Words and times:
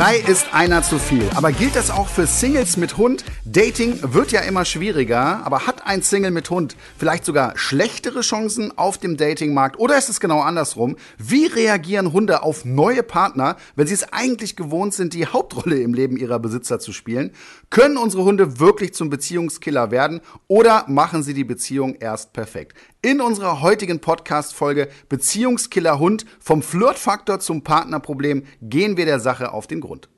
Drei 0.00 0.16
ist 0.16 0.54
einer 0.54 0.82
zu 0.82 0.98
viel. 0.98 1.28
Aber 1.34 1.52
gilt 1.52 1.76
das 1.76 1.90
auch 1.90 2.08
für 2.08 2.26
Singles 2.26 2.78
mit 2.78 2.96
Hund? 2.96 3.22
Dating 3.44 3.98
wird 4.14 4.32
ja 4.32 4.40
immer 4.40 4.64
schwieriger, 4.64 5.44
aber 5.44 5.66
hat 5.66 5.86
ein 5.86 6.00
Single 6.00 6.30
mit 6.30 6.48
Hund 6.48 6.74
vielleicht 6.96 7.26
sogar 7.26 7.52
schlechtere 7.58 8.22
Chancen 8.22 8.72
auf 8.78 8.96
dem 8.96 9.18
Datingmarkt? 9.18 9.78
Oder 9.78 9.98
ist 9.98 10.08
es 10.08 10.18
genau 10.18 10.40
andersrum? 10.40 10.96
Wie 11.18 11.44
reagieren 11.44 12.14
Hunde 12.14 12.42
auf 12.42 12.64
neue 12.64 13.02
Partner, 13.02 13.56
wenn 13.76 13.88
sie 13.88 13.92
es 13.92 14.10
eigentlich 14.10 14.56
gewohnt 14.56 14.94
sind, 14.94 15.12
die 15.12 15.26
Hauptrolle 15.26 15.82
im 15.82 15.92
Leben 15.92 16.16
ihrer 16.16 16.38
Besitzer 16.38 16.78
zu 16.78 16.92
spielen? 16.92 17.32
Können 17.68 17.98
unsere 17.98 18.24
Hunde 18.24 18.58
wirklich 18.58 18.94
zum 18.94 19.10
Beziehungskiller 19.10 19.90
werden 19.90 20.22
oder 20.48 20.86
machen 20.88 21.22
sie 21.22 21.34
die 21.34 21.44
Beziehung 21.44 21.96
erst 21.96 22.32
perfekt? 22.32 22.74
In 23.02 23.22
unserer 23.22 23.62
heutigen 23.62 24.00
Podcast-Folge 24.00 24.90
Beziehungskiller 25.08 25.98
Hund 25.98 26.26
vom 26.38 26.62
Flirtfaktor 26.62 27.40
zum 27.40 27.64
Partnerproblem 27.64 28.44
gehen 28.60 28.98
wir 28.98 29.06
der 29.06 29.20
Sache 29.20 29.54
auf 29.54 29.66
den 29.66 29.80
Grund. 29.80 30.10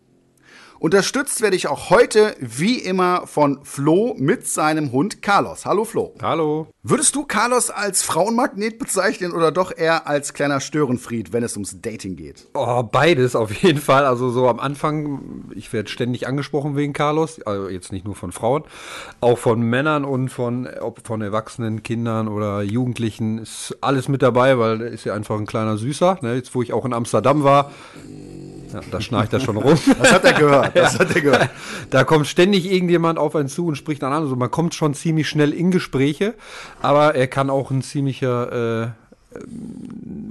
Unterstützt 0.82 1.41
werde 1.42 1.54
ich 1.54 1.68
auch 1.68 1.91
heute 1.91 2.34
wie 2.41 2.77
immer 2.77 3.28
von 3.28 3.60
Flo 3.62 4.16
mit 4.18 4.48
seinem 4.48 4.91
Hund 4.91 5.22
Carlos. 5.22 5.64
Hallo 5.64 5.84
Flo. 5.84 6.12
Hallo. 6.20 6.66
Würdest 6.82 7.14
du 7.14 7.24
Carlos 7.24 7.70
als 7.70 8.02
Frauenmagnet 8.02 8.80
bezeichnen 8.80 9.30
oder 9.30 9.52
doch 9.52 9.70
eher 9.70 10.08
als 10.08 10.34
kleiner 10.34 10.58
Störenfried, 10.58 11.32
wenn 11.32 11.45
es 11.45 11.55
ums 11.55 11.80
Dating 11.80 12.16
geht? 12.16 12.48
Oh, 12.55 12.82
beides 12.82 13.36
auf 13.36 13.52
jeden 13.62 13.78
Fall. 13.78 14.05
Also 14.05 14.30
so 14.30 14.48
am 14.48 14.58
Anfang, 14.58 15.45
ich 15.55 15.72
werde 15.72 15.88
ständig 15.88 16.27
angesprochen 16.27 16.74
wegen 16.74 16.92
Carlos, 16.92 17.41
also 17.42 17.69
jetzt 17.69 17.92
nicht 17.92 18.05
nur 18.05 18.16
von 18.16 18.33
Frauen, 18.33 18.64
auch 19.20 19.38
von 19.38 19.62
Männern 19.62 20.05
und 20.05 20.30
von, 20.30 20.66
ob 20.80 21.06
von 21.06 21.22
erwachsenen 21.22 21.84
Kindern 21.84 22.27
oder 22.27 22.62
Jugendlichen 22.62 23.38
ist 23.38 23.77
alles 23.83 24.08
mit 24.08 24.20
dabei, 24.20 24.58
weil 24.58 24.80
er 24.80 24.88
ist 24.88 25.05
ja 25.05 25.14
einfach 25.14 25.38
ein 25.38 25.47
kleiner 25.47 25.77
Süßer. 25.77 26.19
Ne? 26.22 26.34
Jetzt, 26.34 26.56
wo 26.56 26.62
ich 26.62 26.72
auch 26.72 26.84
in 26.84 26.92
Amsterdam 26.92 27.44
war, 27.44 27.70
ja, 28.73 28.81
da 28.91 29.01
schnarcht 29.01 29.33
er 29.33 29.41
schon 29.41 29.56
rum. 29.56 29.78
Das 29.98 30.12
hat 30.12 30.25
er 30.25 30.33
gehört. 30.33 30.73
Das 30.83 30.98
hat 30.98 31.15
er 31.15 31.20
gehört. 31.20 31.51
Da 31.91 32.05
kommt 32.05 32.27
ständig 32.27 32.70
irgendjemand 32.70 33.19
auf 33.19 33.37
einen 33.37 33.48
zu 33.48 33.67
und 33.67 33.77
spricht 33.77 34.03
dann 34.03 34.12
an. 34.12 34.23
Also 34.23 34.37
man 34.37 34.51
kommt 34.51 34.75
schon 34.75 34.95
ziemlich 34.95 35.28
schnell 35.28 35.53
in 35.53 35.70
Gespräche, 35.70 36.34
aber 36.81 37.15
er 37.15 37.27
kann 37.27 37.50
auch 37.50 37.70
ein 37.70 37.83
ziemlicher 37.83 38.83
äh, 38.84 38.89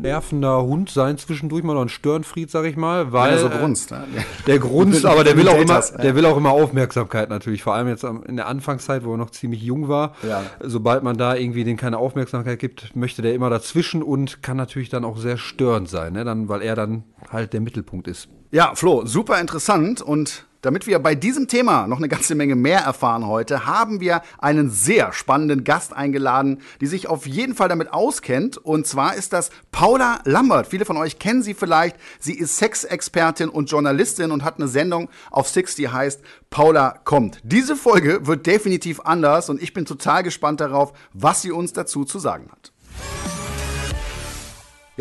nervender 0.01 0.63
Hund 0.63 0.89
sein 0.89 1.17
zwischendurch 1.17 1.63
mal 1.63 1.73
noch 1.73 1.83
ein 1.83 1.89
Störenfried, 1.89 2.49
sag 2.49 2.65
ich 2.65 2.75
mal, 2.75 3.11
weil 3.11 3.37
so 3.37 3.49
grunzt. 3.49 3.91
ne? 3.91 4.03
der 4.47 4.59
grunzt, 4.59 5.05
aber 5.07 5.23
der 5.23 5.37
will 5.37 5.47
auch 5.47 5.57
immer, 5.57 5.81
der 5.81 6.15
will 6.15 6.25
auch 6.25 6.37
immer 6.37 6.51
Aufmerksamkeit 6.51 7.29
natürlich. 7.29 7.63
Vor 7.63 7.73
allem 7.73 7.87
jetzt 7.87 8.03
in 8.03 8.35
der 8.35 8.47
Anfangszeit, 8.47 9.03
wo 9.05 9.13
er 9.13 9.17
noch 9.17 9.29
ziemlich 9.29 9.61
jung 9.61 9.87
war. 9.87 10.15
Ja. 10.27 10.43
Sobald 10.59 11.03
man 11.03 11.17
da 11.17 11.35
irgendwie 11.35 11.63
den 11.63 11.77
keine 11.77 11.97
Aufmerksamkeit 11.97 12.59
gibt, 12.59 12.95
möchte 12.95 13.21
der 13.21 13.33
immer 13.33 13.49
dazwischen 13.49 14.01
und 14.03 14.41
kann 14.41 14.57
natürlich 14.57 14.89
dann 14.89 15.05
auch 15.05 15.17
sehr 15.17 15.37
störend 15.37 15.89
sein, 15.89 16.13
ne? 16.13 16.23
Dann, 16.23 16.49
weil 16.49 16.61
er 16.61 16.75
dann 16.75 17.03
halt 17.31 17.53
der 17.53 17.61
Mittelpunkt 17.61 18.07
ist. 18.07 18.27
Ja, 18.51 18.73
Flo, 18.75 19.05
super 19.05 19.39
interessant. 19.39 20.01
Und 20.01 20.45
damit 20.61 20.87
wir 20.87 20.99
bei 20.99 21.15
diesem 21.15 21.47
Thema 21.47 21.87
noch 21.87 21.97
eine 21.97 22.07
ganze 22.07 22.35
Menge 22.35 22.55
mehr 22.55 22.81
erfahren 22.81 23.27
heute, 23.27 23.65
haben 23.65 23.99
wir 23.99 24.21
einen 24.37 24.69
sehr 24.69 25.13
spannenden 25.13 25.63
Gast 25.63 25.93
eingeladen, 25.93 26.61
die 26.79 26.87
sich 26.87 27.07
auf 27.07 27.27
jeden 27.27 27.55
Fall 27.55 27.69
damit 27.69 27.91
auskennt. 27.93 28.57
Und 28.57 28.87
zwar 28.87 29.15
ist 29.15 29.33
das 29.33 29.49
Paula 29.71 30.19
Lambert. 30.25 30.67
Viele 30.67 30.85
von 30.85 30.97
euch 30.97 31.19
kennen 31.19 31.43
sie 31.43 31.53
vielleicht. 31.53 31.95
Sie 32.19 32.33
ist 32.33 32.57
Sexexpertin 32.57 33.49
und 33.49 33.69
Journalistin 33.69 34.31
und 34.31 34.43
hat 34.43 34.57
eine 34.57 34.67
Sendung 34.67 35.09
auf 35.29 35.49
Six, 35.49 35.75
die 35.75 35.89
heißt 35.89 36.21
Paula 36.49 36.99
kommt. 37.03 37.39
Diese 37.43 37.75
Folge 37.75 38.27
wird 38.27 38.45
definitiv 38.45 39.01
anders 39.01 39.49
und 39.49 39.61
ich 39.61 39.73
bin 39.73 39.85
total 39.85 40.23
gespannt 40.23 40.61
darauf, 40.61 40.93
was 41.13 41.41
sie 41.41 41.51
uns 41.51 41.73
dazu 41.73 42.05
zu 42.05 42.19
sagen 42.19 42.49
hat. 42.51 42.71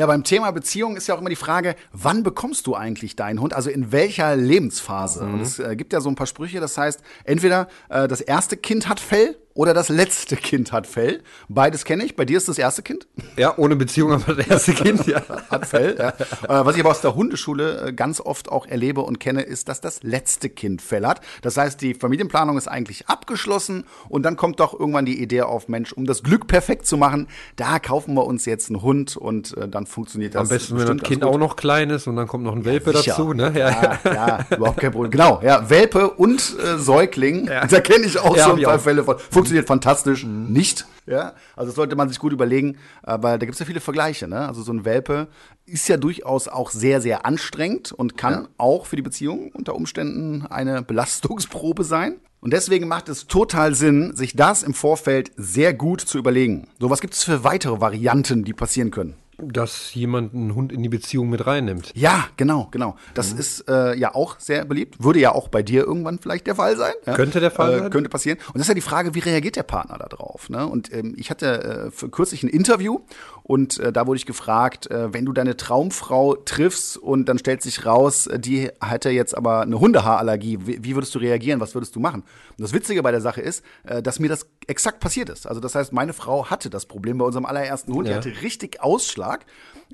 Ja, 0.00 0.06
beim 0.06 0.24
Thema 0.24 0.50
Beziehung 0.50 0.96
ist 0.96 1.08
ja 1.08 1.14
auch 1.14 1.20
immer 1.20 1.28
die 1.28 1.36
Frage, 1.36 1.76
wann 1.92 2.22
bekommst 2.22 2.66
du 2.66 2.74
eigentlich 2.74 3.16
deinen 3.16 3.38
Hund? 3.38 3.52
Also 3.52 3.68
in 3.68 3.92
welcher 3.92 4.34
Lebensphase? 4.34 5.20
Und 5.24 5.42
es 5.42 5.58
äh, 5.58 5.76
gibt 5.76 5.92
ja 5.92 6.00
so 6.00 6.08
ein 6.08 6.14
paar 6.14 6.26
Sprüche, 6.26 6.58
das 6.58 6.78
heißt, 6.78 7.02
entweder 7.24 7.68
äh, 7.90 8.08
das 8.08 8.22
erste 8.22 8.56
Kind 8.56 8.88
hat 8.88 8.98
Fell 8.98 9.36
oder 9.60 9.74
das 9.74 9.90
letzte 9.90 10.36
Kind 10.36 10.72
hat 10.72 10.86
Fell. 10.86 11.20
Beides 11.50 11.84
kenne 11.84 12.02
ich. 12.02 12.16
Bei 12.16 12.24
dir 12.24 12.38
ist 12.38 12.48
das 12.48 12.56
erste 12.56 12.80
Kind. 12.82 13.06
Ja, 13.36 13.58
ohne 13.58 13.76
Beziehung 13.76 14.10
aber 14.10 14.32
das 14.32 14.46
erste 14.46 14.72
Kind, 14.72 15.06
ja. 15.06 15.20
Hat 15.50 15.66
Fell, 15.66 15.96
ja. 15.98 16.08
Äh, 16.08 16.64
was 16.64 16.76
ich 16.76 16.80
aber 16.80 16.88
aus 16.92 17.02
der 17.02 17.14
Hundeschule 17.14 17.88
äh, 17.88 17.92
ganz 17.92 18.22
oft 18.22 18.50
auch 18.50 18.64
erlebe 18.64 19.02
und 19.02 19.20
kenne, 19.20 19.42
ist, 19.42 19.68
dass 19.68 19.82
das 19.82 20.02
letzte 20.02 20.48
Kind 20.48 20.80
Fell 20.80 21.04
hat. 21.06 21.20
Das 21.42 21.58
heißt, 21.58 21.78
die 21.82 21.92
Familienplanung 21.92 22.56
ist 22.56 22.68
eigentlich 22.68 23.08
abgeschlossen 23.08 23.84
und 24.08 24.22
dann 24.22 24.36
kommt 24.36 24.60
doch 24.60 24.72
irgendwann 24.80 25.04
die 25.04 25.20
Idee 25.20 25.42
auf, 25.42 25.68
Mensch, 25.68 25.92
um 25.92 26.06
das 26.06 26.22
Glück 26.22 26.46
perfekt 26.46 26.86
zu 26.86 26.96
machen, 26.96 27.28
da 27.56 27.78
kaufen 27.80 28.14
wir 28.14 28.24
uns 28.24 28.46
jetzt 28.46 28.70
einen 28.70 28.80
Hund 28.80 29.18
und 29.18 29.54
äh, 29.58 29.68
dann 29.68 29.84
funktioniert 29.84 30.36
das. 30.36 30.40
Am 30.40 30.48
besten, 30.48 30.78
wenn 30.78 30.96
das 30.96 31.06
Kind 31.06 31.22
auch 31.22 31.36
noch 31.36 31.56
klein 31.56 31.90
ist 31.90 32.06
und 32.06 32.16
dann 32.16 32.28
kommt 32.28 32.44
noch 32.44 32.56
ein 32.56 32.64
Welpe 32.64 32.96
Sicher. 32.96 33.10
dazu, 33.10 33.34
ne? 33.34 33.52
Ja, 33.54 33.98
ja, 34.06 34.46
überhaupt 34.56 34.80
kein 34.80 34.92
Problem. 34.92 35.10
Genau, 35.10 35.42
ja, 35.44 35.68
Welpe 35.68 36.08
und 36.08 36.40
äh, 36.64 36.78
Säugling, 36.78 37.44
da 37.44 37.80
kenne 37.80 38.06
ich 38.06 38.18
auch 38.18 38.34
Ja, 38.34 38.46
so 38.46 38.54
ein 38.54 38.62
paar 38.62 38.76
auch. 38.76 38.80
Fälle 38.80 39.04
von. 39.04 39.18
Funktioniert 39.18 39.49
fantastisch, 39.64 40.24
nicht. 40.24 40.86
Ja, 41.06 41.34
also 41.56 41.70
das 41.70 41.74
sollte 41.74 41.96
man 41.96 42.08
sich 42.08 42.18
gut 42.18 42.32
überlegen, 42.32 42.76
aber 43.02 43.32
da 43.32 43.38
gibt 43.38 43.54
es 43.54 43.58
ja 43.58 43.66
viele 43.66 43.80
Vergleiche. 43.80 44.28
Ne? 44.28 44.46
Also 44.46 44.62
so 44.62 44.72
ein 44.72 44.84
Welpe 44.84 45.28
ist 45.66 45.88
ja 45.88 45.96
durchaus 45.96 46.46
auch 46.46 46.70
sehr, 46.70 47.00
sehr 47.00 47.26
anstrengend 47.26 47.92
und 47.92 48.16
kann 48.16 48.48
auch 48.58 48.86
für 48.86 48.96
die 48.96 49.02
Beziehung 49.02 49.50
unter 49.52 49.74
Umständen 49.74 50.46
eine 50.46 50.82
Belastungsprobe 50.82 51.84
sein. 51.84 52.20
Und 52.40 52.52
deswegen 52.52 52.88
macht 52.88 53.08
es 53.08 53.26
total 53.26 53.74
Sinn, 53.74 54.16
sich 54.16 54.34
das 54.34 54.62
im 54.62 54.72
Vorfeld 54.72 55.30
sehr 55.36 55.74
gut 55.74 56.00
zu 56.00 56.16
überlegen. 56.16 56.68
So, 56.78 56.88
was 56.88 57.00
gibt 57.00 57.14
es 57.14 57.24
für 57.24 57.44
weitere 57.44 57.80
Varianten, 57.80 58.44
die 58.44 58.54
passieren 58.54 58.90
können? 58.90 59.14
Dass 59.42 59.94
jemand 59.94 60.34
einen 60.34 60.54
Hund 60.54 60.72
in 60.72 60.82
die 60.82 60.88
Beziehung 60.88 61.30
mit 61.30 61.46
reinnimmt. 61.46 61.92
Ja, 61.94 62.26
genau, 62.36 62.68
genau. 62.70 62.96
Das 63.14 63.32
ist 63.32 63.68
äh, 63.68 63.96
ja 63.96 64.14
auch 64.14 64.38
sehr 64.38 64.64
beliebt. 64.64 65.02
Würde 65.02 65.20
ja 65.20 65.32
auch 65.32 65.48
bei 65.48 65.62
dir 65.62 65.84
irgendwann 65.84 66.18
vielleicht 66.18 66.46
der 66.46 66.54
Fall 66.54 66.76
sein. 66.76 66.92
Ja? 67.06 67.14
Könnte 67.14 67.40
der 67.40 67.50
Fall 67.50 67.74
äh, 67.74 67.78
sein. 67.80 67.90
Könnte 67.90 68.10
passieren. 68.10 68.38
Und 68.48 68.56
das 68.56 68.62
ist 68.62 68.68
ja 68.68 68.74
die 68.74 68.80
Frage, 68.80 69.14
wie 69.14 69.20
reagiert 69.20 69.56
der 69.56 69.62
Partner 69.62 69.98
da 69.98 70.06
drauf? 70.06 70.50
Ne? 70.50 70.66
Und 70.66 70.92
ähm, 70.92 71.14
ich 71.16 71.30
hatte 71.30 71.92
äh, 71.92 72.08
kürzlich 72.08 72.42
ein 72.42 72.48
Interview 72.48 73.00
und 73.42 73.78
äh, 73.80 73.92
da 73.92 74.06
wurde 74.06 74.18
ich 74.18 74.26
gefragt, 74.26 74.90
äh, 74.90 75.12
wenn 75.12 75.24
du 75.24 75.32
deine 75.32 75.56
Traumfrau 75.56 76.36
triffst 76.36 76.96
und 76.96 77.28
dann 77.28 77.38
stellt 77.38 77.62
sich 77.62 77.84
raus, 77.84 78.26
äh, 78.26 78.38
die 78.38 78.70
hätte 78.80 79.10
jetzt 79.10 79.36
aber 79.36 79.62
eine 79.62 79.80
Hundehaarallergie, 79.80 80.58
wie, 80.62 80.84
wie 80.84 80.94
würdest 80.94 81.14
du 81.14 81.18
reagieren? 81.18 81.60
Was 81.60 81.74
würdest 81.74 81.96
du 81.96 82.00
machen? 82.00 82.22
Und 82.22 82.62
das 82.62 82.72
Witzige 82.72 83.02
bei 83.02 83.10
der 83.10 83.20
Sache 83.20 83.40
ist, 83.40 83.64
dass 84.02 84.18
mir 84.18 84.28
das 84.28 84.46
exakt 84.70 85.00
passiert 85.00 85.28
ist. 85.28 85.46
Also 85.46 85.60
das 85.60 85.74
heißt, 85.74 85.92
meine 85.92 86.12
Frau 86.12 86.46
hatte 86.48 86.70
das 86.70 86.86
Problem 86.86 87.18
bei 87.18 87.24
unserem 87.24 87.44
allerersten 87.44 87.92
Hund. 87.92 88.06
Die 88.06 88.12
Ja. 88.12 88.18
hatte 88.18 88.40
richtig 88.42 88.80
Ausschlag. 88.80 89.44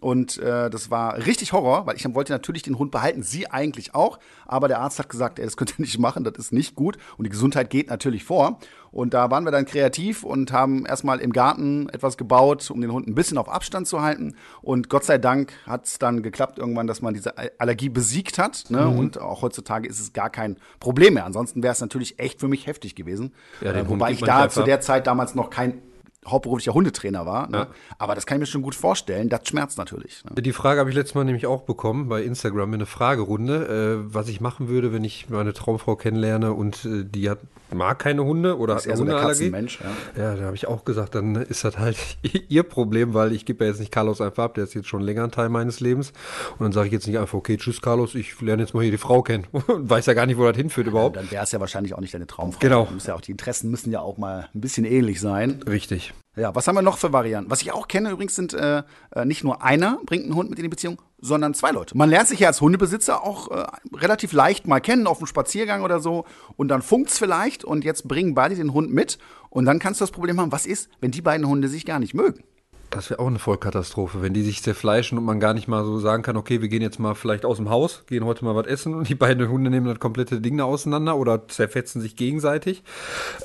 Und 0.00 0.38
äh, 0.38 0.68
das 0.70 0.90
war 0.90 1.16
richtig 1.26 1.52
Horror, 1.52 1.86
weil 1.86 1.96
ich 1.96 2.14
wollte 2.14 2.32
natürlich 2.32 2.62
den 2.62 2.78
Hund 2.78 2.90
behalten, 2.90 3.22
sie 3.22 3.50
eigentlich 3.50 3.94
auch. 3.94 4.18
Aber 4.46 4.68
der 4.68 4.80
Arzt 4.80 4.98
hat 4.98 5.08
gesagt, 5.08 5.38
ey, 5.38 5.44
das 5.44 5.56
könnt 5.56 5.78
ihr 5.78 5.82
nicht 5.82 5.98
machen, 5.98 6.24
das 6.24 6.34
ist 6.36 6.52
nicht 6.52 6.74
gut. 6.74 6.98
Und 7.16 7.24
die 7.24 7.30
Gesundheit 7.30 7.70
geht 7.70 7.88
natürlich 7.88 8.24
vor. 8.24 8.58
Und 8.92 9.12
da 9.14 9.30
waren 9.30 9.44
wir 9.44 9.50
dann 9.50 9.66
kreativ 9.66 10.22
und 10.22 10.52
haben 10.52 10.86
erstmal 10.86 11.20
im 11.20 11.32
Garten 11.32 11.88
etwas 11.90 12.16
gebaut, 12.16 12.70
um 12.70 12.80
den 12.80 12.92
Hund 12.92 13.06
ein 13.06 13.14
bisschen 13.14 13.36
auf 13.36 13.48
Abstand 13.48 13.86
zu 13.86 14.00
halten. 14.00 14.36
Und 14.62 14.88
Gott 14.88 15.04
sei 15.04 15.18
Dank 15.18 15.52
hat 15.66 15.86
es 15.86 15.98
dann 15.98 16.22
geklappt 16.22 16.58
irgendwann, 16.58 16.86
dass 16.86 17.02
man 17.02 17.12
diese 17.12 17.34
Allergie 17.58 17.88
besiegt 17.88 18.38
hat. 18.38 18.64
Ne? 18.70 18.88
Und 18.88 19.20
auch 19.20 19.42
heutzutage 19.42 19.88
ist 19.88 20.00
es 20.00 20.12
gar 20.12 20.30
kein 20.30 20.56
Problem 20.80 21.14
mehr. 21.14 21.26
Ansonsten 21.26 21.62
wäre 21.62 21.72
es 21.72 21.80
natürlich 21.80 22.18
echt 22.18 22.40
für 22.40 22.48
mich 22.48 22.66
heftig 22.66 22.94
gewesen. 22.94 23.34
Ja, 23.60 23.72
äh, 23.72 23.88
wobei 23.88 24.12
ich 24.12 24.20
da 24.20 24.48
zu 24.48 24.62
der 24.62 24.80
Zeit 24.80 25.06
damals 25.06 25.34
noch 25.34 25.50
kein 25.50 25.82
hauptberuflicher 26.26 26.74
Hundetrainer 26.74 27.26
war. 27.26 27.48
Ne? 27.48 27.58
Ja. 27.58 27.66
Aber 27.98 28.14
das 28.14 28.26
kann 28.26 28.36
ich 28.36 28.40
mir 28.40 28.46
schon 28.46 28.62
gut 28.62 28.74
vorstellen. 28.74 29.28
Das 29.28 29.46
schmerzt 29.48 29.78
natürlich. 29.78 30.24
Ne? 30.24 30.42
Die 30.42 30.52
Frage 30.52 30.80
habe 30.80 30.90
ich 30.90 30.96
letztes 30.96 31.14
Mal 31.14 31.24
nämlich 31.24 31.46
auch 31.46 31.62
bekommen 31.62 32.08
bei 32.08 32.22
Instagram 32.22 32.70
in 32.70 32.74
eine 32.76 32.86
Fragerunde, 32.86 34.02
äh, 34.06 34.14
was 34.14 34.28
ich 34.28 34.40
machen 34.40 34.68
würde, 34.68 34.92
wenn 34.92 35.04
ich 35.04 35.28
meine 35.28 35.52
Traumfrau 35.52 35.96
kennenlerne 35.96 36.52
und 36.52 36.84
äh, 36.84 37.04
die 37.04 37.30
hat, 37.30 37.38
mag 37.72 37.98
keine 37.98 38.24
Hunde 38.24 38.58
oder 38.58 38.76
ist 38.76 38.86
hat 38.86 38.96
so 38.96 39.02
eine 39.02 39.12
der 39.12 39.20
Hundeallergie. 39.20 39.50
Katzenmensch. 39.50 39.80
Ja. 40.16 40.22
Ja, 40.22 40.36
da 40.36 40.42
habe 40.44 40.56
ich 40.56 40.66
auch 40.66 40.84
gesagt, 40.84 41.14
dann 41.14 41.36
ist 41.36 41.64
das 41.64 41.78
halt 41.78 41.96
ihr 42.48 42.62
Problem, 42.62 43.14
weil 43.14 43.32
ich 43.32 43.44
gebe 43.44 43.64
ja 43.64 43.70
jetzt 43.70 43.80
nicht 43.80 43.92
Carlos 43.92 44.20
einfach 44.20 44.44
ab, 44.44 44.54
der 44.54 44.64
ist 44.64 44.74
jetzt 44.74 44.88
schon 44.88 45.02
länger 45.02 45.24
ein 45.24 45.30
Teil 45.30 45.48
meines 45.48 45.80
Lebens. 45.80 46.12
Und 46.58 46.64
dann 46.64 46.72
sage 46.72 46.86
ich 46.88 46.92
jetzt 46.92 47.06
nicht 47.06 47.18
einfach, 47.18 47.34
okay, 47.34 47.56
tschüss 47.56 47.80
Carlos, 47.80 48.14
ich 48.14 48.40
lerne 48.40 48.62
jetzt 48.62 48.74
mal 48.74 48.82
hier 48.82 48.92
die 48.92 48.98
Frau 48.98 49.22
kennen. 49.22 49.46
Und 49.52 49.88
weiß 49.88 50.06
ja 50.06 50.14
gar 50.14 50.26
nicht, 50.26 50.38
wo 50.38 50.44
das 50.44 50.56
hinführt 50.56 50.86
überhaupt. 50.86 51.16
Dann 51.16 51.30
wäre 51.30 51.44
es 51.44 51.52
ja 51.52 51.60
wahrscheinlich 51.60 51.94
auch 51.94 52.00
nicht 52.00 52.14
deine 52.14 52.26
Traumfrau. 52.26 52.60
Genau. 52.60 52.88
Ja 53.06 53.14
auch, 53.14 53.20
die 53.20 53.30
Interessen 53.30 53.70
müssen 53.70 53.92
ja 53.92 54.00
auch 54.00 54.18
mal 54.18 54.48
ein 54.54 54.60
bisschen 54.60 54.84
ähnlich 54.84 55.20
sein. 55.20 55.62
Richtig. 55.68 56.12
Ja, 56.36 56.54
was 56.54 56.68
haben 56.68 56.74
wir 56.74 56.82
noch 56.82 56.98
für 56.98 57.14
Varianten? 57.14 57.50
Was 57.50 57.62
ich 57.62 57.72
auch 57.72 57.88
kenne 57.88 58.10
übrigens 58.10 58.34
sind 58.34 58.52
äh, 58.52 58.82
äh, 59.12 59.24
nicht 59.24 59.42
nur 59.42 59.62
einer 59.62 59.98
bringt 60.04 60.24
einen 60.24 60.34
Hund 60.34 60.50
mit 60.50 60.58
in 60.58 60.64
die 60.64 60.68
Beziehung, 60.68 61.00
sondern 61.18 61.54
zwei 61.54 61.70
Leute. 61.70 61.96
Man 61.96 62.10
lernt 62.10 62.28
sich 62.28 62.40
ja 62.40 62.48
als 62.48 62.60
Hundebesitzer 62.60 63.24
auch 63.24 63.50
äh, 63.50 63.66
relativ 63.94 64.34
leicht 64.34 64.66
mal 64.66 64.80
kennen 64.80 65.06
auf 65.06 65.16
dem 65.16 65.26
Spaziergang 65.26 65.82
oder 65.82 65.98
so 65.98 66.26
und 66.56 66.68
dann 66.68 66.82
funkt's 66.82 67.18
vielleicht 67.18 67.64
und 67.64 67.84
jetzt 67.84 68.06
bringen 68.06 68.34
beide 68.34 68.54
den 68.54 68.74
Hund 68.74 68.92
mit 68.92 69.16
und 69.48 69.64
dann 69.64 69.78
kannst 69.78 70.00
du 70.00 70.02
das 70.02 70.10
Problem 70.10 70.38
haben, 70.38 70.52
was 70.52 70.66
ist, 70.66 70.90
wenn 71.00 71.10
die 71.10 71.22
beiden 71.22 71.48
Hunde 71.48 71.68
sich 71.68 71.86
gar 71.86 71.98
nicht 71.98 72.12
mögen? 72.12 72.44
Das 72.90 73.08
wäre 73.08 73.18
auch 73.18 73.26
eine 73.26 73.38
Vollkatastrophe, 73.38 74.20
wenn 74.20 74.34
die 74.34 74.42
sich 74.42 74.62
zerfleischen 74.62 75.16
und 75.16 75.24
man 75.24 75.40
gar 75.40 75.54
nicht 75.54 75.68
mal 75.68 75.84
so 75.84 75.98
sagen 75.98 76.22
kann, 76.22 76.36
okay, 76.36 76.60
wir 76.60 76.68
gehen 76.68 76.82
jetzt 76.82 77.00
mal 77.00 77.14
vielleicht 77.14 77.46
aus 77.46 77.56
dem 77.56 77.70
Haus, 77.70 78.04
gehen 78.06 78.26
heute 78.26 78.44
mal 78.44 78.54
was 78.54 78.66
essen 78.66 78.94
und 78.94 79.08
die 79.08 79.14
beiden 79.14 79.48
Hunde 79.48 79.70
nehmen 79.70 79.86
das 79.86 79.98
komplette 79.98 80.42
Ding 80.42 80.58
da 80.58 80.64
auseinander 80.64 81.16
oder 81.16 81.48
zerfetzen 81.48 82.02
sich 82.02 82.14
gegenseitig. 82.14 82.84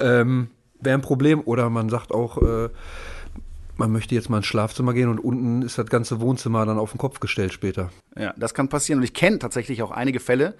Ähm, 0.02 0.50
wäre 0.82 0.98
ein 0.98 1.02
Problem. 1.02 1.42
Oder 1.46 1.70
man 1.70 1.90
sagt 1.90 2.12
auch, 2.12 2.42
äh, 2.42 2.70
man 3.78 3.92
möchte 3.92 4.16
jetzt 4.16 4.30
mal 4.30 4.38
ins 4.38 4.46
Schlafzimmer 4.46 4.94
gehen 4.94 5.10
und 5.10 5.20
unten 5.20 5.62
ist 5.62 5.78
das 5.78 5.88
ganze 5.88 6.22
Wohnzimmer 6.22 6.66
dann 6.66 6.78
auf 6.78 6.92
den 6.92 6.98
Kopf 6.98 7.20
gestellt 7.20 7.54
später. 7.54 7.90
Ja, 8.18 8.34
das 8.38 8.54
kann 8.54 8.70
passieren. 8.70 9.00
Und 9.00 9.04
ich 9.04 9.14
kenne 9.14 9.40
tatsächlich 9.40 9.82
auch 9.82 9.92
einige 9.92 10.20
Fälle, 10.20 10.56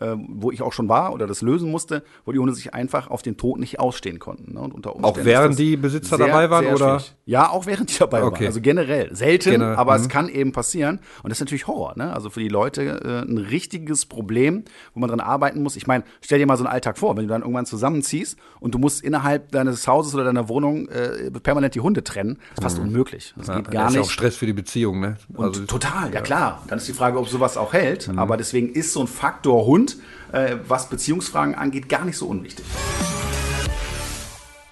äh, 0.00 0.14
wo 0.16 0.50
ich 0.50 0.62
auch 0.62 0.72
schon 0.72 0.88
war 0.88 1.12
oder 1.12 1.26
das 1.26 1.42
lösen 1.42 1.70
musste, 1.70 2.02
wo 2.24 2.32
die 2.32 2.38
Hunde 2.38 2.54
sich 2.54 2.74
einfach 2.74 3.08
auf 3.08 3.22
den 3.22 3.36
Tod 3.36 3.58
nicht 3.58 3.80
ausstehen 3.80 4.18
konnten. 4.18 4.54
Ne? 4.54 4.60
Und 4.60 4.74
unter 4.74 4.94
auch 4.96 5.18
während 5.22 5.58
die 5.58 5.76
Besitzer 5.76 6.16
sehr, 6.16 6.26
dabei 6.26 6.50
waren? 6.50 6.66
oder? 6.66 7.02
Ja, 7.24 7.50
auch 7.50 7.66
während 7.66 7.92
die 7.92 7.98
dabei 7.98 8.22
okay. 8.22 8.34
waren. 8.34 8.46
Also 8.46 8.60
generell. 8.60 9.14
Selten, 9.14 9.50
Gener 9.50 9.78
aber 9.78 9.96
mhm. 9.96 10.04
es 10.04 10.08
kann 10.08 10.28
eben 10.28 10.52
passieren. 10.52 11.00
Und 11.22 11.30
das 11.30 11.38
ist 11.38 11.40
natürlich 11.40 11.66
Horror. 11.66 11.94
Ne? 11.96 12.12
Also 12.12 12.30
für 12.30 12.40
die 12.40 12.48
Leute 12.48 12.82
äh, 12.82 13.30
ein 13.30 13.38
richtiges 13.38 14.06
Problem, 14.06 14.64
wo 14.94 15.00
man 15.00 15.08
dran 15.08 15.20
arbeiten 15.20 15.62
muss. 15.62 15.76
Ich 15.76 15.86
meine, 15.86 16.04
stell 16.20 16.38
dir 16.38 16.46
mal 16.46 16.56
so 16.56 16.64
einen 16.64 16.72
Alltag 16.72 16.98
vor, 16.98 17.16
wenn 17.16 17.24
du 17.24 17.28
dann 17.28 17.42
irgendwann 17.42 17.66
zusammenziehst 17.66 18.38
und 18.60 18.74
du 18.74 18.78
musst 18.78 19.02
innerhalb 19.02 19.50
deines 19.52 19.86
Hauses 19.86 20.14
oder 20.14 20.24
deiner 20.24 20.48
Wohnung 20.48 20.88
äh, 20.88 21.30
permanent 21.30 21.74
die 21.74 21.80
Hunde 21.80 22.04
trennen. 22.04 22.38
Das 22.50 22.58
ist 22.58 22.62
fast 22.62 22.78
mhm. 22.78 22.88
unmöglich. 22.88 23.34
Das 23.36 23.48
ja, 23.48 23.56
geht 23.56 23.70
gar 23.70 23.84
das 23.84 23.92
ist 23.92 23.98
nicht. 23.98 24.06
auch 24.06 24.10
Stress 24.10 24.36
für 24.36 24.46
die 24.46 24.52
Beziehung, 24.52 25.00
ne? 25.00 25.16
Also, 25.36 25.64
total, 25.64 26.12
ja 26.12 26.20
klar. 26.20 26.62
Dann 26.68 26.78
ist 26.78 26.88
die 26.88 26.92
Frage, 26.92 27.18
ob 27.18 27.28
sowas 27.28 27.56
auch 27.56 27.72
hält. 27.72 28.08
Mhm. 28.08 28.18
Aber 28.18 28.36
deswegen 28.36 28.72
ist 28.72 28.92
so 28.92 29.00
ein 29.00 29.06
Faktor 29.06 29.66
Hund, 29.66 29.85
äh, 30.32 30.56
was 30.66 30.88
Beziehungsfragen 30.88 31.54
angeht, 31.54 31.88
gar 31.88 32.04
nicht 32.04 32.16
so 32.16 32.26
unwichtig. 32.26 32.64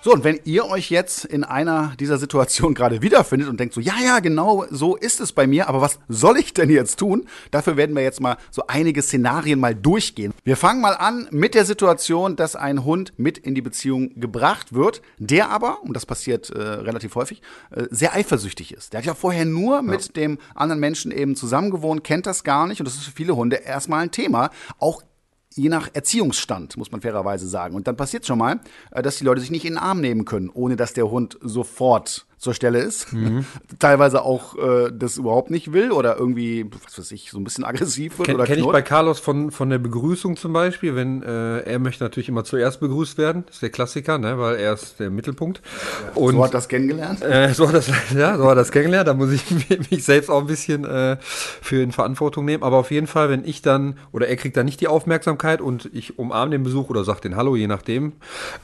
So, 0.05 0.13
und 0.13 0.23
wenn 0.23 0.39
ihr 0.45 0.67
euch 0.67 0.91
jetzt 0.91 1.25
in 1.25 1.45
einer 1.45 1.95
dieser 1.99 2.19
Situationen 2.19 2.75
gerade 2.75 3.01
wiederfindet 3.01 3.49
und 3.49 3.59
denkt 3.59 3.73
so, 3.73 3.81
ja, 3.81 3.95
ja, 4.05 4.19
genau 4.19 4.67
so 4.69 4.97
ist 4.97 5.19
es 5.19 5.33
bei 5.33 5.47
mir, 5.47 5.67
aber 5.67 5.81
was 5.81 5.99
soll 6.09 6.37
ich 6.37 6.53
denn 6.53 6.69
jetzt 6.69 6.99
tun? 6.99 7.25
Dafür 7.51 7.79
werden 7.79 7.97
wir 7.97 8.03
jetzt 8.03 8.21
mal 8.21 8.37
so 8.51 8.67
einige 8.67 9.01
Szenarien 9.01 9.59
mal 9.59 9.75
durchgehen. 9.75 10.35
Wir 10.45 10.59
fangen 10.59 10.83
mal 10.83 10.93
an 10.93 11.27
mit 11.31 11.55
der 11.55 11.65
Situation, 11.65 12.37
dass 12.37 12.55
ein 12.55 12.85
Hund 12.85 13.15
mit 13.17 13.39
in 13.39 13.55
die 13.55 13.63
Beziehung 13.63 14.21
gebracht 14.21 14.75
wird, 14.75 15.01
der 15.17 15.49
aber, 15.49 15.83
und 15.85 15.97
das 15.97 16.05
passiert 16.05 16.51
äh, 16.51 16.61
relativ 16.61 17.15
häufig, 17.15 17.41
äh, 17.71 17.85
sehr 17.91 18.13
eifersüchtig 18.13 18.75
ist. 18.75 18.93
Der 18.93 18.99
hat 18.99 19.07
ja 19.07 19.15
vorher 19.15 19.47
nur 19.47 19.77
ja. 19.77 19.83
mit 19.83 20.17
dem 20.17 20.37
anderen 20.55 20.81
Menschen 20.81 21.13
eben 21.13 21.35
zusammengewohnt, 21.35 22.05
kennt 22.05 22.27
das 22.27 22.45
gar 22.45 22.67
nicht 22.67 22.79
und 22.79 22.85
das 22.85 22.97
ist 22.97 23.05
für 23.05 23.13
viele 23.13 23.37
Hunde 23.37 23.57
erstmal 23.57 24.03
ein 24.03 24.11
Thema. 24.11 24.51
Auch 24.79 25.03
je 25.57 25.69
nach 25.69 25.89
Erziehungsstand, 25.93 26.77
muss 26.77 26.91
man 26.91 27.01
fairerweise 27.01 27.49
sagen. 27.49 27.75
Und 27.75 27.87
dann 27.87 27.97
passiert 27.97 28.27
schon 28.27 28.39
mal, 28.39 28.61
äh, 28.91 29.03
dass 29.03 29.17
die 29.17 29.25
Leute 29.25 29.41
sich 29.41 29.51
nicht 29.51 29.65
in 29.65 29.75
den 29.75 29.79
Arm 29.79 30.01
nehmen 30.01 30.25
können, 30.25 30.51
ohne 30.51 30.77
dass 30.77 30.93
der 30.93 31.11
Hund 31.11 31.39
sofort 31.41 32.27
zur 32.45 32.55
Stelle 32.55 32.79
ist. 32.79 33.13
Mhm. 33.13 33.45
Teilweise 33.81 34.23
auch 34.23 34.57
äh, 34.57 34.93
das 34.93 35.17
überhaupt 35.17 35.51
nicht 35.51 35.73
will 35.73 35.91
oder 35.91 36.17
irgendwie, 36.17 36.71
was 36.85 36.99
weiß 36.99 37.11
ich, 37.11 37.31
so 37.31 37.39
ein 37.39 37.45
bisschen 37.45 37.65
aggressiv 37.65 38.19
wird 38.19 38.27
Ken, 38.27 38.37
oder 38.37 38.45
Kenne 38.45 38.61
ich 38.61 38.67
bei 38.67 38.83
Carlos 38.83 39.19
von, 39.19 39.51
von 39.51 39.71
der 39.71 39.79
Begrüßung 39.79 40.37
zum 40.37 40.53
Beispiel, 40.53 40.95
wenn 40.95 41.23
äh, 41.23 41.61
er 41.61 41.79
möchte 41.81 42.05
natürlich 42.05 42.29
immer 42.29 42.45
zuerst 42.45 42.79
begrüßt 42.81 43.19
werden. 43.19 43.45
Das 43.47 43.57
ist 43.57 43.63
der 43.63 43.71
Klassiker, 43.71 44.19
ne? 44.19 44.39
weil 44.39 44.57
er 44.57 44.75
ist 44.75 45.01
der 45.01 45.11
Mittelpunkt. 45.11 45.63
Ja, 46.07 46.21
Und, 46.21 46.35
so 46.35 46.45
hat 46.45 46.55
das 46.55 46.69
kennengelernt? 46.69 47.23
Äh, 47.23 47.53
so 47.55 47.67
hat 47.67 47.75
das, 47.75 47.91
ja, 48.15 48.37
so 48.37 48.49
hat 48.49 48.59
das 48.59 48.71
kennengelernt. 48.71 49.09
Da 49.09 49.15
muss 49.15 49.33
ich 49.33 49.45
mich 49.91 50.05
selbst 50.05 50.31
auch 50.31 50.41
ein 50.41 50.47
bisschen 50.47 50.85
äh, 50.85 51.17
für 51.21 51.83
in 51.83 51.93
Verantwortung 51.93 52.45
nehmen. 52.45 52.63
Aber 52.63 52.77
auf 52.77 52.91
jeden 52.91 53.07
Fall, 53.07 53.31
wenn 53.31 53.45
ich 53.45 53.63
dann, 53.63 53.99
oder 54.13 54.29
er 54.29 54.37
kriegt 54.37 54.57
dann 54.57 54.67
nicht 54.67 54.81
die 54.81 54.89
Aufmerksamkeit 54.89 55.61
und 55.61 55.89
ich 55.93 56.19
umarme 56.19 56.51
den 56.53 56.63
Besuch 56.63 56.91
oder 56.91 57.05
sage 57.05 57.23
den 57.23 57.37
Hallo, 57.37 57.57
je 57.57 57.67
nachdem, 57.67 58.13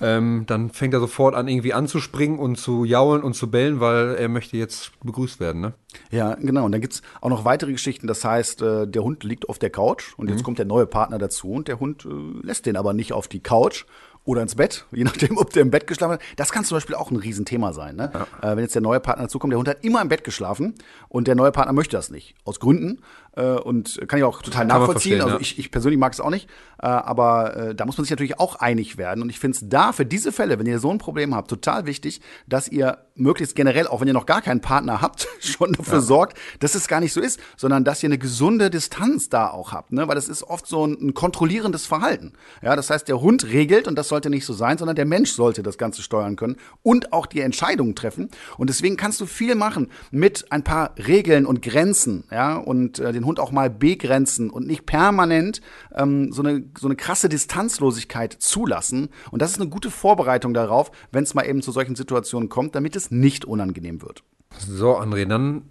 ähm, 0.00 0.44
dann 0.46 0.70
fängt 0.70 0.94
er 0.94 1.00
sofort 1.00 1.34
an, 1.34 1.48
irgendwie 1.48 1.72
anzuspringen 1.72 2.38
und 2.38 2.56
zu 2.56 2.84
jaulen 2.84 3.22
und 3.22 3.34
zu 3.34 3.50
bellen 3.50 3.69
stellen, 3.70 3.80
weil 3.80 4.16
er 4.16 4.28
möchte 4.28 4.56
jetzt 4.56 4.92
begrüßt 5.04 5.40
werden, 5.40 5.60
ne? 5.60 5.72
Ja, 6.10 6.34
genau. 6.34 6.64
Und 6.64 6.72
dann 6.72 6.80
gibt 6.80 6.94
es 6.94 7.02
auch 7.20 7.30
noch 7.30 7.44
weitere 7.44 7.72
Geschichten. 7.72 8.06
Das 8.06 8.24
heißt, 8.24 8.62
äh, 8.62 8.86
der 8.86 9.02
Hund 9.02 9.24
liegt 9.24 9.48
auf 9.48 9.58
der 9.58 9.70
Couch 9.70 10.14
und 10.16 10.28
jetzt 10.28 10.40
mhm. 10.40 10.44
kommt 10.44 10.58
der 10.58 10.66
neue 10.66 10.86
Partner 10.86 11.18
dazu 11.18 11.52
und 11.52 11.68
der 11.68 11.80
Hund 11.80 12.04
äh, 12.04 12.46
lässt 12.46 12.66
den 12.66 12.76
aber 12.76 12.92
nicht 12.92 13.12
auf 13.12 13.28
die 13.28 13.40
Couch, 13.40 13.84
oder 14.26 14.42
ins 14.42 14.54
Bett, 14.54 14.84
je 14.92 15.04
nachdem, 15.04 15.38
ob 15.38 15.50
der 15.52 15.62
im 15.62 15.70
Bett 15.70 15.86
geschlafen 15.86 16.12
hat. 16.12 16.20
Das 16.36 16.52
kann 16.52 16.64
zum 16.64 16.76
Beispiel 16.76 16.94
auch 16.94 17.10
ein 17.10 17.16
Riesenthema 17.16 17.72
sein. 17.72 17.96
Ne? 17.96 18.12
Ja. 18.12 18.52
Äh, 18.52 18.56
wenn 18.56 18.62
jetzt 18.62 18.74
der 18.74 18.82
neue 18.82 19.00
Partner 19.00 19.24
dazukommt, 19.24 19.52
der 19.52 19.58
Hund 19.58 19.66
hat 19.68 19.82
immer 19.82 20.02
im 20.02 20.08
Bett 20.08 20.24
geschlafen 20.24 20.74
und 21.08 21.26
der 21.26 21.34
neue 21.34 21.52
Partner 21.52 21.72
möchte 21.72 21.96
das 21.96 22.10
nicht. 22.10 22.34
Aus 22.44 22.60
Gründen. 22.60 23.00
Äh, 23.36 23.42
und 23.42 24.00
kann 24.08 24.18
ich 24.18 24.24
auch 24.24 24.42
total 24.42 24.66
nachvollziehen. 24.66 25.20
Also 25.20 25.38
ich, 25.38 25.58
ich, 25.58 25.70
persönlich 25.70 25.98
mag 25.98 26.12
es 26.12 26.20
auch 26.20 26.30
nicht. 26.30 26.48
Äh, 26.82 26.86
aber 26.86 27.56
äh, 27.56 27.74
da 27.74 27.86
muss 27.86 27.96
man 27.96 28.04
sich 28.04 28.10
natürlich 28.10 28.40
auch 28.40 28.56
einig 28.56 28.98
werden. 28.98 29.22
Und 29.22 29.30
ich 29.30 29.38
finde 29.38 29.56
es 29.56 29.68
da 29.68 29.92
für 29.92 30.06
diese 30.06 30.32
Fälle, 30.32 30.58
wenn 30.58 30.66
ihr 30.66 30.78
so 30.78 30.90
ein 30.90 30.98
Problem 30.98 31.34
habt, 31.34 31.48
total 31.48 31.86
wichtig, 31.86 32.20
dass 32.48 32.68
ihr 32.68 32.98
möglichst 33.14 33.54
generell, 33.54 33.86
auch 33.86 34.00
wenn 34.00 34.08
ihr 34.08 34.14
noch 34.14 34.26
gar 34.26 34.42
keinen 34.42 34.60
Partner 34.60 35.00
habt, 35.00 35.28
schon 35.40 35.72
dafür 35.74 35.94
ja. 35.94 36.00
sorgt, 36.00 36.38
dass 36.58 36.74
es 36.74 36.88
gar 36.88 37.00
nicht 37.00 37.12
so 37.12 37.20
ist, 37.20 37.38
sondern 37.56 37.84
dass 37.84 38.02
ihr 38.02 38.08
eine 38.08 38.18
gesunde 38.18 38.70
Distanz 38.70 39.28
da 39.28 39.48
auch 39.48 39.72
habt. 39.72 39.92
Ne? 39.92 40.08
Weil 40.08 40.14
das 40.14 40.28
ist 40.28 40.42
oft 40.42 40.66
so 40.66 40.86
ein, 40.86 40.96
ein 41.00 41.14
kontrollierendes 41.14 41.86
Verhalten. 41.86 42.32
Ja, 42.62 42.74
das 42.74 42.90
heißt, 42.90 43.06
der 43.08 43.20
Hund 43.20 43.46
regelt 43.46 43.86
und 43.86 43.96
das 43.96 44.08
sollte 44.08 44.30
nicht 44.30 44.46
so 44.46 44.54
sein, 44.54 44.78
sondern 44.78 44.96
der 44.96 45.04
Mensch 45.04 45.32
sollte 45.32 45.62
das 45.62 45.78
Ganze 45.78 46.02
steuern 46.02 46.36
können 46.36 46.56
und 46.82 47.12
auch 47.12 47.26
die 47.26 47.40
Entscheidungen 47.40 47.94
treffen. 47.94 48.30
Und 48.56 48.70
deswegen 48.70 48.96
kannst 48.96 49.20
du 49.20 49.26
viel 49.26 49.54
machen 49.54 49.88
mit 50.10 50.50
ein 50.50 50.64
paar 50.64 50.94
Regeln 50.96 51.46
und 51.46 51.62
Grenzen, 51.62 52.24
ja, 52.30 52.56
und 52.56 52.98
äh, 52.98 53.12
den 53.20 53.26
Hund 53.26 53.38
auch 53.38 53.52
mal 53.52 53.70
begrenzen 53.70 54.50
und 54.50 54.66
nicht 54.66 54.86
permanent 54.86 55.60
ähm, 55.94 56.32
so, 56.32 56.42
eine, 56.42 56.64
so 56.78 56.86
eine 56.86 56.96
krasse 56.96 57.28
Distanzlosigkeit 57.28 58.32
zulassen. 58.32 59.10
Und 59.30 59.42
das 59.42 59.52
ist 59.52 59.60
eine 59.60 59.70
gute 59.70 59.90
Vorbereitung 59.90 60.54
darauf, 60.54 60.90
wenn 61.12 61.24
es 61.24 61.34
mal 61.34 61.46
eben 61.46 61.62
zu 61.62 61.72
solchen 61.72 61.96
Situationen 61.96 62.48
kommt, 62.48 62.74
damit 62.74 62.96
es 62.96 63.10
nicht 63.10 63.44
unangenehm 63.44 64.02
wird. 64.02 64.22
So, 64.58 64.98
André, 64.98 65.26
dann 65.26 65.62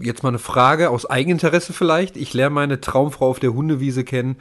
jetzt 0.00 0.22
mal 0.22 0.30
eine 0.30 0.38
Frage 0.38 0.90
aus 0.90 1.08
Eigeninteresse 1.08 1.72
vielleicht. 1.72 2.16
Ich 2.16 2.34
lerne 2.34 2.54
meine 2.54 2.80
Traumfrau 2.80 3.30
auf 3.30 3.40
der 3.40 3.54
Hundewiese 3.54 4.04
kennen 4.04 4.36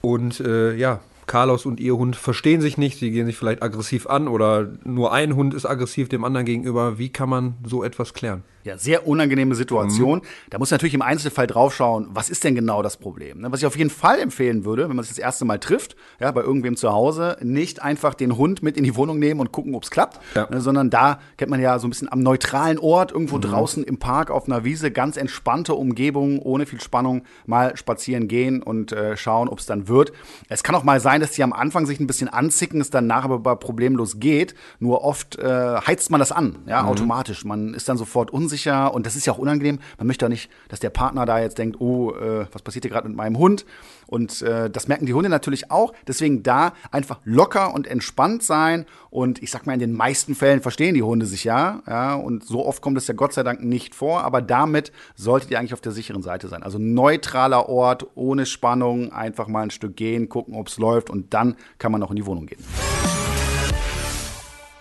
und 0.00 0.40
äh, 0.40 0.74
ja, 0.74 1.00
Carlos 1.26 1.64
und 1.64 1.78
ihr 1.78 1.96
Hund 1.96 2.16
verstehen 2.16 2.60
sich 2.60 2.76
nicht, 2.76 2.98
sie 2.98 3.12
gehen 3.12 3.26
sich 3.26 3.36
vielleicht 3.36 3.62
aggressiv 3.62 4.08
an 4.08 4.26
oder 4.26 4.68
nur 4.84 5.12
ein 5.12 5.36
Hund 5.36 5.54
ist 5.54 5.64
aggressiv 5.64 6.08
dem 6.08 6.24
anderen 6.24 6.44
gegenüber. 6.44 6.98
Wie 6.98 7.10
kann 7.10 7.28
man 7.28 7.54
so 7.64 7.84
etwas 7.84 8.14
klären? 8.14 8.42
Ja, 8.62 8.76
sehr 8.76 9.06
unangenehme 9.06 9.54
Situation. 9.54 10.18
Mhm. 10.18 10.50
Da 10.50 10.58
muss 10.58 10.70
natürlich 10.70 10.92
im 10.92 11.00
Einzelfall 11.00 11.46
draufschauen, 11.46 12.08
was 12.12 12.28
ist 12.28 12.44
denn 12.44 12.54
genau 12.54 12.82
das 12.82 12.98
Problem. 12.98 13.40
Ne? 13.40 13.50
Was 13.50 13.60
ich 13.60 13.66
auf 13.66 13.76
jeden 13.76 13.88
Fall 13.88 14.20
empfehlen 14.20 14.66
würde, 14.66 14.88
wenn 14.88 14.96
man 14.96 15.02
sich 15.02 15.14
das 15.14 15.18
erste 15.18 15.46
Mal 15.46 15.58
trifft, 15.58 15.96
ja, 16.18 16.30
bei 16.30 16.42
irgendwem 16.42 16.76
zu 16.76 16.92
Hause, 16.92 17.38
nicht 17.40 17.80
einfach 17.80 18.12
den 18.12 18.36
Hund 18.36 18.62
mit 18.62 18.76
in 18.76 18.84
die 18.84 18.96
Wohnung 18.96 19.18
nehmen 19.18 19.40
und 19.40 19.50
gucken, 19.50 19.74
ob 19.74 19.84
es 19.84 19.90
klappt, 19.90 20.20
ja. 20.34 20.46
ne, 20.50 20.60
sondern 20.60 20.90
da 20.90 21.20
kennt 21.38 21.50
man 21.50 21.60
ja 21.60 21.78
so 21.78 21.86
ein 21.86 21.90
bisschen 21.90 22.12
am 22.12 22.20
neutralen 22.20 22.78
Ort, 22.78 23.12
irgendwo 23.12 23.36
mhm. 23.36 23.42
draußen 23.42 23.84
im 23.84 23.98
Park 23.98 24.30
auf 24.30 24.46
einer 24.46 24.62
Wiese, 24.62 24.90
ganz 24.90 25.16
entspannte 25.16 25.74
Umgebung, 25.74 26.38
ohne 26.38 26.66
viel 26.66 26.82
Spannung, 26.82 27.22
mal 27.46 27.76
spazieren 27.78 28.28
gehen 28.28 28.62
und 28.62 28.92
äh, 28.92 29.16
schauen, 29.16 29.48
ob 29.48 29.60
es 29.60 29.66
dann 29.66 29.88
wird. 29.88 30.12
Es 30.48 30.62
kann 30.62 30.74
auch 30.74 30.84
mal 30.84 31.00
sein, 31.00 31.22
dass 31.22 31.32
die 31.32 31.42
am 31.42 31.54
Anfang 31.54 31.86
sich 31.86 31.98
ein 31.98 32.06
bisschen 32.06 32.28
anzicken, 32.28 32.80
es 32.82 32.90
danach 32.90 33.24
aber 33.24 33.56
problemlos 33.56 34.20
geht. 34.20 34.54
Nur 34.80 35.02
oft 35.02 35.38
äh, 35.38 35.76
heizt 35.86 36.10
man 36.10 36.20
das 36.20 36.30
an, 36.30 36.56
ja, 36.66 36.82
mhm. 36.82 36.88
automatisch. 36.90 37.46
Man 37.46 37.72
ist 37.72 37.88
dann 37.88 37.96
sofort 37.96 38.30
unsicher 38.30 38.49
unsicher 38.50 38.92
und 38.92 39.06
das 39.06 39.16
ist 39.16 39.26
ja 39.26 39.32
auch 39.32 39.38
unangenehm. 39.38 39.78
Man 39.98 40.06
möchte 40.06 40.26
auch 40.26 40.30
nicht, 40.30 40.50
dass 40.68 40.80
der 40.80 40.90
Partner 40.90 41.24
da 41.24 41.38
jetzt 41.38 41.58
denkt, 41.58 41.80
oh, 41.80 42.12
äh, 42.12 42.46
was 42.52 42.62
passiert 42.62 42.84
hier 42.84 42.90
gerade 42.90 43.08
mit 43.08 43.16
meinem 43.16 43.38
Hund? 43.38 43.64
Und 44.06 44.42
äh, 44.42 44.68
das 44.68 44.88
merken 44.88 45.06
die 45.06 45.14
Hunde 45.14 45.28
natürlich 45.28 45.70
auch. 45.70 45.92
Deswegen 46.08 46.42
da 46.42 46.72
einfach 46.90 47.20
locker 47.24 47.72
und 47.72 47.86
entspannt 47.86 48.42
sein. 48.42 48.86
Und 49.08 49.40
ich 49.40 49.52
sag 49.52 49.66
mal, 49.66 49.74
in 49.74 49.78
den 49.78 49.92
meisten 49.92 50.34
Fällen 50.34 50.60
verstehen 50.62 50.96
die 50.96 51.02
Hunde 51.02 51.26
sich 51.26 51.44
ja. 51.44 51.82
ja 51.86 52.14
und 52.14 52.44
so 52.44 52.66
oft 52.66 52.82
kommt 52.82 52.98
es 52.98 53.06
ja 53.06 53.14
Gott 53.14 53.32
sei 53.32 53.44
Dank 53.44 53.62
nicht 53.62 53.94
vor. 53.94 54.24
Aber 54.24 54.42
damit 54.42 54.90
solltet 55.14 55.52
ihr 55.52 55.60
eigentlich 55.60 55.74
auf 55.74 55.80
der 55.80 55.92
sicheren 55.92 56.22
Seite 56.22 56.48
sein. 56.48 56.64
Also 56.64 56.78
neutraler 56.78 57.68
Ort, 57.68 58.06
ohne 58.16 58.46
Spannung, 58.46 59.12
einfach 59.12 59.46
mal 59.46 59.62
ein 59.62 59.70
Stück 59.70 59.96
gehen, 59.96 60.28
gucken, 60.28 60.54
ob 60.54 60.66
es 60.66 60.78
läuft 60.78 61.08
und 61.08 61.32
dann 61.32 61.54
kann 61.78 61.92
man 61.92 62.02
auch 62.02 62.10
in 62.10 62.16
die 62.16 62.26
Wohnung 62.26 62.46
gehen. 62.46 62.64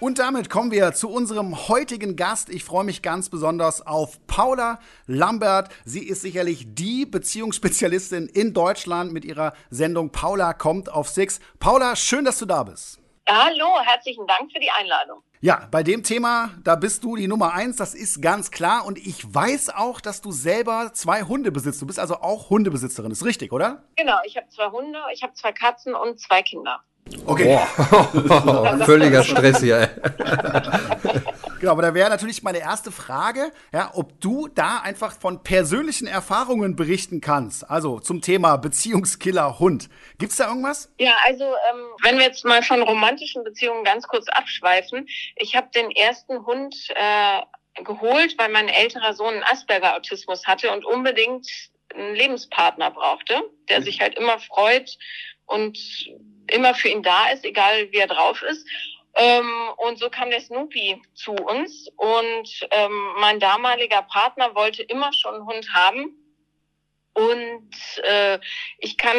Und 0.02 0.18
damit 0.18 0.50
kommen 0.50 0.72
wir 0.72 0.94
zu 0.94 1.10
unserem 1.10 1.68
heutigen 1.68 2.16
Gast. 2.16 2.50
Ich 2.50 2.64
freue 2.64 2.86
mich 2.86 3.02
ganz 3.02 3.28
besonders 3.28 3.86
auf 3.86 4.26
Paula 4.28 4.80
Lambert. 5.08 5.68
Sie 5.84 6.08
ist 6.08 6.22
sicherlich 6.22 6.74
die 6.74 7.06
Beziehungsspezialistin 7.06 8.28
in 8.28 8.54
Deutschland 8.54 9.12
mit 9.12 9.26
ihrer 9.26 9.52
Sendung 9.70 10.14
Paula 10.14 10.54
kommt 10.54 10.90
auf 10.90 11.10
Six. 11.10 11.42
Paula, 11.60 11.98
schön, 11.98 12.24
dass 12.24 12.40
du 12.40 12.46
da 12.46 12.64
bist. 12.64 13.00
Hallo, 13.28 13.78
herzlichen 13.84 14.26
Dank 14.26 14.50
für 14.54 14.62
die 14.62 14.72
Einladung. 14.72 15.22
Ja, 15.42 15.68
bei 15.70 15.84
dem 15.84 16.02
Thema, 16.02 16.52
da 16.64 16.78
bist 16.78 17.04
du 17.04 17.18
die 17.18 17.28
Nummer 17.28 17.54
eins, 17.54 17.76
das 17.76 17.94
ist 17.94 18.22
ganz 18.22 18.52
klar. 18.52 18.86
Und 18.86 18.98
ich 18.98 19.34
weiß 19.34 19.70
auch, 19.76 20.00
dass 20.00 20.22
du 20.22 20.32
selber 20.32 20.92
zwei 20.94 21.24
Hunde 21.24 21.52
besitzt. 21.52 21.82
Du 21.82 21.86
bist 21.86 22.00
also 22.00 22.16
auch 22.16 22.50
Hundebesitzerin, 22.50 23.12
ist 23.12 23.26
richtig, 23.26 23.52
oder? 23.52 23.84
Genau, 23.98 24.18
ich 24.24 24.38
habe 24.38 24.48
zwei 24.48 24.70
Hunde, 24.70 25.00
ich 25.14 25.24
habe 25.24 25.34
zwei 25.34 25.52
Katzen 25.52 25.94
und 25.94 26.22
zwei 26.22 26.42
Kinder. 26.42 26.84
Okay. 27.26 27.60
Boah. 27.88 28.80
Völliger 28.86 29.24
Stress 29.24 29.60
hier. 29.62 29.90
genau, 31.60 31.72
aber 31.72 31.82
da 31.82 31.94
wäre 31.94 32.10
natürlich 32.10 32.44
meine 32.44 32.60
erste 32.60 32.92
Frage, 32.92 33.52
ja, 33.74 33.92
ob 33.94 34.20
du 34.20 34.48
da 34.48 34.80
einfach 34.80 35.14
von 35.20 35.44
persönlichen 35.44 36.08
Erfahrungen 36.08 36.76
berichten 36.76 37.22
kannst. 37.22 37.70
Also 37.70 38.00
zum 38.00 38.22
Thema 38.22 38.58
Beziehungskiller 38.58 39.60
Hund. 39.60 39.90
Gibt 40.18 40.32
es 40.32 40.38
da 40.38 40.48
irgendwas? 40.48 40.92
Ja, 41.00 41.14
also 41.26 41.46
ähm, 41.46 41.86
wenn 42.04 42.18
wir 42.18 42.26
jetzt 42.26 42.46
mal 42.46 42.64
von 42.64 42.82
romantischen 42.82 43.44
Beziehungen 43.44 43.84
ganz 43.84 44.08
kurz 44.08 44.28
abschweifen. 44.30 45.08
Ich 45.36 45.56
habe 45.56 45.70
den 45.74 45.92
ersten 45.92 46.46
Hund 46.46 46.76
äh, 46.96 47.84
geholt, 47.84 48.36
weil 48.38 48.50
mein 48.50 48.70
älterer 48.70 49.14
Sohn 49.14 49.34
einen 49.34 49.44
Asperger-Autismus 49.44 50.46
hatte 50.48 50.72
und 50.72 50.86
unbedingt 50.86 51.48
einen 51.94 52.16
Lebenspartner 52.16 52.92
brauchte, 52.92 53.42
der 53.70 53.80
mhm. 53.80 53.84
sich 53.84 54.02
halt 54.02 54.18
immer 54.18 54.40
freut 54.40 54.98
und 55.46 55.78
immer 56.52 56.74
für 56.74 56.90
ihn 56.90 57.04
da 57.04 57.30
ist, 57.30 57.46
egal 57.46 57.92
wie 57.92 57.98
er 57.98 58.08
drauf 58.08 58.42
ist. 58.44 58.68
Ähm, 59.16 59.50
und 59.78 60.00
so 60.00 60.10
kam 60.10 60.30
der 60.30 60.42
Snoopy 60.42 61.02
zu 61.14 61.34
uns. 61.34 61.90
Und 61.98 62.68
ähm, 62.72 63.14
mein 63.20 63.40
damaliger 63.40 64.02
Partner 64.04 64.56
wollte 64.56 64.84
immer 64.84 65.12
schon 65.14 65.36
einen 65.36 65.46
Hund 65.46 65.74
haben. 65.74 66.16
Und 67.14 67.74
äh, 68.04 68.40
ich 68.78 68.98
kann 68.98 69.18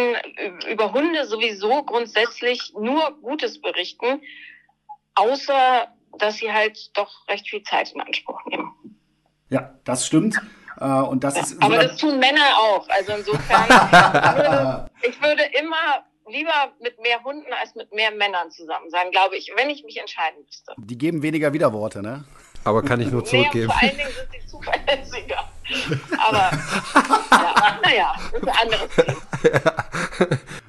über 0.68 0.92
Hunde 0.92 1.26
sowieso 1.26 1.82
grundsätzlich 1.82 2.72
nur 2.78 3.18
Gutes 3.20 3.60
berichten, 3.60 4.22
außer 5.16 5.88
dass 6.18 6.36
sie 6.36 6.52
halt 6.52 6.96
doch 6.96 7.28
recht 7.28 7.48
viel 7.48 7.62
Zeit 7.62 7.92
in 7.92 8.00
Anspruch 8.00 8.40
nehmen. 8.46 8.98
Ja, 9.48 9.74
das 9.84 10.06
stimmt. 10.06 10.40
Äh, 10.80 10.84
und 10.84 11.24
das 11.24 11.36
ja, 11.36 11.42
ist 11.42 11.62
aber 11.62 11.76
das 11.76 11.96
tun 11.96 12.18
Männer 12.18 12.56
auch. 12.56 12.88
Also 12.88 13.12
insofern, 13.12 13.64
ich, 13.64 13.72
würde, 14.36 14.90
ich 15.02 15.22
würde 15.22 15.42
immer 15.58 16.04
lieber 16.30 16.72
mit 16.80 17.00
mehr 17.00 17.22
Hunden 17.24 17.52
als 17.60 17.74
mit 17.74 17.92
mehr 17.92 18.10
Männern 18.10 18.50
zusammen 18.50 18.90
sein, 18.90 19.10
glaube 19.10 19.36
ich, 19.36 19.52
wenn 19.56 19.70
ich 19.70 19.84
mich 19.84 19.98
entscheiden 19.98 20.42
müsste. 20.44 20.74
Die 20.76 20.98
geben 20.98 21.22
weniger 21.22 21.52
Widerworte, 21.52 22.02
ne? 22.02 22.24
Aber 22.64 22.82
kann 22.82 23.00
ich 23.00 23.10
nur 23.10 23.24
zurückgeben. 23.24 23.66
Nee, 23.66 23.72
vor 23.72 23.82
allen 23.82 23.96
Dingen 23.96 24.10
sind 24.10 24.28
sie 24.32 24.46
zuverlässiger. 24.46 25.48
Aber 26.18 26.50
ja, 27.32 27.80
naja, 27.82 28.14
das 28.32 28.42
ist 28.42 28.48
ein 28.48 28.56
anderes 28.58 28.88
Thema. 28.96 29.74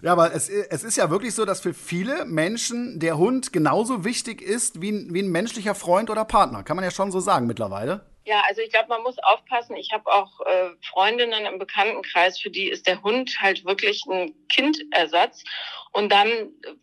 Ja, 0.01 0.13
aber 0.13 0.33
es, 0.33 0.49
es 0.49 0.83
ist 0.83 0.97
ja 0.97 1.11
wirklich 1.11 1.35
so, 1.35 1.45
dass 1.45 1.61
für 1.61 1.73
viele 1.73 2.25
Menschen 2.25 2.99
der 2.99 3.17
Hund 3.17 3.53
genauso 3.53 4.03
wichtig 4.03 4.41
ist 4.41 4.81
wie 4.81 4.91
ein, 4.91 5.13
wie 5.13 5.21
ein 5.21 5.29
menschlicher 5.29 5.75
Freund 5.75 6.09
oder 6.09 6.25
Partner. 6.25 6.63
Kann 6.63 6.75
man 6.75 6.83
ja 6.83 6.91
schon 6.91 7.11
so 7.11 7.19
sagen 7.19 7.45
mittlerweile. 7.45 8.05
Ja, 8.25 8.41
also 8.47 8.61
ich 8.61 8.71
glaube, 8.71 8.89
man 8.89 9.03
muss 9.03 9.17
aufpassen. 9.19 9.75
Ich 9.75 9.91
habe 9.91 10.11
auch 10.11 10.41
äh, 10.41 10.69
Freundinnen 10.89 11.45
im 11.45 11.59
Bekanntenkreis, 11.59 12.39
für 12.39 12.49
die 12.49 12.69
ist 12.69 12.87
der 12.87 13.01
Hund 13.03 13.35
halt 13.39 13.65
wirklich 13.65 14.03
ein 14.05 14.33
Kindersatz. 14.47 15.43
Und 15.91 16.11
dann 16.11 16.29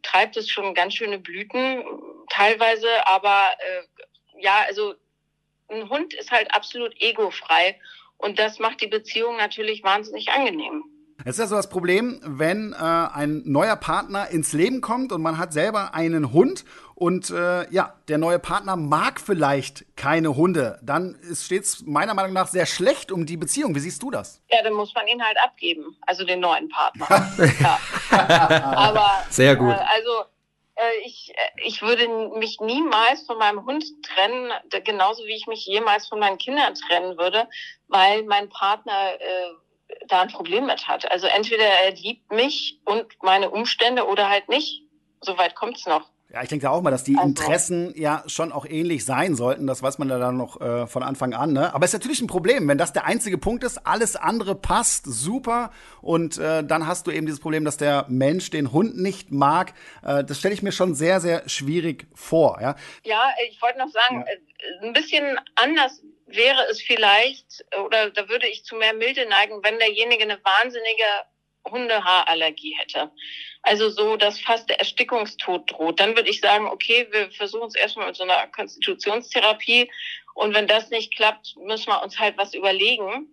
treibt 0.02 0.36
es 0.36 0.48
schon 0.48 0.74
ganz 0.74 0.94
schöne 0.94 1.18
Blüten 1.18 1.84
teilweise. 2.30 2.88
Aber 3.06 3.50
äh, 3.58 4.42
ja, 4.42 4.64
also 4.66 4.94
ein 5.68 5.88
Hund 5.88 6.14
ist 6.14 6.30
halt 6.30 6.54
absolut 6.54 6.94
egofrei. 7.00 7.80
Und 8.18 8.38
das 8.38 8.58
macht 8.58 8.80
die 8.80 8.88
Beziehung 8.88 9.36
natürlich 9.36 9.82
wahnsinnig 9.82 10.28
angenehm. 10.30 10.84
Es 11.24 11.34
ist 11.34 11.38
ja 11.40 11.46
so 11.48 11.56
das 11.56 11.68
Problem, 11.68 12.20
wenn 12.22 12.72
äh, 12.72 12.76
ein 12.76 13.42
neuer 13.44 13.74
Partner 13.74 14.28
ins 14.28 14.52
Leben 14.52 14.80
kommt 14.80 15.10
und 15.10 15.20
man 15.20 15.36
hat 15.36 15.52
selber 15.52 15.92
einen 15.92 16.32
Hund 16.32 16.64
und 16.94 17.30
äh, 17.30 17.68
ja, 17.72 17.94
der 18.06 18.18
neue 18.18 18.38
Partner 18.38 18.76
mag 18.76 19.20
vielleicht 19.20 19.84
keine 19.96 20.36
Hunde, 20.36 20.78
dann 20.82 21.18
steht 21.34 21.64
es 21.64 21.84
meiner 21.84 22.14
Meinung 22.14 22.32
nach 22.32 22.46
sehr 22.46 22.66
schlecht 22.66 23.10
um 23.10 23.26
die 23.26 23.36
Beziehung. 23.36 23.74
Wie 23.74 23.80
siehst 23.80 24.02
du 24.02 24.12
das? 24.12 24.42
Ja, 24.48 24.62
dann 24.62 24.74
muss 24.74 24.94
man 24.94 25.08
ihn 25.08 25.20
halt 25.20 25.36
abgeben, 25.42 25.96
also 26.06 26.24
den 26.24 26.38
neuen 26.38 26.68
Partner. 26.68 27.08
ja. 27.60 27.78
Aber 28.76 29.10
sehr 29.28 29.56
gut. 29.56 29.70
Äh, 29.70 29.84
also 29.96 30.24
ich, 31.04 31.32
äh, 31.34 31.62
ich 31.64 31.82
würde 31.82 32.08
mich 32.38 32.60
niemals 32.60 33.26
von 33.26 33.38
meinem 33.38 33.64
Hund 33.64 33.84
trennen, 34.02 34.52
genauso 34.84 35.24
wie 35.24 35.36
ich 35.36 35.46
mich 35.46 35.66
jemals 35.66 36.08
von 36.08 36.18
meinen 36.18 36.38
Kindern 36.38 36.74
trennen 36.74 37.18
würde, 37.18 37.48
weil 37.88 38.22
mein 38.24 38.48
Partner 38.48 39.20
äh, 39.20 39.50
da 40.06 40.22
ein 40.22 40.28
Problem 40.28 40.66
mit 40.66 40.86
hat. 40.86 41.10
Also 41.10 41.26
entweder 41.26 41.64
er 41.64 41.92
liebt 41.92 42.30
mich 42.30 42.80
und 42.84 43.06
meine 43.22 43.50
Umstände 43.50 44.06
oder 44.06 44.28
halt 44.28 44.48
nicht. 44.48 44.82
Soweit 45.20 45.54
kommt's 45.54 45.86
noch. 45.86 46.08
Ja, 46.30 46.42
ich 46.42 46.50
denke 46.50 46.70
auch 46.70 46.82
mal, 46.82 46.90
dass 46.90 47.04
die 47.04 47.16
also. 47.16 47.26
Interessen 47.26 47.94
ja 47.96 48.22
schon 48.26 48.52
auch 48.52 48.66
ähnlich 48.66 49.06
sein 49.06 49.34
sollten. 49.34 49.66
Das 49.66 49.82
weiß 49.82 49.96
man 49.96 50.10
ja 50.10 50.18
dann 50.18 50.36
noch 50.36 50.60
äh, 50.60 50.86
von 50.86 51.02
Anfang 51.02 51.32
an. 51.32 51.54
Ne? 51.54 51.72
Aber 51.72 51.86
es 51.86 51.94
ist 51.94 52.00
natürlich 52.00 52.20
ein 52.20 52.26
Problem, 52.26 52.68
wenn 52.68 52.76
das 52.76 52.92
der 52.92 53.06
einzige 53.06 53.38
Punkt 53.38 53.64
ist, 53.64 53.86
alles 53.86 54.14
andere 54.14 54.54
passt 54.54 55.06
super 55.06 55.72
und 56.02 56.36
äh, 56.36 56.62
dann 56.62 56.86
hast 56.86 57.06
du 57.06 57.12
eben 57.12 57.24
dieses 57.24 57.40
Problem, 57.40 57.64
dass 57.64 57.78
der 57.78 58.04
Mensch 58.08 58.50
den 58.50 58.72
Hund 58.72 58.98
nicht 58.98 59.32
mag. 59.32 59.72
Äh, 60.04 60.22
das 60.22 60.38
stelle 60.38 60.52
ich 60.52 60.62
mir 60.62 60.72
schon 60.72 60.94
sehr, 60.94 61.20
sehr 61.20 61.48
schwierig 61.48 62.06
vor. 62.14 62.58
Ja, 62.60 62.76
ja 63.04 63.30
ich 63.48 63.62
wollte 63.62 63.78
noch 63.78 63.88
sagen, 63.88 64.26
ja. 64.26 64.32
Äh, 64.82 64.86
ein 64.86 64.92
bisschen 64.92 65.40
anders 65.54 66.02
wäre 66.26 66.60
es 66.70 66.82
vielleicht, 66.82 67.64
oder 67.86 68.10
da 68.10 68.28
würde 68.28 68.48
ich 68.48 68.64
zu 68.64 68.76
mehr 68.76 68.92
Milde 68.92 69.26
neigen, 69.30 69.60
wenn 69.62 69.78
derjenige 69.78 70.24
eine 70.24 70.38
wahnsinnige 70.44 71.04
Hundehaarallergie 71.64 72.76
hätte. 72.78 73.10
Also 73.62 73.90
so, 73.90 74.16
dass 74.16 74.40
fast 74.40 74.68
der 74.68 74.78
Erstickungstod 74.78 75.70
droht. 75.70 76.00
Dann 76.00 76.16
würde 76.16 76.30
ich 76.30 76.40
sagen, 76.40 76.66
okay, 76.66 77.06
wir 77.10 77.30
versuchen 77.30 77.68
es 77.68 77.74
erstmal 77.74 78.06
mit 78.06 78.16
so 78.16 78.22
einer 78.22 78.46
Konstitutionstherapie. 78.48 79.90
Und 80.34 80.54
wenn 80.54 80.66
das 80.66 80.90
nicht 80.90 81.14
klappt, 81.16 81.56
müssen 81.56 81.88
wir 81.88 82.02
uns 82.02 82.18
halt 82.18 82.38
was 82.38 82.54
überlegen. 82.54 83.28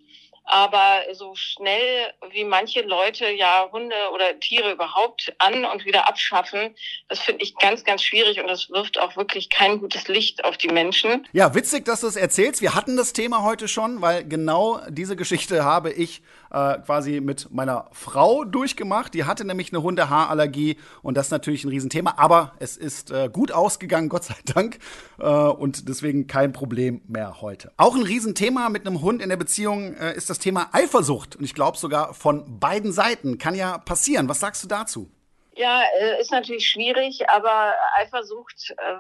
Aber 0.45 1.01
so 1.13 1.33
schnell 1.35 2.13
wie 2.31 2.43
manche 2.43 2.81
Leute 2.81 3.29
ja 3.29 3.67
Hunde 3.71 3.95
oder 4.13 4.39
Tiere 4.39 4.71
überhaupt 4.71 5.33
an 5.39 5.65
und 5.65 5.85
wieder 5.85 6.07
abschaffen, 6.07 6.75
das 7.09 7.19
finde 7.19 7.43
ich 7.43 7.55
ganz, 7.57 7.83
ganz 7.83 8.03
schwierig 8.03 8.39
und 8.39 8.47
das 8.47 8.69
wirft 8.69 8.99
auch 8.99 9.15
wirklich 9.15 9.49
kein 9.49 9.79
gutes 9.79 10.07
Licht 10.07 10.45
auf 10.45 10.57
die 10.57 10.69
Menschen. 10.69 11.27
Ja, 11.33 11.55
witzig, 11.55 11.85
dass 11.85 12.01
du 12.01 12.07
es 12.07 12.15
erzählst. 12.15 12.61
Wir 12.61 12.75
hatten 12.75 12.95
das 12.95 13.13
Thema 13.13 13.43
heute 13.43 13.67
schon, 13.67 14.01
weil 14.01 14.23
genau 14.23 14.79
diese 14.89 15.15
Geschichte 15.15 15.63
habe 15.63 15.91
ich 15.91 16.21
äh, 16.51 16.79
quasi 16.79 17.19
mit 17.19 17.51
meiner 17.51 17.89
Frau 17.91 18.45
durchgemacht. 18.45 19.13
Die 19.13 19.25
hatte 19.25 19.45
nämlich 19.45 19.73
eine 19.73 19.83
Hundehaarallergie 19.83 20.77
und 21.01 21.17
das 21.17 21.27
ist 21.27 21.31
natürlich 21.31 21.65
ein 21.65 21.69
Riesenthema. 21.69 22.13
Aber 22.17 22.53
es 22.59 22.77
ist 22.77 23.11
äh, 23.11 23.29
gut 23.31 23.51
ausgegangen, 23.51 24.09
Gott 24.15 24.23
sei 24.23 24.35
Dank. 24.45 24.79
Äh, 25.19 25.25
und 25.25 25.89
deswegen 25.89 26.27
kein 26.27 26.53
Problem 26.53 27.01
mehr 27.07 27.41
heute. 27.41 27.71
Auch 27.77 27.95
ein 27.95 28.03
Riesenthema 28.03 28.69
mit 28.69 28.87
einem 28.87 29.01
Hund 29.01 29.21
in 29.21 29.29
der 29.29 29.37
Beziehung 29.37 29.95
äh, 29.95 30.15
ist 30.15 30.29
das 30.29 30.34
Thema 30.39 30.69
Eifersucht. 30.71 31.35
Und 31.35 31.43
ich 31.43 31.53
glaube 31.53 31.77
sogar 31.77 32.13
von 32.13 32.59
beiden 32.59 32.91
Seiten. 32.91 33.37
Kann 33.37 33.55
ja 33.55 33.77
passieren. 33.77 34.29
Was 34.29 34.39
sagst 34.39 34.63
du 34.63 34.67
dazu? 34.67 35.09
Ja, 35.55 35.83
äh, 35.99 36.19
ist 36.19 36.31
natürlich 36.31 36.67
schwierig, 36.67 37.29
aber 37.29 37.73
Eifersucht 37.95 38.75
äh, 38.77 38.95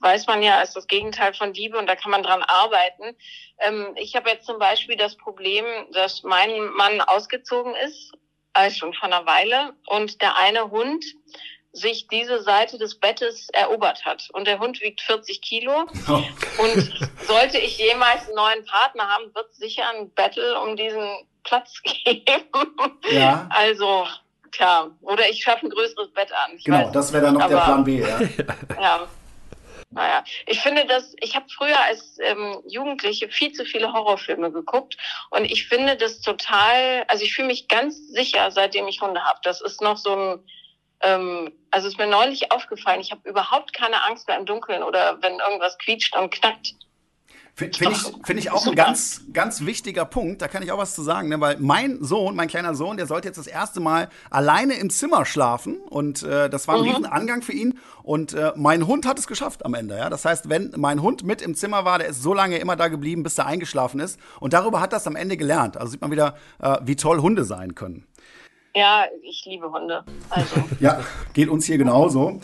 weiß 0.00 0.26
man 0.26 0.42
ja, 0.42 0.60
ist 0.60 0.76
das 0.76 0.86
Gegenteil 0.86 1.32
von 1.32 1.54
Liebe 1.54 1.78
und 1.78 1.86
da 1.86 1.96
kann 1.96 2.10
man 2.10 2.22
dran 2.22 2.42
arbeiten. 2.42 3.16
Ähm, 3.58 3.94
ich 3.96 4.14
habe 4.14 4.28
jetzt 4.28 4.46
zum 4.46 4.58
Beispiel 4.58 4.96
das 4.96 5.16
Problem, 5.16 5.64
dass 5.92 6.22
mein 6.22 6.66
Mann 6.72 7.00
ausgezogen 7.00 7.74
ist, 7.86 8.12
also 8.52 8.76
schon 8.76 8.94
vor 8.94 9.04
einer 9.04 9.26
Weile, 9.26 9.72
und 9.86 10.20
der 10.20 10.36
eine 10.36 10.70
Hund 10.70 11.04
sich 11.72 12.08
diese 12.08 12.42
Seite 12.42 12.78
des 12.78 12.96
Bettes 12.96 13.48
erobert 13.52 14.04
hat. 14.04 14.28
Und 14.32 14.46
der 14.46 14.58
Hund 14.58 14.80
wiegt 14.80 15.00
40 15.02 15.40
Kilo. 15.40 15.86
Oh. 16.08 16.22
Und 16.62 17.08
sollte 17.26 17.58
ich 17.58 17.78
jemals 17.78 18.26
einen 18.26 18.36
neuen 18.36 18.64
Partner 18.64 19.08
haben, 19.08 19.34
wird 19.34 19.50
es 19.50 19.58
sicher 19.58 19.84
ein 19.94 20.12
Battle 20.12 20.60
um 20.60 20.76
diesen 20.76 21.08
Platz 21.44 21.80
geben. 22.04 22.44
Ja. 23.10 23.48
Also, 23.50 24.06
klar. 24.50 24.90
Oder 25.02 25.28
ich 25.28 25.42
schaffe 25.42 25.66
ein 25.66 25.70
größeres 25.70 26.10
Bett 26.12 26.32
an. 26.32 26.56
Ich 26.56 26.64
genau, 26.64 26.90
das 26.90 27.12
wäre 27.12 27.26
dann 27.26 27.34
noch 27.34 27.42
aber, 27.42 27.54
der 27.54 27.60
Plan 27.60 27.84
B. 27.84 28.00
Ja. 28.00 28.20
ja. 28.80 29.08
Naja, 29.92 30.22
ich 30.46 30.60
finde 30.60 30.86
das, 30.86 31.16
ich 31.20 31.34
habe 31.34 31.46
früher 31.48 31.78
als 31.80 32.16
ähm, 32.20 32.62
Jugendliche 32.68 33.28
viel 33.28 33.50
zu 33.52 33.64
viele 33.64 33.92
Horrorfilme 33.92 34.52
geguckt 34.52 34.96
und 35.30 35.44
ich 35.44 35.66
finde 35.66 35.96
das 35.96 36.20
total, 36.20 37.04
also 37.08 37.24
ich 37.24 37.34
fühle 37.34 37.48
mich 37.48 37.66
ganz 37.66 37.98
sicher, 38.12 38.52
seitdem 38.52 38.86
ich 38.86 39.00
Hunde 39.00 39.24
habe. 39.24 39.40
Das 39.42 39.60
ist 39.60 39.82
noch 39.82 39.96
so 39.96 40.14
ein, 40.14 40.44
ähm, 41.02 41.52
also 41.70 41.88
ist 41.88 41.98
mir 41.98 42.06
neulich 42.06 42.52
aufgefallen, 42.52 43.00
ich 43.00 43.10
habe 43.10 43.28
überhaupt 43.28 43.72
keine 43.72 44.04
Angst 44.04 44.28
mehr 44.28 44.38
im 44.38 44.46
Dunkeln 44.46 44.82
oder 44.82 45.20
wenn 45.22 45.38
irgendwas 45.38 45.78
quietscht 45.78 46.16
und 46.16 46.30
knackt. 46.30 46.74
Finde 47.54 47.90
ich, 47.90 48.26
find 48.26 48.40
ich 48.40 48.50
auch 48.50 48.66
ein 48.66 48.74
ganz, 48.74 49.22
ganz 49.34 49.66
wichtiger 49.66 50.06
Punkt. 50.06 50.40
Da 50.40 50.48
kann 50.48 50.62
ich 50.62 50.72
auch 50.72 50.78
was 50.78 50.94
zu 50.94 51.02
sagen, 51.02 51.28
ne? 51.28 51.40
weil 51.40 51.58
mein 51.58 52.02
Sohn, 52.02 52.34
mein 52.34 52.48
kleiner 52.48 52.74
Sohn, 52.74 52.96
der 52.96 53.06
sollte 53.06 53.28
jetzt 53.28 53.36
das 53.36 53.46
erste 53.46 53.80
Mal 53.80 54.08
alleine 54.30 54.74
im 54.74 54.88
Zimmer 54.88 55.26
schlafen 55.26 55.76
und 55.90 56.22
äh, 56.22 56.48
das 56.48 56.68
war 56.68 56.76
ein 56.76 56.82
mhm. 56.82 56.88
Riesenangang 56.88 57.42
für 57.42 57.52
ihn. 57.52 57.78
Und 58.02 58.32
äh, 58.32 58.52
mein 58.56 58.86
Hund 58.86 59.04
hat 59.04 59.18
es 59.18 59.26
geschafft 59.26 59.66
am 59.66 59.74
Ende. 59.74 59.98
Ja? 59.98 60.08
Das 60.08 60.24
heißt, 60.24 60.48
wenn 60.48 60.72
mein 60.76 61.02
Hund 61.02 61.22
mit 61.22 61.42
im 61.42 61.54
Zimmer 61.54 61.84
war, 61.84 61.98
der 61.98 62.08
ist 62.08 62.22
so 62.22 62.32
lange 62.32 62.56
immer 62.56 62.76
da 62.76 62.88
geblieben, 62.88 63.22
bis 63.22 63.36
er 63.36 63.46
eingeschlafen 63.46 64.00
ist. 64.00 64.18
Und 64.38 64.54
darüber 64.54 64.80
hat 64.80 64.94
das 64.94 65.06
am 65.06 65.16
Ende 65.16 65.36
gelernt. 65.36 65.76
Also 65.76 65.90
sieht 65.90 66.00
man 66.00 66.10
wieder, 66.10 66.36
äh, 66.60 66.78
wie 66.82 66.96
toll 66.96 67.20
Hunde 67.20 67.44
sein 67.44 67.74
können. 67.74 68.06
Ja, 68.74 69.06
ich 69.22 69.44
liebe 69.46 69.70
Hunde. 69.70 70.04
Also. 70.28 70.56
ja, 70.80 71.00
geht 71.32 71.48
uns 71.48 71.66
hier 71.66 71.78
genauso. 71.78 72.40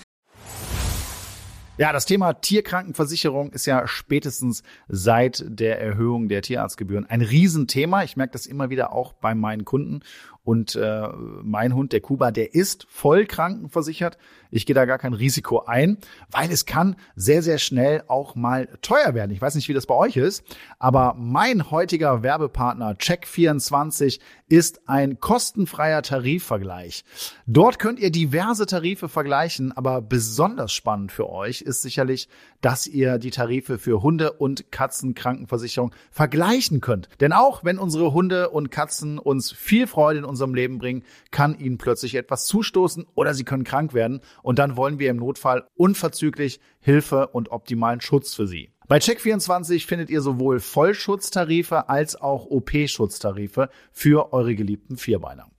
Ja, 1.78 1.92
das 1.92 2.06
Thema 2.06 2.33
Tierkrankenversicherung 2.33 3.52
ist 3.52 3.66
ja 3.66 3.87
spätestens 3.87 4.62
seit 4.88 5.45
der 5.47 5.78
Erhöhung 5.78 6.28
der 6.28 6.40
Tierarztgebühren 6.40 7.04
ein 7.04 7.21
Riesenthema. 7.21 8.02
Ich 8.02 8.16
merke 8.16 8.33
das 8.33 8.47
immer 8.47 8.71
wieder 8.71 8.92
auch 8.92 9.12
bei 9.12 9.35
meinen 9.35 9.66
Kunden. 9.66 10.00
Und 10.46 10.76
äh, 10.76 11.08
mein 11.42 11.74
Hund, 11.74 11.92
der 11.92 12.00
Kuba, 12.00 12.30
der 12.30 12.54
ist 12.54 12.86
voll 12.88 13.26
krankenversichert. 13.26 14.16
Ich 14.52 14.64
gehe 14.64 14.76
da 14.76 14.84
gar 14.84 14.98
kein 14.98 15.12
Risiko 15.12 15.64
ein, 15.64 15.98
weil 16.30 16.52
es 16.52 16.66
kann 16.66 16.94
sehr, 17.16 17.42
sehr 17.42 17.58
schnell 17.58 18.04
auch 18.06 18.36
mal 18.36 18.68
teuer 18.80 19.14
werden. 19.14 19.32
Ich 19.32 19.42
weiß 19.42 19.56
nicht, 19.56 19.68
wie 19.68 19.74
das 19.74 19.86
bei 19.86 19.96
euch 19.96 20.16
ist, 20.16 20.44
aber 20.78 21.16
mein 21.18 21.72
heutiger 21.72 22.22
Werbepartner 22.22 22.92
Check24 22.92 24.20
ist 24.48 24.88
ein 24.88 25.18
kostenfreier 25.18 26.02
Tarifvergleich. 26.02 27.04
Dort 27.48 27.80
könnt 27.80 27.98
ihr 27.98 28.12
diverse 28.12 28.66
Tarife 28.66 29.08
vergleichen, 29.08 29.72
aber 29.72 30.00
besonders 30.00 30.72
spannend 30.72 31.10
für 31.10 31.28
euch 31.28 31.60
ist 31.60 31.82
sicherlich, 31.82 32.28
dass 32.66 32.88
ihr 32.88 33.18
die 33.18 33.30
Tarife 33.30 33.78
für 33.78 34.02
Hunde- 34.02 34.32
und 34.32 34.73
Katzenkrankenversicherung 34.73 35.94
vergleichen 36.11 36.80
könnt. 36.80 37.08
Denn 37.20 37.32
auch 37.32 37.62
wenn 37.62 37.78
unsere 37.78 38.12
Hunde 38.12 38.50
und 38.50 38.73
Katzen 38.73 39.20
uns 39.20 39.52
viel 39.52 39.87
Freude 39.87 40.18
in 40.18 40.25
unserem 40.25 40.52
Leben 40.52 40.78
bringen, 40.78 41.04
kann 41.30 41.56
ihnen 41.56 41.78
plötzlich 41.78 42.16
etwas 42.16 42.46
zustoßen 42.46 43.06
oder 43.14 43.35
sie 43.35 43.44
können 43.44 43.62
krank 43.62 43.94
werden 43.94 44.20
und 44.42 44.58
dann 44.58 44.76
wollen 44.76 44.99
wir 44.99 45.11
im 45.11 45.18
Notfall 45.18 45.68
unverzüglich 45.76 46.58
Hilfe 46.80 47.28
und 47.28 47.52
optimalen 47.52 48.00
Schutz 48.00 48.35
für 48.35 48.49
sie. 48.49 48.73
Bei 48.88 48.99
Check24 48.99 49.87
findet 49.87 50.11
ihr 50.11 50.20
sowohl 50.20 50.58
Vollschutztarife 50.58 51.88
als 51.88 52.20
auch 52.20 52.46
OP-Schutztarife 52.46 53.68
für 53.92 54.32
eure 54.32 54.56
geliebten 54.56 54.96
Vierbeiner. 54.96 55.46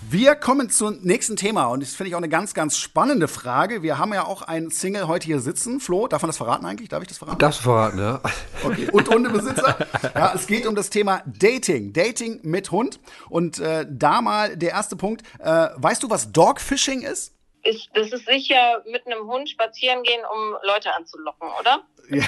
Wir 0.00 0.36
kommen 0.36 0.70
zum 0.70 1.00
nächsten 1.02 1.36
Thema 1.36 1.66
und 1.66 1.82
das 1.82 1.94
finde 1.94 2.08
ich 2.08 2.14
auch 2.14 2.18
eine 2.20 2.28
ganz, 2.28 2.54
ganz 2.54 2.78
spannende 2.78 3.26
Frage. 3.26 3.82
Wir 3.82 3.98
haben 3.98 4.14
ja 4.14 4.24
auch 4.24 4.42
einen 4.42 4.70
Single 4.70 5.08
heute 5.08 5.26
hier 5.26 5.40
sitzen. 5.40 5.80
Flo, 5.80 6.06
darf 6.06 6.22
man 6.22 6.28
das 6.28 6.36
verraten 6.36 6.64
eigentlich? 6.66 6.88
Darf 6.88 7.02
ich 7.02 7.08
das 7.08 7.18
verraten? 7.18 7.38
Das 7.38 7.56
verraten, 7.56 7.98
ja. 7.98 8.20
Okay. 8.64 8.88
Und 8.92 9.08
Hundebesitzer. 9.08 9.76
ja, 10.14 10.32
es 10.34 10.46
geht 10.46 10.66
um 10.66 10.74
das 10.74 10.90
Thema 10.90 11.22
Dating. 11.26 11.92
Dating 11.92 12.40
mit 12.42 12.70
Hund. 12.70 13.00
Und 13.28 13.58
äh, 13.58 13.86
da 13.88 14.22
mal 14.22 14.56
der 14.56 14.70
erste 14.70 14.94
Punkt. 14.94 15.22
Äh, 15.40 15.68
weißt 15.76 16.02
du, 16.02 16.10
was 16.10 16.30
Dogfishing 16.32 17.02
ist? 17.02 17.34
ist, 17.64 17.90
das 17.94 18.12
ist 18.12 18.26
sicher 18.26 18.82
mit 18.90 19.06
einem 19.06 19.26
Hund 19.26 19.48
spazieren 19.48 20.02
gehen, 20.02 20.20
um 20.32 20.56
Leute 20.62 20.94
anzulocken, 20.94 21.48
oder? 21.60 21.82
Ja. 22.10 22.24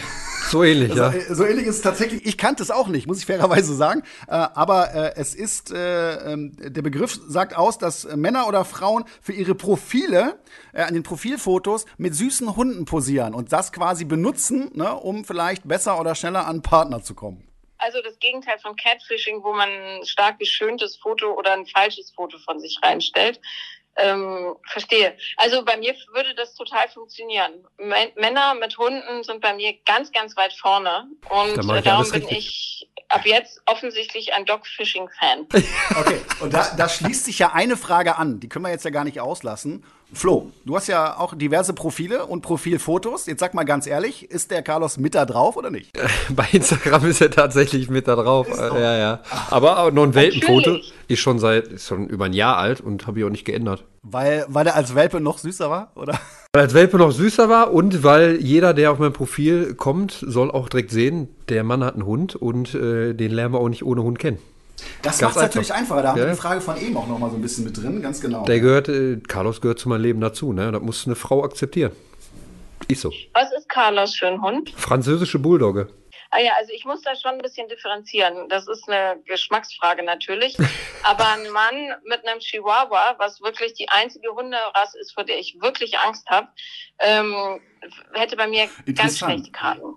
So 0.50 0.64
ähnlich, 0.64 0.94
ja. 0.94 1.12
So, 1.12 1.34
so, 1.34 1.44
ähnlich 1.44 1.66
ist 1.66 1.76
es 1.76 1.82
tatsächlich. 1.82 2.26
Ich 2.26 2.36
kannte 2.36 2.62
es 2.62 2.72
auch 2.72 2.88
nicht, 2.88 3.06
muss 3.06 3.18
ich 3.18 3.26
fairerweise 3.26 3.72
sagen. 3.74 4.02
Äh, 4.26 4.32
aber 4.32 4.92
äh, 4.92 5.12
es 5.14 5.34
ist, 5.34 5.70
äh, 5.70 6.32
ähm, 6.32 6.56
der 6.58 6.82
Begriff 6.82 7.20
sagt 7.28 7.56
aus, 7.56 7.78
dass 7.78 8.04
Männer 8.16 8.48
oder 8.48 8.64
Frauen 8.64 9.04
für 9.22 9.32
ihre 9.32 9.54
Profile 9.54 10.40
äh, 10.72 10.82
an 10.82 10.94
den 10.94 11.04
Profilfotos 11.04 11.86
mit 11.98 12.16
süßen 12.16 12.56
Hunden 12.56 12.84
posieren 12.84 13.34
und 13.34 13.52
das 13.52 13.70
quasi 13.70 14.04
benutzen, 14.04 14.72
ne, 14.74 14.92
um 14.92 15.24
vielleicht 15.24 15.68
besser 15.68 16.00
oder 16.00 16.16
schneller 16.16 16.40
an 16.40 16.50
einen 16.50 16.62
Partner 16.62 17.00
zu 17.00 17.14
kommen. 17.14 17.46
Also 17.78 18.02
das 18.02 18.18
Gegenteil 18.18 18.58
von 18.58 18.76
Catfishing, 18.76 19.42
wo 19.42 19.52
man 19.52 19.70
ein 19.70 20.04
stark 20.04 20.38
geschöntes 20.38 20.96
Foto 20.96 21.32
oder 21.32 21.52
ein 21.52 21.64
falsches 21.64 22.10
Foto 22.10 22.38
von 22.38 22.58
sich 22.58 22.78
reinstellt. 22.82 23.40
Ähm, 24.02 24.56
verstehe. 24.70 25.16
Also 25.36 25.64
bei 25.64 25.76
mir 25.76 25.94
würde 26.12 26.34
das 26.34 26.54
total 26.54 26.88
funktionieren. 26.88 27.66
M 27.78 27.92
Männer 28.16 28.54
mit 28.54 28.76
Hunden 28.78 29.22
sind 29.22 29.40
bei 29.40 29.54
mir 29.54 29.74
ganz, 29.84 30.12
ganz 30.12 30.36
weit 30.36 30.52
vorne. 30.52 31.06
Und 31.28 31.56
da 31.56 31.80
darum 31.80 32.10
bin 32.10 32.28
ich 32.28 32.88
ab 33.10 33.26
jetzt 33.26 33.60
offensichtlich 33.66 34.32
ein 34.32 34.44
Dogfishing-Fan. 34.46 35.46
Okay, 35.98 36.20
und 36.40 36.54
da, 36.54 36.66
da 36.76 36.88
schließt 36.88 37.24
sich 37.24 37.38
ja 37.38 37.52
eine 37.52 37.76
Frage 37.76 38.16
an, 38.16 38.40
die 38.40 38.48
können 38.48 38.64
wir 38.64 38.70
jetzt 38.70 38.84
ja 38.84 38.90
gar 38.90 39.04
nicht 39.04 39.20
auslassen. 39.20 39.84
Flo, 40.12 40.50
du 40.64 40.76
hast 40.76 40.88
ja 40.88 41.18
auch 41.18 41.34
diverse 41.36 41.72
Profile 41.72 42.26
und 42.26 42.42
Profilfotos. 42.42 43.26
Jetzt 43.26 43.40
sag 43.40 43.54
mal 43.54 43.64
ganz 43.64 43.86
ehrlich, 43.86 44.28
ist 44.30 44.50
der 44.50 44.62
Carlos 44.62 44.96
mit 44.96 45.14
da 45.14 45.24
drauf 45.24 45.56
oder 45.56 45.70
nicht? 45.70 45.90
Bei 46.30 46.48
Instagram 46.52 47.06
ist 47.06 47.20
er 47.20 47.30
tatsächlich 47.30 47.88
mit 47.88 48.08
da 48.08 48.16
drauf. 48.16 48.48
Ja, 48.48 48.96
ja. 48.96 49.22
Aber 49.50 49.90
noch 49.92 50.04
ein 50.04 50.14
Welpenfoto 50.14 50.78
ist 51.06 51.20
schon 51.20 51.38
seit 51.38 51.68
ist 51.68 51.86
schon 51.86 52.08
über 52.08 52.24
ein 52.24 52.32
Jahr 52.32 52.56
alt 52.56 52.80
und 52.80 53.06
habe 53.06 53.20
ich 53.20 53.24
auch 53.24 53.30
nicht 53.30 53.44
geändert. 53.44 53.84
Weil, 54.02 54.46
weil 54.48 54.66
er 54.66 54.74
als 54.74 54.94
Welpe 54.94 55.20
noch 55.20 55.38
süßer 55.38 55.70
war, 55.70 55.92
oder? 55.94 56.18
Weil 56.52 56.64
als 56.64 56.74
Welpe 56.74 56.96
noch 56.96 57.12
süßer 57.12 57.48
war 57.48 57.72
und 57.72 58.02
weil 58.02 58.40
jeder, 58.40 58.74
der 58.74 58.90
auf 58.90 58.98
mein 58.98 59.12
Profil 59.12 59.74
kommt, 59.74 60.10
soll 60.10 60.50
auch 60.50 60.68
direkt 60.68 60.90
sehen, 60.90 61.28
der 61.48 61.62
Mann 61.62 61.84
hat 61.84 61.94
einen 61.94 62.06
Hund 62.06 62.34
und 62.34 62.74
äh, 62.74 63.14
den 63.14 63.30
lernen 63.30 63.54
wir 63.54 63.60
auch 63.60 63.68
nicht 63.68 63.84
ohne 63.84 64.02
Hund 64.02 64.18
kennen. 64.18 64.38
Das 65.02 65.20
macht 65.20 65.36
es 65.36 65.42
natürlich 65.42 65.72
einfacher. 65.72 66.02
Da 66.02 66.08
haben 66.08 66.18
ja. 66.18 66.24
wir 66.24 66.32
die 66.32 66.36
Frage 66.40 66.60
von 66.60 66.76
eben 66.76 66.96
auch 66.96 67.06
noch 67.06 67.20
mal 67.20 67.30
so 67.30 67.36
ein 67.36 67.42
bisschen 67.42 67.62
mit 67.62 67.80
drin, 67.80 68.02
ganz 68.02 68.20
genau. 68.20 68.44
Der 68.46 68.58
gehört, 68.58 68.88
äh, 68.88 69.18
Carlos 69.28 69.60
gehört 69.60 69.78
zu 69.78 69.88
meinem 69.88 70.02
Leben 70.02 70.20
dazu. 70.20 70.52
Ne? 70.52 70.72
Das 70.72 70.82
muss 70.82 71.06
eine 71.06 71.14
Frau 71.14 71.44
akzeptieren. 71.44 71.92
Ist 72.88 73.02
so. 73.02 73.12
Was 73.32 73.52
ist 73.56 73.68
Carlos 73.68 74.16
für 74.16 74.26
ein 74.26 74.42
Hund? 74.42 74.70
Französische 74.76 75.38
Bulldogge. 75.38 75.86
Ah 76.32 76.38
ja, 76.38 76.52
also 76.58 76.72
ich 76.72 76.84
muss 76.84 77.02
da 77.02 77.16
schon 77.16 77.32
ein 77.32 77.38
bisschen 77.38 77.68
differenzieren. 77.68 78.48
Das 78.48 78.68
ist 78.68 78.88
eine 78.88 79.20
Geschmacksfrage 79.24 80.04
natürlich. 80.04 80.56
Aber 81.02 81.28
ein 81.28 81.50
Mann 81.50 81.94
mit 82.04 82.26
einem 82.26 82.38
Chihuahua, 82.38 83.16
was 83.18 83.40
wirklich 83.40 83.74
die 83.74 83.88
einzige 83.88 84.30
Hunderasse 84.30 84.98
ist, 85.00 85.12
vor 85.12 85.24
der 85.24 85.38
ich 85.38 85.60
wirklich 85.60 85.98
Angst 85.98 86.28
habe, 86.30 86.48
ähm, 87.00 87.60
hätte 88.12 88.36
bei 88.36 88.46
mir 88.46 88.68
ganz 88.94 89.18
schlechte 89.18 89.50
Karten. 89.50 89.96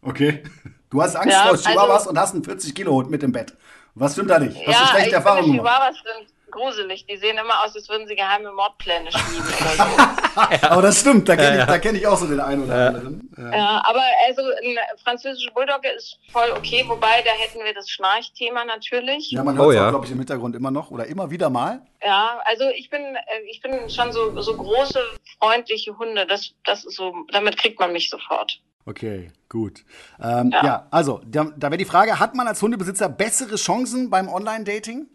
Okay. 0.00 0.42
Du 0.88 1.02
hast 1.02 1.16
Angst 1.16 1.32
ja, 1.32 1.48
vor 1.48 1.58
Chihuahuas 1.58 1.90
also, 1.90 2.10
und 2.10 2.18
hast 2.18 2.34
einen 2.34 2.44
40 2.44 2.74
Kilo 2.74 2.92
Hund 2.92 3.10
mit 3.10 3.20
dem 3.20 3.32
Bett. 3.32 3.54
Was 3.94 4.12
stimmt 4.14 4.30
da 4.30 4.38
nicht? 4.38 4.56
Hast 4.66 4.74
ja, 4.74 4.80
du 4.80 4.86
schlechte 4.88 5.16
Erfahrungen 5.16 5.56
gemacht? 5.56 5.94
Chihuahuas 5.96 5.96
sind 5.96 6.37
gruselig. 6.50 7.06
Die 7.06 7.16
sehen 7.16 7.38
immer 7.38 7.64
aus, 7.64 7.74
als 7.74 7.88
würden 7.88 8.06
sie 8.06 8.16
geheime 8.16 8.52
Mordpläne 8.52 9.10
schmieden 9.10 9.46
oder 9.46 9.70
so. 9.70 9.82
ja. 10.62 10.70
Aber 10.70 10.82
das 10.82 11.00
stimmt, 11.00 11.28
da 11.28 11.36
kenne 11.36 11.62
ich, 11.62 11.68
ja. 11.68 11.78
kenn 11.78 11.96
ich 11.96 12.06
auch 12.06 12.16
so 12.16 12.26
den 12.26 12.40
einen 12.40 12.64
oder 12.64 12.88
anderen. 12.88 13.30
Ja. 13.36 13.56
ja, 13.56 13.82
aber 13.84 14.02
also 14.26 14.42
ein 14.42 14.76
französischer 15.02 15.50
Bulldogge 15.52 15.88
ist 15.90 16.18
voll 16.32 16.50
okay, 16.56 16.84
wobei 16.86 17.22
da 17.22 17.30
hätten 17.30 17.64
wir 17.64 17.74
das 17.74 17.88
Schnarchthema 17.90 18.64
natürlich. 18.64 19.30
Ja, 19.30 19.44
man 19.44 19.56
hört 19.56 19.70
es 19.70 19.76
oh, 19.76 19.84
auch, 19.84 19.90
glaube 19.90 20.06
ich, 20.06 20.12
im 20.12 20.18
Hintergrund 20.18 20.56
immer 20.56 20.70
noch 20.70 20.90
oder 20.90 21.06
immer 21.06 21.30
wieder 21.30 21.50
mal. 21.50 21.82
Ja, 22.04 22.40
also 22.44 22.64
ich 22.74 22.90
bin, 22.90 23.02
äh, 23.02 23.40
ich 23.50 23.60
bin 23.60 23.90
schon 23.90 24.12
so, 24.12 24.40
so 24.40 24.56
große, 24.56 25.00
freundliche 25.38 25.96
Hunde. 25.98 26.26
Das, 26.26 26.52
das 26.64 26.84
ist 26.84 26.96
so, 26.96 27.14
damit 27.32 27.56
kriegt 27.56 27.78
man 27.78 27.92
mich 27.92 28.10
sofort. 28.10 28.60
Okay, 28.88 29.30
gut. 29.50 29.84
Ähm, 30.18 30.50
ja. 30.50 30.64
ja. 30.64 30.86
also 30.90 31.20
da, 31.26 31.52
da 31.56 31.70
wäre 31.70 31.76
die 31.76 31.84
Frage, 31.84 32.18
hat 32.18 32.34
man 32.34 32.48
als 32.48 32.62
Hundebesitzer 32.62 33.10
bessere 33.10 33.56
Chancen 33.56 34.08
beim 34.08 34.28
Online-Dating? 34.28 35.06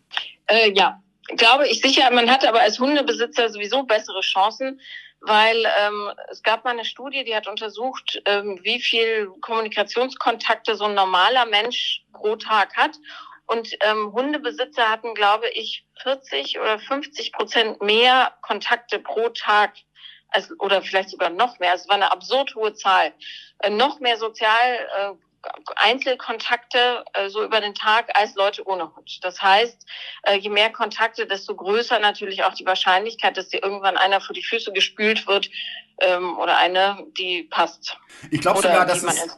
Äh, 0.45 0.71
ja, 0.73 1.01
glaube 1.29 1.67
ich 1.67 1.81
sicher. 1.81 2.09
Man 2.11 2.29
hat 2.29 2.45
aber 2.45 2.61
als 2.61 2.79
Hundebesitzer 2.79 3.49
sowieso 3.49 3.83
bessere 3.83 4.21
Chancen, 4.21 4.81
weil 5.21 5.65
ähm, 5.79 6.11
es 6.29 6.43
gab 6.43 6.65
mal 6.65 6.71
eine 6.71 6.85
Studie, 6.85 7.23
die 7.23 7.35
hat 7.35 7.47
untersucht, 7.47 8.21
ähm, 8.25 8.59
wie 8.63 8.81
viel 8.81 9.29
Kommunikationskontakte 9.41 10.75
so 10.75 10.85
ein 10.85 10.95
normaler 10.95 11.45
Mensch 11.45 12.03
pro 12.11 12.35
Tag 12.35 12.75
hat. 12.75 12.97
Und 13.45 13.69
ähm, 13.81 14.13
Hundebesitzer 14.13 14.89
hatten, 14.89 15.13
glaube 15.15 15.49
ich, 15.49 15.85
40 16.01 16.59
oder 16.59 16.79
50 16.79 17.33
Prozent 17.33 17.81
mehr 17.81 18.33
Kontakte 18.41 18.99
pro 18.99 19.29
Tag 19.29 19.73
also, 20.29 20.55
oder 20.59 20.81
vielleicht 20.81 21.09
sogar 21.09 21.29
noch 21.29 21.59
mehr. 21.59 21.73
Es 21.73 21.87
war 21.87 21.95
eine 21.95 22.11
absurd 22.11 22.55
hohe 22.55 22.73
Zahl. 22.73 23.13
Äh, 23.59 23.69
noch 23.69 23.99
mehr 23.99 24.17
sozial 24.17 24.87
äh, 24.97 25.11
Einzelkontakte 25.75 27.03
äh, 27.13 27.29
so 27.29 27.43
über 27.43 27.59
den 27.61 27.75
Tag 27.75 28.09
als 28.17 28.35
Leute 28.35 28.65
ohne 28.67 28.95
Hund. 28.95 29.19
Das 29.23 29.41
heißt, 29.41 29.85
äh, 30.23 30.37
je 30.37 30.49
mehr 30.49 30.71
Kontakte, 30.71 31.25
desto 31.25 31.55
größer 31.55 31.99
natürlich 31.99 32.43
auch 32.43 32.53
die 32.53 32.65
Wahrscheinlichkeit, 32.65 33.37
dass 33.37 33.49
dir 33.49 33.61
irgendwann 33.63 33.97
einer 33.97 34.21
vor 34.21 34.33
die 34.33 34.43
Füße 34.43 34.71
gespült 34.71 35.27
wird 35.27 35.49
ähm, 35.99 36.37
oder 36.39 36.57
eine, 36.57 37.05
die 37.17 37.43
passt. 37.43 37.97
Ich 38.31 38.41
glaube 38.41 38.61
sogar, 38.61 38.85
dass 38.85 39.03
es, 39.03 39.29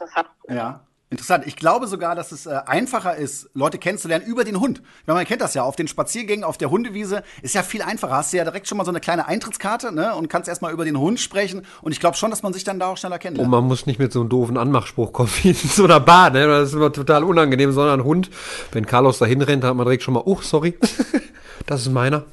ja. 0.49 0.85
Interessant. 1.15 1.47
Ich 1.47 1.55
glaube 1.55 1.87
sogar, 1.87 2.13
dass 2.13 2.33
es 2.33 2.45
äh, 2.45 2.59
einfacher 2.65 3.15
ist, 3.15 3.49
Leute 3.53 3.77
kennenzulernen 3.77 4.25
über 4.25 4.43
den 4.43 4.59
Hund. 4.59 4.81
Weil 5.05 5.15
man 5.15 5.25
kennt 5.25 5.39
das 5.39 5.53
ja, 5.53 5.63
auf 5.63 5.77
den 5.77 5.87
Spaziergängen, 5.87 6.43
auf 6.43 6.57
der 6.57 6.69
Hundewiese 6.69 7.23
ist 7.41 7.55
ja 7.55 7.63
viel 7.63 7.81
einfacher. 7.81 8.17
Hast 8.17 8.33
du 8.33 8.37
ja 8.37 8.43
direkt 8.43 8.67
schon 8.67 8.77
mal 8.77 8.83
so 8.83 8.91
eine 8.91 8.99
kleine 8.99 9.25
Eintrittskarte 9.25 9.93
ne? 9.93 10.13
und 10.13 10.27
kannst 10.27 10.49
erstmal 10.49 10.73
über 10.73 10.83
den 10.83 10.99
Hund 10.99 11.21
sprechen. 11.21 11.65
Und 11.81 11.93
ich 11.93 12.01
glaube 12.01 12.17
schon, 12.17 12.31
dass 12.31 12.43
man 12.43 12.51
sich 12.51 12.65
dann 12.65 12.79
da 12.79 12.87
auch 12.87 12.97
schneller 12.97 13.17
kennenlernt. 13.17 13.47
Und 13.47 13.51
man 13.51 13.63
muss 13.63 13.85
nicht 13.85 13.97
mit 13.97 14.11
so 14.11 14.19
einem 14.19 14.29
doofen 14.29 14.57
Anmachspruch 14.57 15.13
kommen 15.13 15.29
wie 15.41 15.51
in 15.51 15.55
so 15.55 15.85
einer 15.85 16.01
Bar. 16.01 16.31
Ne? 16.31 16.45
Das 16.47 16.67
ist 16.67 16.75
immer 16.75 16.91
total 16.91 17.23
unangenehm, 17.23 17.71
sondern 17.71 18.01
ein 18.01 18.05
Hund, 18.05 18.29
wenn 18.73 18.85
Carlos 18.85 19.17
da 19.17 19.25
hinrennt, 19.25 19.63
hat 19.63 19.73
man 19.73 19.85
direkt 19.85 20.03
schon 20.03 20.15
mal, 20.15 20.23
oh, 20.25 20.39
sorry, 20.41 20.77
das 21.65 21.83
ist 21.83 21.93
meiner 21.93 22.25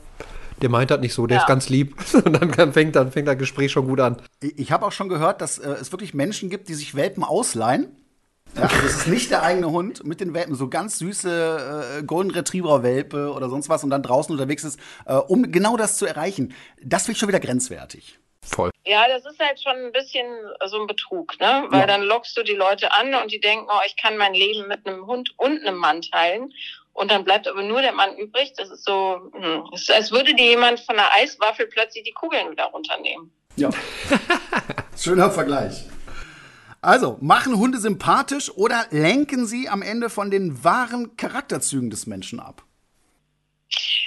der 0.61 0.71
meint 0.71 0.92
das 0.92 1.01
nicht 1.01 1.12
so, 1.12 1.27
der 1.27 1.38
ja. 1.38 1.42
ist 1.42 1.49
ganz 1.49 1.68
lieb. 1.68 1.97
Und 2.25 2.40
dann 2.57 2.73
fängt, 2.73 2.95
dann 2.95 3.11
fängt 3.11 3.27
das 3.27 3.37
Gespräch 3.37 3.73
schon 3.73 3.88
gut 3.88 3.99
an. 3.99 4.18
Ich 4.40 4.71
habe 4.71 4.87
auch 4.87 4.92
schon 4.92 5.09
gehört, 5.09 5.40
dass 5.40 5.59
äh, 5.59 5.68
es 5.81 5.90
wirklich 5.90 6.14
Menschen 6.14 6.51
gibt, 6.51 6.68
die 6.68 6.75
sich 6.75 6.95
Welpen 6.95 7.25
ausleihen 7.25 7.88
ja, 8.55 8.62
das 8.62 8.97
ist 8.97 9.07
nicht 9.09 9.31
der 9.31 9.43
eigene 9.43 9.71
Hund 9.71 10.05
mit 10.05 10.21
den 10.21 10.35
Welpen, 10.35 10.55
so 10.55 10.69
ganz 10.69 10.99
süße 10.99 11.99
äh, 12.01 12.03
Golden 12.03 12.31
Retriever 12.31 12.83
Welpe 12.83 13.33
oder 13.33 13.49
sonst 13.49 13.69
was 13.69 13.83
und 13.83 13.91
dann 13.91 14.03
draußen 14.03 14.33
unterwegs 14.33 14.65
ist, 14.65 14.79
äh, 15.07 15.15
um 15.15 15.51
genau 15.51 15.77
das 15.77 15.97
zu 15.97 16.07
erreichen. 16.07 16.55
Das 16.83 17.05
finde 17.05 17.12
ich 17.12 17.19
schon 17.19 17.29
wieder 17.29 17.41
grenzwertig. 17.41 18.19
Voll. 18.45 18.71
Ja, 18.85 19.07
das 19.09 19.25
ist 19.25 19.38
halt 19.38 19.62
schon 19.62 19.77
ein 19.77 19.93
bisschen 19.93 20.27
so 20.67 20.81
ein 20.81 20.87
Betrug, 20.87 21.38
ne? 21.41 21.65
Weil 21.71 21.81
ja. 21.81 21.87
dann 21.87 22.03
lockst 22.03 22.37
du 22.37 22.43
die 22.43 22.55
Leute 22.55 22.93
an 22.93 23.15
und 23.15 23.31
die 23.31 23.41
denken, 23.41 23.67
oh, 23.69 23.81
ich 23.87 23.97
kann 23.97 24.17
mein 24.17 24.35
Leben 24.35 24.67
mit 24.67 24.87
einem 24.87 25.07
Hund 25.07 25.33
und 25.37 25.61
einem 25.61 25.77
Mann 25.77 26.03
teilen. 26.03 26.53
und 26.93 27.11
dann 27.11 27.25
bleibt 27.25 27.49
aber 27.49 27.62
nur 27.62 27.81
der 27.81 27.93
Mann 27.93 28.17
übrig. 28.19 28.53
Das 28.57 28.69
ist 28.69 28.85
so, 28.85 29.31
hm, 29.33 29.71
es 29.73 29.83
ist, 29.83 29.93
als 29.93 30.11
würde 30.11 30.35
dir 30.35 30.47
jemand 30.47 30.81
von 30.81 30.99
einer 30.99 31.09
Eiswaffel 31.15 31.67
plötzlich 31.67 32.05
die 32.05 32.12
Kugeln 32.12 32.51
wieder 32.51 32.65
runternehmen. 32.65 33.33
Ja. 33.57 33.71
Schöner 34.97 35.31
Vergleich. 35.31 35.87
Also, 36.83 37.16
machen 37.21 37.59
Hunde 37.59 37.79
sympathisch 37.79 38.51
oder 38.51 38.87
lenken 38.90 39.47
sie 39.47 39.68
am 39.68 39.83
Ende 39.83 40.11
von 40.11 40.33
den 40.33 40.64
wahren 40.64 41.16
Charakterzügen 41.16 41.90
des 41.90 42.09
Menschen 42.09 42.40
ab? 42.40 42.64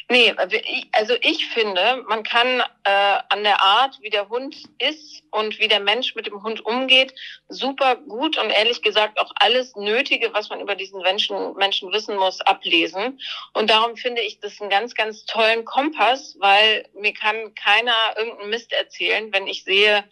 Nee, 0.09 0.35
also 0.91 1.15
ich 1.21 1.47
finde, 1.47 2.03
man 2.07 2.21
kann 2.21 2.59
äh, 2.83 3.19
an 3.29 3.43
der 3.43 3.61
Art, 3.61 3.97
wie 4.01 4.11
der 4.11 4.29
Hund 4.29 4.55
ist 4.77 5.23
und 5.31 5.57
wie 5.59 5.67
der 5.67 5.79
Mensch 5.79 6.13
mit 6.13 6.27
dem 6.27 6.43
Hund 6.43 6.63
umgeht, 6.63 7.15
super 7.47 7.95
gut 7.95 8.37
und 8.37 8.51
ehrlich 8.51 8.83
gesagt 8.83 9.19
auch 9.19 9.31
alles 9.37 9.75
Nötige, 9.75 10.31
was 10.33 10.49
man 10.49 10.59
über 10.59 10.75
diesen 10.75 11.01
Menschen, 11.01 11.55
Menschen 11.55 11.91
wissen 11.91 12.17
muss, 12.17 12.41
ablesen. 12.41 13.19
Und 13.53 13.71
darum 13.71 13.95
finde 13.95 14.21
ich 14.21 14.39
das 14.41 14.61
einen 14.61 14.69
ganz, 14.69 14.93
ganz 14.93 15.25
tollen 15.25 15.65
Kompass, 15.65 16.35
weil 16.39 16.87
mir 16.93 17.13
kann 17.13 17.55
keiner 17.55 17.95
irgendeinen 18.17 18.51
Mist 18.51 18.73
erzählen, 18.73 19.33
wenn 19.33 19.47
ich 19.47 19.63
sehe, 19.63 20.03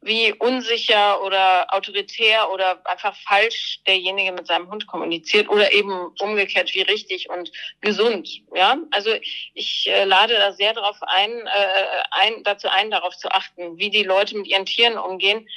wie 0.00 0.32
unsicher 0.32 1.22
oder 1.22 1.66
autoritär 1.74 2.50
oder 2.52 2.80
einfach 2.86 3.16
falsch 3.16 3.80
derjenige 3.86 4.32
mit 4.32 4.46
seinem 4.46 4.70
Hund 4.70 4.86
kommuniziert 4.86 5.48
oder 5.48 5.72
eben 5.72 6.12
umgekehrt 6.20 6.72
wie 6.74 6.82
richtig 6.82 7.28
und 7.30 7.50
gesund. 7.80 8.28
Ja, 8.54 8.78
also 8.92 9.10
ich 9.54 9.88
äh, 9.88 10.04
lade 10.04 10.34
da 10.34 10.52
sehr 10.52 10.72
darauf 10.72 10.96
ein, 11.02 11.30
äh, 11.30 11.84
ein, 12.12 12.44
dazu 12.44 12.68
ein, 12.68 12.90
darauf 12.90 13.16
zu 13.16 13.30
achten, 13.30 13.76
wie 13.78 13.90
die 13.90 14.04
Leute 14.04 14.36
mit 14.36 14.46
ihren 14.46 14.66
Tieren 14.66 14.98
umgehen, 14.98 15.48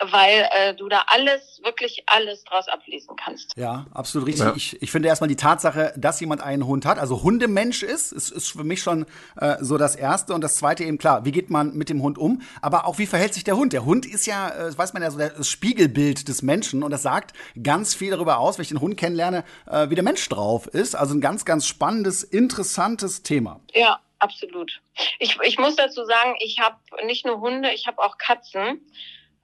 weil 0.00 0.48
äh, 0.52 0.74
du 0.74 0.88
da 0.88 1.04
alles, 1.08 1.60
wirklich 1.62 2.04
alles 2.06 2.44
draus 2.44 2.68
ablesen 2.68 3.16
kannst. 3.16 3.56
Ja, 3.56 3.86
absolut 3.92 4.28
richtig. 4.28 4.44
Ja. 4.44 4.54
Ich, 4.56 4.80
ich 4.82 4.90
finde 4.90 5.08
erstmal 5.08 5.28
die 5.28 5.36
Tatsache, 5.36 5.92
dass 5.96 6.20
jemand 6.20 6.42
einen 6.42 6.66
Hund 6.66 6.86
hat, 6.86 6.98
also 6.98 7.22
Hundemensch 7.22 7.82
ist, 7.82 8.12
ist, 8.12 8.30
ist 8.30 8.52
für 8.52 8.64
mich 8.64 8.82
schon 8.82 9.06
äh, 9.40 9.56
so 9.60 9.78
das 9.78 9.96
Erste. 9.96 10.34
Und 10.34 10.42
das 10.42 10.56
Zweite 10.56 10.84
eben 10.84 10.98
klar, 10.98 11.24
wie 11.24 11.32
geht 11.32 11.50
man 11.50 11.74
mit 11.74 11.88
dem 11.88 12.02
Hund 12.02 12.18
um? 12.18 12.42
Aber 12.62 12.86
auch 12.86 12.98
wie 12.98 13.06
verhält 13.06 13.34
sich 13.34 13.44
der 13.44 13.56
Hund? 13.56 13.72
Der 13.72 13.84
Hund 13.84 14.06
ist 14.06 14.26
ja, 14.26 14.48
äh, 14.48 14.76
weiß 14.76 14.92
man 14.92 15.02
ja 15.02 15.10
so, 15.10 15.18
das 15.18 15.48
Spiegelbild 15.48 16.28
des 16.28 16.42
Menschen 16.42 16.82
und 16.82 16.90
das 16.90 17.02
sagt 17.02 17.34
ganz 17.62 17.94
viel 17.94 18.10
darüber 18.10 18.38
aus, 18.38 18.58
wenn 18.58 18.62
ich 18.62 18.68
den 18.68 18.80
Hund 18.80 18.96
kennenlerne, 18.96 19.44
äh, 19.70 19.90
wie 19.90 19.94
der 19.94 20.04
Mensch 20.04 20.28
drauf 20.28 20.66
ist. 20.66 20.94
Also 20.94 21.14
ein 21.14 21.20
ganz, 21.20 21.44
ganz 21.44 21.66
spannendes, 21.66 22.22
interessantes 22.22 23.22
Thema. 23.22 23.60
Ja, 23.74 24.00
absolut. 24.18 24.80
Ich, 25.18 25.38
ich 25.42 25.58
muss 25.58 25.76
dazu 25.76 26.04
sagen, 26.04 26.34
ich 26.40 26.60
habe 26.60 26.76
nicht 27.06 27.26
nur 27.26 27.40
Hunde, 27.40 27.70
ich 27.72 27.86
habe 27.86 28.02
auch 28.02 28.18
Katzen. 28.18 28.80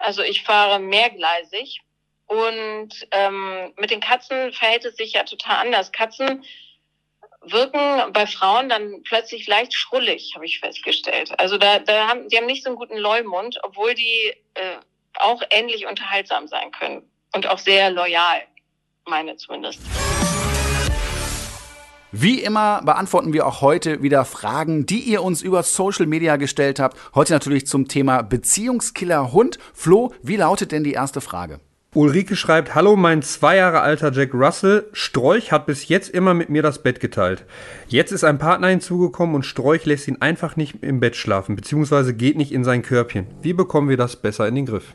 Also 0.03 0.23
ich 0.23 0.43
fahre 0.43 0.81
mehrgleisig 0.81 1.81
und 2.27 2.91
ähm, 3.13 3.73
mit 3.77 3.91
den 3.91 4.01
Katzen 4.01 4.53
verhält 4.53 4.85
es 4.85 4.97
sich 4.97 5.13
ja 5.13 5.23
total 5.25 5.57
anders. 5.57 5.93
Katzen 5.93 6.45
wirken 7.43 8.13
bei 8.13 8.27
Frauen 8.27 8.69
dann 8.69 9.03
plötzlich 9.05 9.47
leicht 9.47 9.75
schrullig, 9.75 10.33
habe 10.35 10.47
ich 10.47 10.61
festgestellt. 10.61 11.39
Also 11.39 11.59
da, 11.59 11.79
da 11.79 12.09
haben 12.09 12.29
die 12.29 12.37
haben 12.37 12.47
nicht 12.47 12.65
so 12.65 12.71
einen 12.71 12.79
guten 12.79 12.97
Leumund, 12.97 13.59
obwohl 13.63 13.95
die 13.95 14.35
äh, 14.55 14.77
auch 15.15 15.43
ähnlich 15.51 15.87
unterhaltsam 15.87 16.49
sein 16.49 16.71
können 16.73 17.09
und 17.35 17.47
auch 17.47 17.59
sehr 17.59 17.91
loyal, 17.91 18.43
meine 19.07 19.37
zumindest. 19.37 19.81
Wie 22.15 22.43
immer 22.43 22.83
beantworten 22.85 23.33
wir 23.33 23.47
auch 23.47 23.63
heute 23.63 24.03
wieder 24.03 24.27
Fragen, 24.27 24.85
die 24.85 25.01
ihr 25.01 25.23
uns 25.23 25.41
über 25.41 25.63
Social 25.63 26.07
Media 26.07 26.37
gestellt 26.37 26.79
habt. 26.79 26.99
Heute 27.15 27.33
natürlich 27.33 27.67
zum 27.67 27.89
Thema 27.89 28.21
Beziehungskiller 28.21 29.33
Hund. 29.33 29.59
Flo, 29.73 30.13
wie 30.23 30.37
lautet 30.37 30.73
denn 30.73 30.85
die 30.85 30.93
erste 30.93 31.23
Frage? 31.23 31.59
Ulrike 31.95 32.37
schreibt, 32.37 32.75
hallo, 32.75 32.97
mein 32.97 33.23
zwei 33.23 33.57
Jahre 33.57 33.81
alter 33.81 34.13
Jack 34.13 34.35
Russell. 34.35 34.85
Strolch 34.93 35.53
hat 35.53 35.65
bis 35.65 35.89
jetzt 35.89 36.11
immer 36.11 36.35
mit 36.35 36.51
mir 36.51 36.61
das 36.61 36.83
Bett 36.83 37.01
geteilt. 37.01 37.47
Jetzt 37.89 38.13
ist 38.13 38.25
ein 38.25 38.39
Partner 38.39 38.69
hinzugekommen 38.69 39.35
und 39.35 39.47
Strolch 39.47 39.87
lässt 39.87 40.07
ihn 40.07 40.21
einfach 40.21 40.57
nicht 40.57 40.83
im 40.83 41.01
Bett 41.01 41.17
schlafen, 41.17 41.57
beziehungsweise 41.57 42.13
geht 42.13 42.37
nicht 42.37 42.53
in 42.53 42.65
sein 42.65 42.83
Körbchen. 42.83 43.27
Wie 43.41 43.55
bekommen 43.55 43.89
wir 43.89 43.97
das 43.97 44.17
besser 44.17 44.47
in 44.47 44.55
den 44.55 44.67
Griff? 44.67 44.93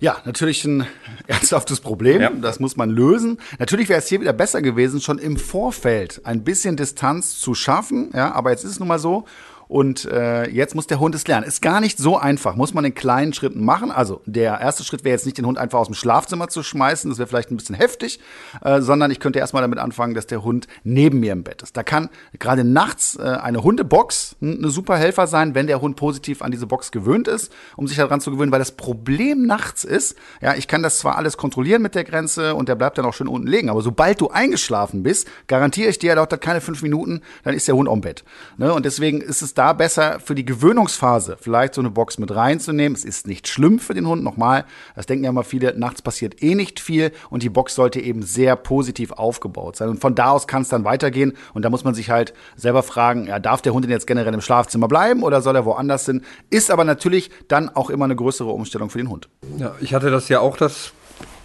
Ja, 0.00 0.18
natürlich 0.24 0.64
ein 0.64 0.86
ernsthaftes 1.26 1.80
Problem. 1.80 2.20
Ja. 2.20 2.30
Das 2.30 2.60
muss 2.60 2.76
man 2.76 2.90
lösen. 2.90 3.38
Natürlich 3.58 3.88
wäre 3.88 3.98
es 3.98 4.08
hier 4.08 4.20
wieder 4.20 4.32
besser 4.32 4.62
gewesen, 4.62 5.00
schon 5.00 5.18
im 5.18 5.36
Vorfeld 5.36 6.20
ein 6.24 6.44
bisschen 6.44 6.76
Distanz 6.76 7.38
zu 7.38 7.54
schaffen. 7.54 8.10
Ja, 8.14 8.32
aber 8.32 8.50
jetzt 8.50 8.64
ist 8.64 8.72
es 8.72 8.78
nun 8.78 8.88
mal 8.88 8.98
so. 8.98 9.26
Und 9.68 10.04
äh, 10.06 10.48
jetzt 10.48 10.74
muss 10.74 10.86
der 10.86 11.00
Hund 11.00 11.14
es 11.14 11.26
lernen. 11.26 11.46
Ist 11.46 11.62
gar 11.62 11.80
nicht 11.80 11.98
so 11.98 12.16
einfach, 12.16 12.56
muss 12.56 12.74
man 12.74 12.84
in 12.84 12.94
kleinen 12.94 13.32
Schritten 13.32 13.64
machen. 13.64 13.90
Also 13.90 14.20
der 14.26 14.60
erste 14.60 14.84
Schritt 14.84 15.04
wäre 15.04 15.14
jetzt 15.14 15.26
nicht, 15.26 15.38
den 15.38 15.46
Hund 15.46 15.58
einfach 15.58 15.78
aus 15.78 15.88
dem 15.88 15.94
Schlafzimmer 15.94 16.48
zu 16.48 16.62
schmeißen, 16.62 17.10
das 17.10 17.18
wäre 17.18 17.26
vielleicht 17.26 17.50
ein 17.50 17.56
bisschen 17.56 17.74
heftig, 17.74 18.20
äh, 18.62 18.80
sondern 18.80 19.10
ich 19.10 19.20
könnte 19.20 19.38
erstmal 19.38 19.62
damit 19.62 19.78
anfangen, 19.78 20.14
dass 20.14 20.26
der 20.26 20.44
Hund 20.44 20.68
neben 20.84 21.20
mir 21.20 21.32
im 21.32 21.42
Bett 21.42 21.62
ist. 21.62 21.76
Da 21.76 21.82
kann 21.82 22.10
gerade 22.38 22.64
nachts 22.64 23.16
äh, 23.16 23.22
eine 23.22 23.62
Hundebox 23.62 24.36
eine 24.40 24.70
super 24.70 24.96
Helfer 24.96 25.26
sein, 25.26 25.54
wenn 25.54 25.66
der 25.66 25.80
Hund 25.80 25.96
positiv 25.96 26.42
an 26.42 26.50
diese 26.50 26.66
Box 26.66 26.92
gewöhnt 26.92 27.28
ist, 27.28 27.52
um 27.76 27.88
sich 27.88 27.96
daran 27.96 28.20
zu 28.20 28.30
gewöhnen, 28.30 28.52
weil 28.52 28.58
das 28.58 28.72
Problem 28.72 29.46
nachts 29.46 29.84
ist, 29.84 30.16
ja, 30.40 30.54
ich 30.54 30.68
kann 30.68 30.82
das 30.82 30.98
zwar 30.98 31.16
alles 31.16 31.36
kontrollieren 31.36 31.82
mit 31.82 31.94
der 31.94 32.04
Grenze 32.04 32.54
und 32.54 32.68
der 32.68 32.74
bleibt 32.74 32.98
dann 32.98 33.04
auch 33.04 33.14
schön 33.14 33.28
unten 33.28 33.46
liegen, 33.46 33.70
aber 33.70 33.82
sobald 33.82 34.20
du 34.20 34.28
eingeschlafen 34.28 35.02
bist, 35.02 35.28
garantiere 35.46 35.90
ich 35.90 35.98
dir, 35.98 36.14
dauert 36.14 36.32
das 36.32 36.40
keine 36.40 36.60
fünf 36.60 36.82
Minuten, 36.82 37.22
dann 37.44 37.54
ist 37.54 37.68
der 37.68 37.74
Hund 37.74 37.88
am 37.88 38.00
Bett. 38.00 38.24
Ne? 38.58 38.72
Und 38.72 38.84
deswegen 38.84 39.20
ist 39.20 39.42
es 39.42 39.54
da 39.56 39.72
besser 39.72 40.20
für 40.20 40.34
die 40.34 40.44
Gewöhnungsphase 40.44 41.36
vielleicht 41.40 41.74
so 41.74 41.80
eine 41.80 41.90
Box 41.90 42.18
mit 42.18 42.34
reinzunehmen. 42.34 42.94
Es 42.96 43.04
ist 43.04 43.26
nicht 43.26 43.48
schlimm 43.48 43.78
für 43.78 43.94
den 43.94 44.06
Hund. 44.06 44.22
Nochmal, 44.22 44.64
das 44.94 45.06
denken 45.06 45.24
ja 45.24 45.32
mal 45.32 45.42
viele, 45.42 45.78
nachts 45.78 46.02
passiert 46.02 46.42
eh 46.42 46.54
nicht 46.54 46.80
viel 46.80 47.12
und 47.30 47.42
die 47.42 47.48
Box 47.48 47.74
sollte 47.74 48.00
eben 48.00 48.22
sehr 48.22 48.56
positiv 48.56 49.12
aufgebaut 49.12 49.76
sein. 49.76 49.88
Und 49.88 50.00
von 50.00 50.14
da 50.14 50.30
aus 50.30 50.46
kann 50.46 50.62
es 50.62 50.68
dann 50.68 50.84
weitergehen 50.84 51.32
und 51.54 51.64
da 51.64 51.70
muss 51.70 51.84
man 51.84 51.94
sich 51.94 52.10
halt 52.10 52.34
selber 52.56 52.82
fragen, 52.82 53.26
ja, 53.26 53.38
darf 53.38 53.62
der 53.62 53.72
Hund 53.72 53.84
denn 53.84 53.92
jetzt 53.92 54.06
generell 54.06 54.34
im 54.34 54.40
Schlafzimmer 54.40 54.88
bleiben 54.88 55.22
oder 55.22 55.40
soll 55.40 55.56
er 55.56 55.64
woanders 55.64 56.06
hin? 56.06 56.22
Ist 56.50 56.70
aber 56.70 56.84
natürlich 56.84 57.30
dann 57.48 57.68
auch 57.70 57.90
immer 57.90 58.04
eine 58.04 58.16
größere 58.16 58.50
Umstellung 58.50 58.90
für 58.90 58.98
den 58.98 59.08
Hund. 59.08 59.28
Ja, 59.58 59.74
ich 59.80 59.94
hatte 59.94 60.10
das 60.10 60.28
ja 60.28 60.40
auch 60.40 60.56
das 60.56 60.92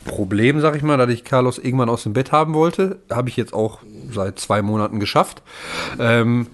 Problem, 0.06 0.60
sag 0.62 0.76
ich 0.76 0.82
mal, 0.82 0.98
dass 0.98 1.10
ich 1.10 1.24
Carlos 1.24 1.60
irgendwann 1.60 1.90
aus 1.90 2.04
dem 2.04 2.14
Bett 2.14 2.32
haben 2.32 2.54
wollte. 2.54 3.00
Habe 3.12 3.30
ich 3.30 3.38
jetzt 3.38 3.54
auch 3.54 3.80
seit 4.10 4.40
zwei 4.40 4.62
Monaten 4.62 5.00
geschafft. 5.00 5.44
Ähm, 6.00 6.48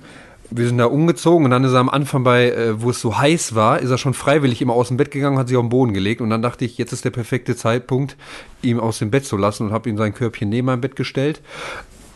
wir 0.49 0.67
sind 0.67 0.77
da 0.77 0.85
umgezogen 0.85 1.45
und 1.45 1.51
dann 1.51 1.63
ist 1.63 1.73
er 1.73 1.79
am 1.79 1.89
Anfang 1.89 2.23
bei, 2.23 2.51
äh, 2.51 2.81
wo 2.81 2.89
es 2.89 3.01
so 3.01 3.17
heiß 3.17 3.55
war, 3.55 3.79
ist 3.79 3.89
er 3.89 3.97
schon 3.97 4.13
freiwillig 4.13 4.61
immer 4.61 4.73
aus 4.73 4.87
dem 4.87 4.97
Bett 4.97 5.11
gegangen, 5.11 5.37
hat 5.37 5.47
sich 5.47 5.57
auf 5.57 5.63
den 5.63 5.69
Boden 5.69 5.93
gelegt 5.93 6.21
und 6.21 6.29
dann 6.29 6.41
dachte 6.41 6.65
ich, 6.65 6.77
jetzt 6.77 6.93
ist 6.93 7.05
der 7.05 7.11
perfekte 7.11 7.55
Zeitpunkt, 7.55 8.15
ihm 8.61 8.79
aus 8.79 8.99
dem 8.99 9.11
Bett 9.11 9.25
zu 9.25 9.37
lassen 9.37 9.67
und 9.67 9.73
habe 9.73 9.89
ihm 9.89 9.97
sein 9.97 10.13
Körbchen 10.13 10.49
neben 10.49 10.67
mein 10.67 10.81
Bett 10.81 10.95
gestellt. 10.95 11.41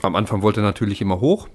Am 0.02 0.16
Anfang 0.16 0.42
wollte 0.42 0.62
er 0.62 0.64
natürlich 0.64 1.02
immer 1.02 1.20
hoch, 1.20 1.48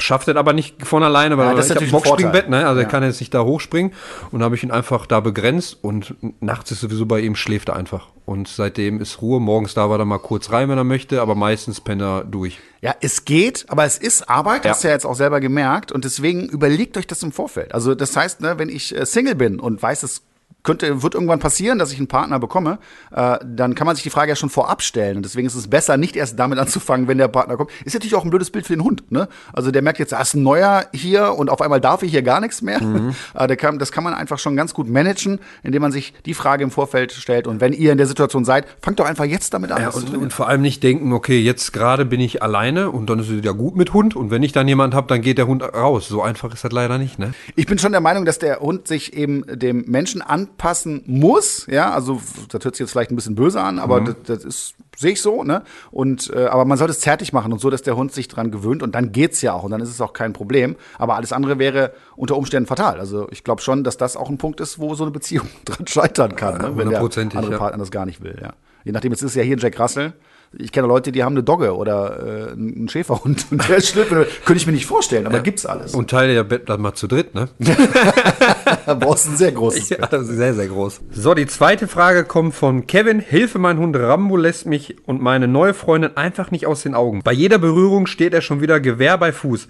Schafft 0.00 0.28
er 0.28 0.36
aber 0.36 0.52
nicht 0.52 0.86
von 0.86 1.02
alleine, 1.02 1.38
weil 1.38 1.48
ja, 1.48 1.54
das 1.54 1.70
ich 1.70 1.76
habe 1.76 1.84
ein 1.84 1.90
Boxspringbett, 1.90 2.48
ne? 2.48 2.66
Also 2.66 2.80
ja. 2.80 2.86
er 2.86 2.90
kann 2.90 3.02
jetzt 3.02 3.20
nicht 3.20 3.34
da 3.34 3.42
hochspringen. 3.42 3.92
Und 4.30 4.42
habe 4.42 4.54
ich 4.54 4.62
ihn 4.62 4.70
einfach 4.70 5.06
da 5.06 5.20
begrenzt 5.20 5.78
und 5.82 6.14
nachts 6.40 6.70
ist 6.70 6.80
sowieso 6.80 7.06
bei 7.06 7.20
ihm, 7.20 7.34
schläft 7.34 7.68
er 7.68 7.76
einfach. 7.76 8.08
Und 8.28 8.46
seitdem 8.46 9.00
ist 9.00 9.22
Ruhe. 9.22 9.40
Morgens 9.40 9.72
da 9.72 9.88
war 9.88 9.98
er 9.98 10.04
mal 10.04 10.18
kurz 10.18 10.52
rein, 10.52 10.68
wenn 10.68 10.76
er 10.76 10.84
möchte, 10.84 11.22
aber 11.22 11.34
meistens 11.34 11.80
pennt 11.80 12.02
er 12.02 12.24
durch. 12.24 12.58
Ja, 12.82 12.94
es 13.00 13.24
geht, 13.24 13.64
aber 13.68 13.86
es 13.86 13.96
ist 13.96 14.28
Arbeit, 14.28 14.66
ja. 14.66 14.72
hast 14.72 14.84
du 14.84 14.88
ja 14.88 14.92
jetzt 14.92 15.06
auch 15.06 15.14
selber 15.14 15.40
gemerkt. 15.40 15.92
Und 15.92 16.04
deswegen 16.04 16.46
überlegt 16.46 16.98
euch 16.98 17.06
das 17.06 17.22
im 17.22 17.32
Vorfeld. 17.32 17.72
Also 17.72 17.94
das 17.94 18.14
heißt, 18.14 18.42
ne, 18.42 18.58
wenn 18.58 18.68
ich 18.68 18.94
äh, 18.94 19.06
Single 19.06 19.34
bin 19.34 19.58
und 19.58 19.80
weiß, 19.80 20.02
es 20.02 20.24
könnte, 20.68 21.02
wird 21.02 21.14
irgendwann 21.14 21.38
passieren, 21.38 21.78
dass 21.78 21.92
ich 21.92 21.98
einen 21.98 22.08
Partner 22.08 22.38
bekomme, 22.38 22.78
äh, 23.10 23.38
dann 23.44 23.74
kann 23.74 23.86
man 23.86 23.96
sich 23.96 24.02
die 24.02 24.10
Frage 24.10 24.30
ja 24.30 24.36
schon 24.36 24.50
vorab 24.50 24.82
stellen. 24.82 25.16
Und 25.16 25.22
deswegen 25.24 25.46
ist 25.46 25.54
es 25.54 25.68
besser, 25.68 25.96
nicht 25.96 26.16
erst 26.16 26.38
damit 26.38 26.58
anzufangen, 26.58 27.08
wenn 27.08 27.18
der 27.18 27.28
Partner 27.28 27.56
kommt. 27.56 27.70
Ist 27.84 27.94
natürlich 27.94 28.14
auch 28.14 28.24
ein 28.24 28.30
blödes 28.30 28.50
Bild 28.50 28.66
für 28.66 28.74
den 28.74 28.84
Hund. 28.84 29.10
Ne? 29.10 29.28
Also 29.52 29.70
der 29.70 29.82
merkt 29.82 29.98
jetzt, 29.98 30.12
da 30.12 30.20
ist 30.20 30.34
ein 30.34 30.42
neuer 30.42 30.86
hier 30.92 31.34
und 31.34 31.50
auf 31.50 31.60
einmal 31.60 31.80
darf 31.80 32.02
ich 32.02 32.10
hier 32.10 32.22
gar 32.22 32.40
nichts 32.40 32.62
mehr. 32.62 32.82
Mhm. 32.82 33.14
Äh, 33.34 33.56
kann, 33.56 33.78
das 33.78 33.92
kann 33.92 34.04
man 34.04 34.14
einfach 34.14 34.38
schon 34.38 34.56
ganz 34.56 34.74
gut 34.74 34.88
managen, 34.88 35.38
indem 35.62 35.82
man 35.82 35.92
sich 35.92 36.12
die 36.26 36.34
Frage 36.34 36.64
im 36.64 36.70
Vorfeld 36.70 37.12
stellt. 37.12 37.46
Und 37.46 37.60
wenn 37.60 37.72
ihr 37.72 37.92
in 37.92 37.98
der 37.98 38.06
Situation 38.06 38.44
seid, 38.44 38.66
fangt 38.80 38.98
doch 38.98 39.06
einfach 39.06 39.24
jetzt 39.24 39.54
damit 39.54 39.70
an. 39.70 39.82
Ja, 39.82 39.90
und, 39.90 40.16
und, 40.16 40.32
vor 40.32 40.48
allem 40.48 40.62
nicht 40.62 40.82
denken, 40.82 41.12
okay, 41.12 41.38
jetzt 41.38 41.72
gerade 41.72 42.04
bin 42.04 42.20
ich 42.20 42.42
alleine 42.42 42.90
und 42.90 43.08
dann 43.08 43.18
ist 43.20 43.28
es 43.28 43.44
ja 43.44 43.52
gut 43.52 43.76
mit 43.76 43.92
Hund. 43.92 44.16
Und 44.16 44.30
wenn 44.30 44.42
ich 44.42 44.52
dann 44.52 44.66
jemand 44.66 44.94
habe, 44.94 45.06
dann 45.06 45.20
geht 45.20 45.38
der 45.38 45.46
Hund 45.46 45.62
raus. 45.62 46.08
So 46.08 46.22
einfach 46.22 46.52
ist 46.52 46.64
das 46.64 46.72
leider 46.72 46.98
nicht. 46.98 47.18
Ne? 47.18 47.32
Ich 47.54 47.66
bin 47.66 47.78
schon 47.78 47.92
der 47.92 48.00
Meinung, 48.00 48.24
dass 48.24 48.38
der 48.38 48.60
Hund 48.60 48.88
sich 48.88 49.14
eben 49.14 49.44
dem 49.46 49.84
Menschen 49.86 50.22
anpassen 50.58 51.02
muss 51.06 51.66
ja, 51.70 51.92
also 51.92 52.20
das 52.50 52.64
hört 52.64 52.74
sich 52.74 52.80
jetzt 52.80 52.90
vielleicht 52.90 53.10
ein 53.10 53.16
bisschen 53.16 53.34
böse 53.34 53.60
an, 53.60 53.78
aber 53.78 54.00
mhm. 54.00 54.04
das, 54.06 54.16
das 54.24 54.44
ist 54.44 54.74
sehe 54.96 55.12
ich 55.12 55.22
so, 55.22 55.44
ne? 55.44 55.62
Und 55.92 56.32
äh, 56.34 56.46
aber 56.46 56.64
man 56.64 56.76
sollte 56.76 56.90
es 56.90 56.98
zärtlich 56.98 57.32
machen 57.32 57.52
und 57.52 57.60
so, 57.60 57.70
dass 57.70 57.82
der 57.82 57.94
Hund 57.94 58.10
sich 58.10 58.26
dran 58.26 58.50
gewöhnt 58.50 58.82
und 58.82 58.96
dann 58.96 59.12
geht's 59.12 59.40
ja 59.42 59.52
auch 59.52 59.62
und 59.62 59.70
dann 59.70 59.80
ist 59.80 59.90
es 59.90 60.00
auch 60.00 60.12
kein 60.12 60.32
Problem. 60.32 60.74
Aber 60.98 61.14
alles 61.14 61.32
andere 61.32 61.60
wäre 61.60 61.92
unter 62.16 62.36
Umständen 62.36 62.66
fatal. 62.66 62.98
Also 62.98 63.28
ich 63.30 63.44
glaube 63.44 63.62
schon, 63.62 63.84
dass 63.84 63.96
das 63.96 64.16
auch 64.16 64.28
ein 64.28 64.38
Punkt 64.38 64.58
ist, 64.60 64.80
wo 64.80 64.96
so 64.96 65.04
eine 65.04 65.12
Beziehung 65.12 65.46
dran 65.64 65.86
scheitern 65.86 66.34
kann, 66.34 66.58
ne? 66.58 66.76
wenn 66.76 66.90
der 66.90 67.00
andere 67.00 67.52
ja. 67.52 67.58
Partner 67.58 67.78
das 67.78 67.92
gar 67.92 68.06
nicht 68.06 68.24
will. 68.24 68.36
Ja. 68.42 68.54
Je 68.84 68.90
nachdem, 68.90 69.12
jetzt 69.12 69.22
ist 69.22 69.30
es 69.30 69.36
ja 69.36 69.44
hier 69.44 69.56
Jack 69.56 69.78
Russell. 69.78 70.14
Ich 70.56 70.72
kenne 70.72 70.88
Leute, 70.88 71.12
die 71.12 71.22
haben 71.22 71.34
eine 71.34 71.42
Dogge 71.42 71.76
oder 71.76 72.48
äh, 72.48 72.52
einen 72.52 72.88
Schäferhund 72.88 73.46
und 73.50 73.68
der 73.68 73.76
ist 73.76 73.88
schlimm. 73.88 74.06
Könnte 74.44 74.54
ich 74.54 74.66
mir 74.66 74.72
nicht 74.72 74.86
vorstellen, 74.86 75.26
aber 75.26 75.36
ja. 75.36 75.42
gibt's 75.42 75.66
alles. 75.66 75.94
Und 75.94 76.10
teile 76.10 76.34
ja 76.34 76.42
Bett 76.42 76.68
dann 76.68 76.80
mal 76.80 76.94
zu 76.94 77.06
dritt, 77.06 77.34
ne? 77.34 77.50
da 78.88 78.94
brauchst 78.94 79.26
du 79.26 79.32
ein 79.32 79.36
sehr 79.36 79.52
großes 79.52 79.90
Bett. 79.90 80.08
Ja, 80.10 80.24
sehr, 80.24 80.54
sehr 80.54 80.66
groß. 80.66 81.00
So, 81.12 81.34
die 81.34 81.46
zweite 81.46 81.88
Frage 81.88 82.24
kommt 82.24 82.54
von 82.54 82.86
Kevin. 82.86 83.20
Hilfe, 83.20 83.58
mein 83.58 83.78
Hund 83.78 83.94
Rambo 83.94 84.34
lässt 84.38 84.64
mich 84.64 84.96
und 85.06 85.20
meine 85.20 85.46
neue 85.46 85.74
Freundin 85.74 86.16
einfach 86.16 86.50
nicht 86.50 86.66
aus 86.66 86.84
den 86.84 86.94
Augen. 86.94 87.20
Bei 87.22 87.32
jeder 87.32 87.58
Berührung 87.58 88.06
steht 88.06 88.32
er 88.32 88.40
schon 88.40 88.62
wieder 88.62 88.80
Gewehr 88.80 89.18
bei 89.18 89.30
Fuß. 89.30 89.68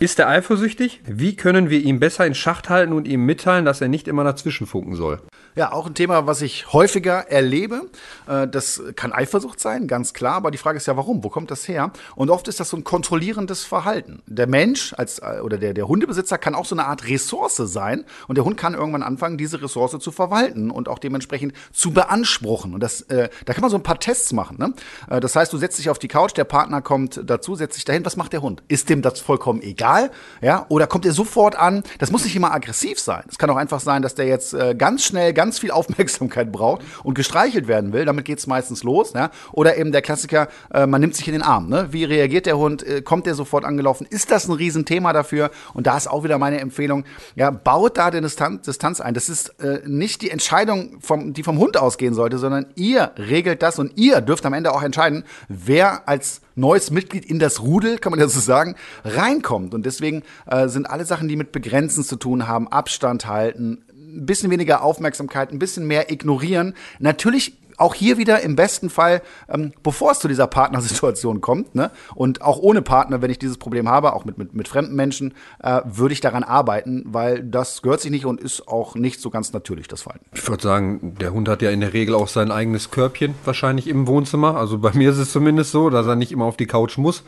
Ist 0.00 0.18
er 0.18 0.28
eifersüchtig? 0.28 1.00
Wie 1.06 1.34
können 1.34 1.70
wir 1.70 1.80
ihn 1.80 1.98
besser 1.98 2.26
in 2.26 2.34
Schacht 2.34 2.68
halten 2.68 2.92
und 2.92 3.08
ihm 3.08 3.24
mitteilen, 3.24 3.64
dass 3.64 3.80
er 3.80 3.88
nicht 3.88 4.06
immer 4.06 4.22
dazwischen 4.22 4.66
funken 4.66 4.96
soll? 4.96 5.20
Ja, 5.56 5.72
auch 5.72 5.86
ein 5.86 5.94
Thema, 5.94 6.26
was 6.26 6.42
ich 6.42 6.72
häufiger 6.72 7.30
erlebe. 7.30 7.86
Äh, 8.28 8.46
das 8.48 8.82
kann 8.96 9.12
Eifersucht 9.12 9.60
sein, 9.60 9.88
ganz 9.88 10.12
klar. 10.12 10.34
Aber 10.34 10.50
die 10.50 10.58
Frage 10.58 10.76
ist 10.76 10.86
ja, 10.86 10.96
warum? 10.96 11.24
Wo 11.24 11.30
kommt 11.30 11.50
das 11.50 11.66
her? 11.66 11.90
Und 12.16 12.28
oft 12.28 12.48
ist 12.48 12.60
das 12.60 12.68
so 12.68 12.76
ein 12.76 12.84
kontrollierendes 12.84 13.64
Verhalten. 13.64 14.22
Der 14.26 14.46
Mensch 14.46 14.94
als, 14.96 15.20
äh, 15.20 15.40
oder 15.42 15.56
der, 15.56 15.72
der 15.72 15.88
Hundebesitzer 15.88 16.36
kann 16.36 16.54
auch 16.54 16.66
so 16.66 16.74
eine 16.74 16.84
Art 16.84 17.08
Ressource 17.08 17.56
sein. 17.56 18.04
Und 18.28 18.36
der 18.36 18.44
Hund 18.44 18.57
kann 18.58 18.74
irgendwann 18.74 19.02
anfangen, 19.02 19.38
diese 19.38 19.62
Ressource 19.62 19.98
zu 19.98 20.12
verwalten 20.12 20.70
und 20.70 20.88
auch 20.88 20.98
dementsprechend 20.98 21.54
zu 21.72 21.92
beanspruchen. 21.92 22.74
Und 22.74 22.82
das, 22.82 23.00
äh, 23.02 23.30
da 23.46 23.54
kann 23.54 23.62
man 23.62 23.70
so 23.70 23.76
ein 23.76 23.82
paar 23.82 23.98
Tests 23.98 24.32
machen. 24.34 24.58
Ne? 24.58 24.74
Äh, 25.08 25.20
das 25.20 25.34
heißt, 25.34 25.52
du 25.52 25.56
setzt 25.56 25.78
dich 25.78 25.88
auf 25.88 25.98
die 25.98 26.08
Couch, 26.08 26.36
der 26.36 26.44
Partner 26.44 26.82
kommt 26.82 27.22
dazu, 27.24 27.54
setzt 27.54 27.76
sich 27.76 27.84
dahin. 27.84 28.04
Was 28.04 28.16
macht 28.16 28.34
der 28.34 28.42
Hund? 28.42 28.62
Ist 28.68 28.90
dem 28.90 29.00
das 29.00 29.20
vollkommen 29.20 29.62
egal? 29.62 30.10
Ja? 30.42 30.66
Oder 30.68 30.86
kommt 30.86 31.06
er 31.06 31.12
sofort 31.12 31.56
an? 31.56 31.82
Das 31.98 32.10
muss 32.10 32.24
nicht 32.24 32.36
immer 32.36 32.52
aggressiv 32.52 32.98
sein. 32.98 33.22
Es 33.28 33.38
kann 33.38 33.48
auch 33.50 33.56
einfach 33.56 33.80
sein, 33.80 34.02
dass 34.02 34.14
der 34.14 34.26
jetzt 34.26 34.52
äh, 34.52 34.74
ganz 34.74 35.04
schnell, 35.04 35.32
ganz 35.32 35.58
viel 35.58 35.70
Aufmerksamkeit 35.78 36.52
braucht 36.52 36.82
und 37.04 37.14
gestreichelt 37.14 37.68
werden 37.68 37.92
will. 37.92 38.04
Damit 38.04 38.24
geht 38.24 38.38
es 38.38 38.46
meistens 38.46 38.82
los. 38.82 39.12
Ja? 39.14 39.30
Oder 39.52 39.76
eben 39.76 39.92
der 39.92 40.02
Klassiker, 40.02 40.48
äh, 40.72 40.86
man 40.86 41.00
nimmt 41.00 41.14
sich 41.14 41.28
in 41.28 41.32
den 41.32 41.42
Arm. 41.42 41.68
Ne? 41.68 41.88
Wie 41.92 42.04
reagiert 42.04 42.46
der 42.46 42.58
Hund? 42.58 42.82
Äh, 42.82 43.02
kommt 43.02 43.26
der 43.26 43.34
sofort 43.34 43.64
angelaufen? 43.64 44.06
Ist 44.10 44.30
das 44.30 44.48
ein 44.48 44.52
Riesenthema 44.52 45.12
dafür? 45.12 45.50
Und 45.74 45.86
da 45.86 45.96
ist 45.96 46.08
auch 46.08 46.24
wieder 46.24 46.38
meine 46.38 46.60
Empfehlung, 46.60 47.04
ja, 47.36 47.50
baut 47.50 47.98
da 47.98 48.10
die 48.10 48.20
Distanz, 48.20 48.47
Distanz 48.50 49.00
ein. 49.00 49.14
Das 49.14 49.28
ist 49.28 49.60
äh, 49.60 49.80
nicht 49.86 50.22
die 50.22 50.30
Entscheidung, 50.30 51.00
vom, 51.00 51.32
die 51.32 51.42
vom 51.42 51.58
Hund 51.58 51.76
ausgehen 51.76 52.14
sollte, 52.14 52.38
sondern 52.38 52.66
ihr 52.74 53.12
regelt 53.16 53.62
das 53.62 53.78
und 53.78 53.92
ihr 53.96 54.20
dürft 54.20 54.46
am 54.46 54.52
Ende 54.52 54.72
auch 54.72 54.82
entscheiden, 54.82 55.24
wer 55.48 56.08
als 56.08 56.40
neues 56.54 56.90
Mitglied 56.90 57.24
in 57.24 57.38
das 57.38 57.62
Rudel, 57.62 57.98
kann 57.98 58.10
man 58.10 58.20
ja 58.20 58.28
so 58.28 58.40
sagen, 58.40 58.74
reinkommt. 59.04 59.74
Und 59.74 59.86
deswegen 59.86 60.22
äh, 60.46 60.68
sind 60.68 60.88
alle 60.88 61.04
Sachen, 61.04 61.28
die 61.28 61.36
mit 61.36 61.52
Begrenzen 61.52 62.04
zu 62.04 62.16
tun 62.16 62.48
haben, 62.48 62.68
Abstand 62.68 63.26
halten, 63.26 63.84
ein 63.90 64.26
bisschen 64.26 64.50
weniger 64.50 64.82
Aufmerksamkeit, 64.82 65.52
ein 65.52 65.58
bisschen 65.58 65.86
mehr 65.86 66.10
ignorieren. 66.10 66.74
Natürlich 66.98 67.57
auch 67.78 67.94
hier 67.94 68.18
wieder 68.18 68.40
im 68.42 68.56
besten 68.56 68.90
Fall, 68.90 69.22
ähm, 69.48 69.72
bevor 69.82 70.12
es 70.12 70.18
zu 70.18 70.28
dieser 70.28 70.46
Partnersituation 70.46 71.40
kommt, 71.40 71.74
ne, 71.74 71.90
und 72.14 72.42
auch 72.42 72.58
ohne 72.58 72.82
Partner, 72.82 73.22
wenn 73.22 73.30
ich 73.30 73.38
dieses 73.38 73.56
Problem 73.56 73.88
habe, 73.88 74.12
auch 74.12 74.24
mit, 74.24 74.38
mit, 74.38 74.54
mit 74.54 74.68
fremden 74.68 74.94
Menschen, 74.94 75.34
äh, 75.62 75.80
würde 75.84 76.12
ich 76.12 76.20
daran 76.20 76.44
arbeiten, 76.44 77.04
weil 77.06 77.42
das 77.42 77.82
gehört 77.82 78.00
sich 78.00 78.10
nicht 78.10 78.26
und 78.26 78.40
ist 78.40 78.68
auch 78.68 78.94
nicht 78.94 79.20
so 79.20 79.30
ganz 79.30 79.52
natürlich, 79.52 79.88
das 79.88 80.02
Verhalten. 80.02 80.26
Ich 80.34 80.48
würde 80.48 80.62
sagen, 80.62 81.16
der 81.20 81.32
Hund 81.32 81.48
hat 81.48 81.62
ja 81.62 81.70
in 81.70 81.80
der 81.80 81.92
Regel 81.92 82.14
auch 82.14 82.28
sein 82.28 82.50
eigenes 82.50 82.90
Körbchen 82.90 83.34
wahrscheinlich 83.44 83.86
im 83.86 84.06
Wohnzimmer. 84.06 84.56
Also 84.56 84.78
bei 84.78 84.92
mir 84.92 85.10
ist 85.10 85.18
es 85.18 85.32
zumindest 85.32 85.72
so, 85.72 85.90
dass 85.90 86.06
er 86.06 86.16
nicht 86.16 86.32
immer 86.32 86.44
auf 86.44 86.56
die 86.56 86.66
Couch 86.66 86.98
muss. 86.98 87.22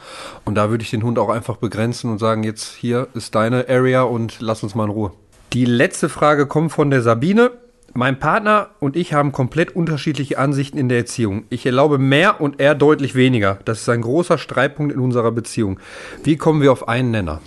Und 0.45 0.57
da 0.57 0.71
würde 0.71 0.83
ich 0.83 0.91
den 0.91 1.03
Hund 1.03 1.19
auch 1.19 1.29
einfach 1.29 1.57
begrenzen 1.57 2.11
und 2.11 2.19
sagen, 2.19 2.43
jetzt 2.43 2.75
hier 2.75 3.09
ist 3.15 3.35
deine 3.35 3.69
Area 3.69 4.03
und 4.03 4.41
lass 4.41 4.63
uns 4.63 4.75
mal 4.75 4.85
in 4.85 4.91
Ruhe. 4.91 5.13
Die 5.53 5.65
letzte 5.65 6.09
Frage 6.09 6.47
kommt 6.47 6.71
von 6.73 6.91
der 6.91 7.03
Sabine. 7.03 7.51
Mein 7.93 8.21
Partner 8.21 8.69
und 8.79 8.95
ich 8.95 9.15
haben 9.15 9.33
komplett 9.33 9.75
unterschiedliche 9.75 10.39
Ansichten 10.39 10.79
in 10.79 10.89
der 10.89 10.99
Erziehung. 10.99 11.45
Ich 11.51 11.67
erlaube 11.67 11.99
mehr 11.99 12.41
und 12.41 12.61
er 12.61 12.77
deutlich 12.77 13.17
weniger. 13.17 13.59
Das 13.65 13.81
ist 13.81 13.89
ein 13.89 14.03
großer 14.03 14.39
Streitpunkt 14.39 14.93
in 14.93 15.01
unserer 15.01 15.33
Beziehung. 15.33 15.81
Wie 16.23 16.37
kommen 16.37 16.63
wir 16.63 16.71
auf 16.71 16.87
einen 16.87 17.11
Nenner? 17.11 17.41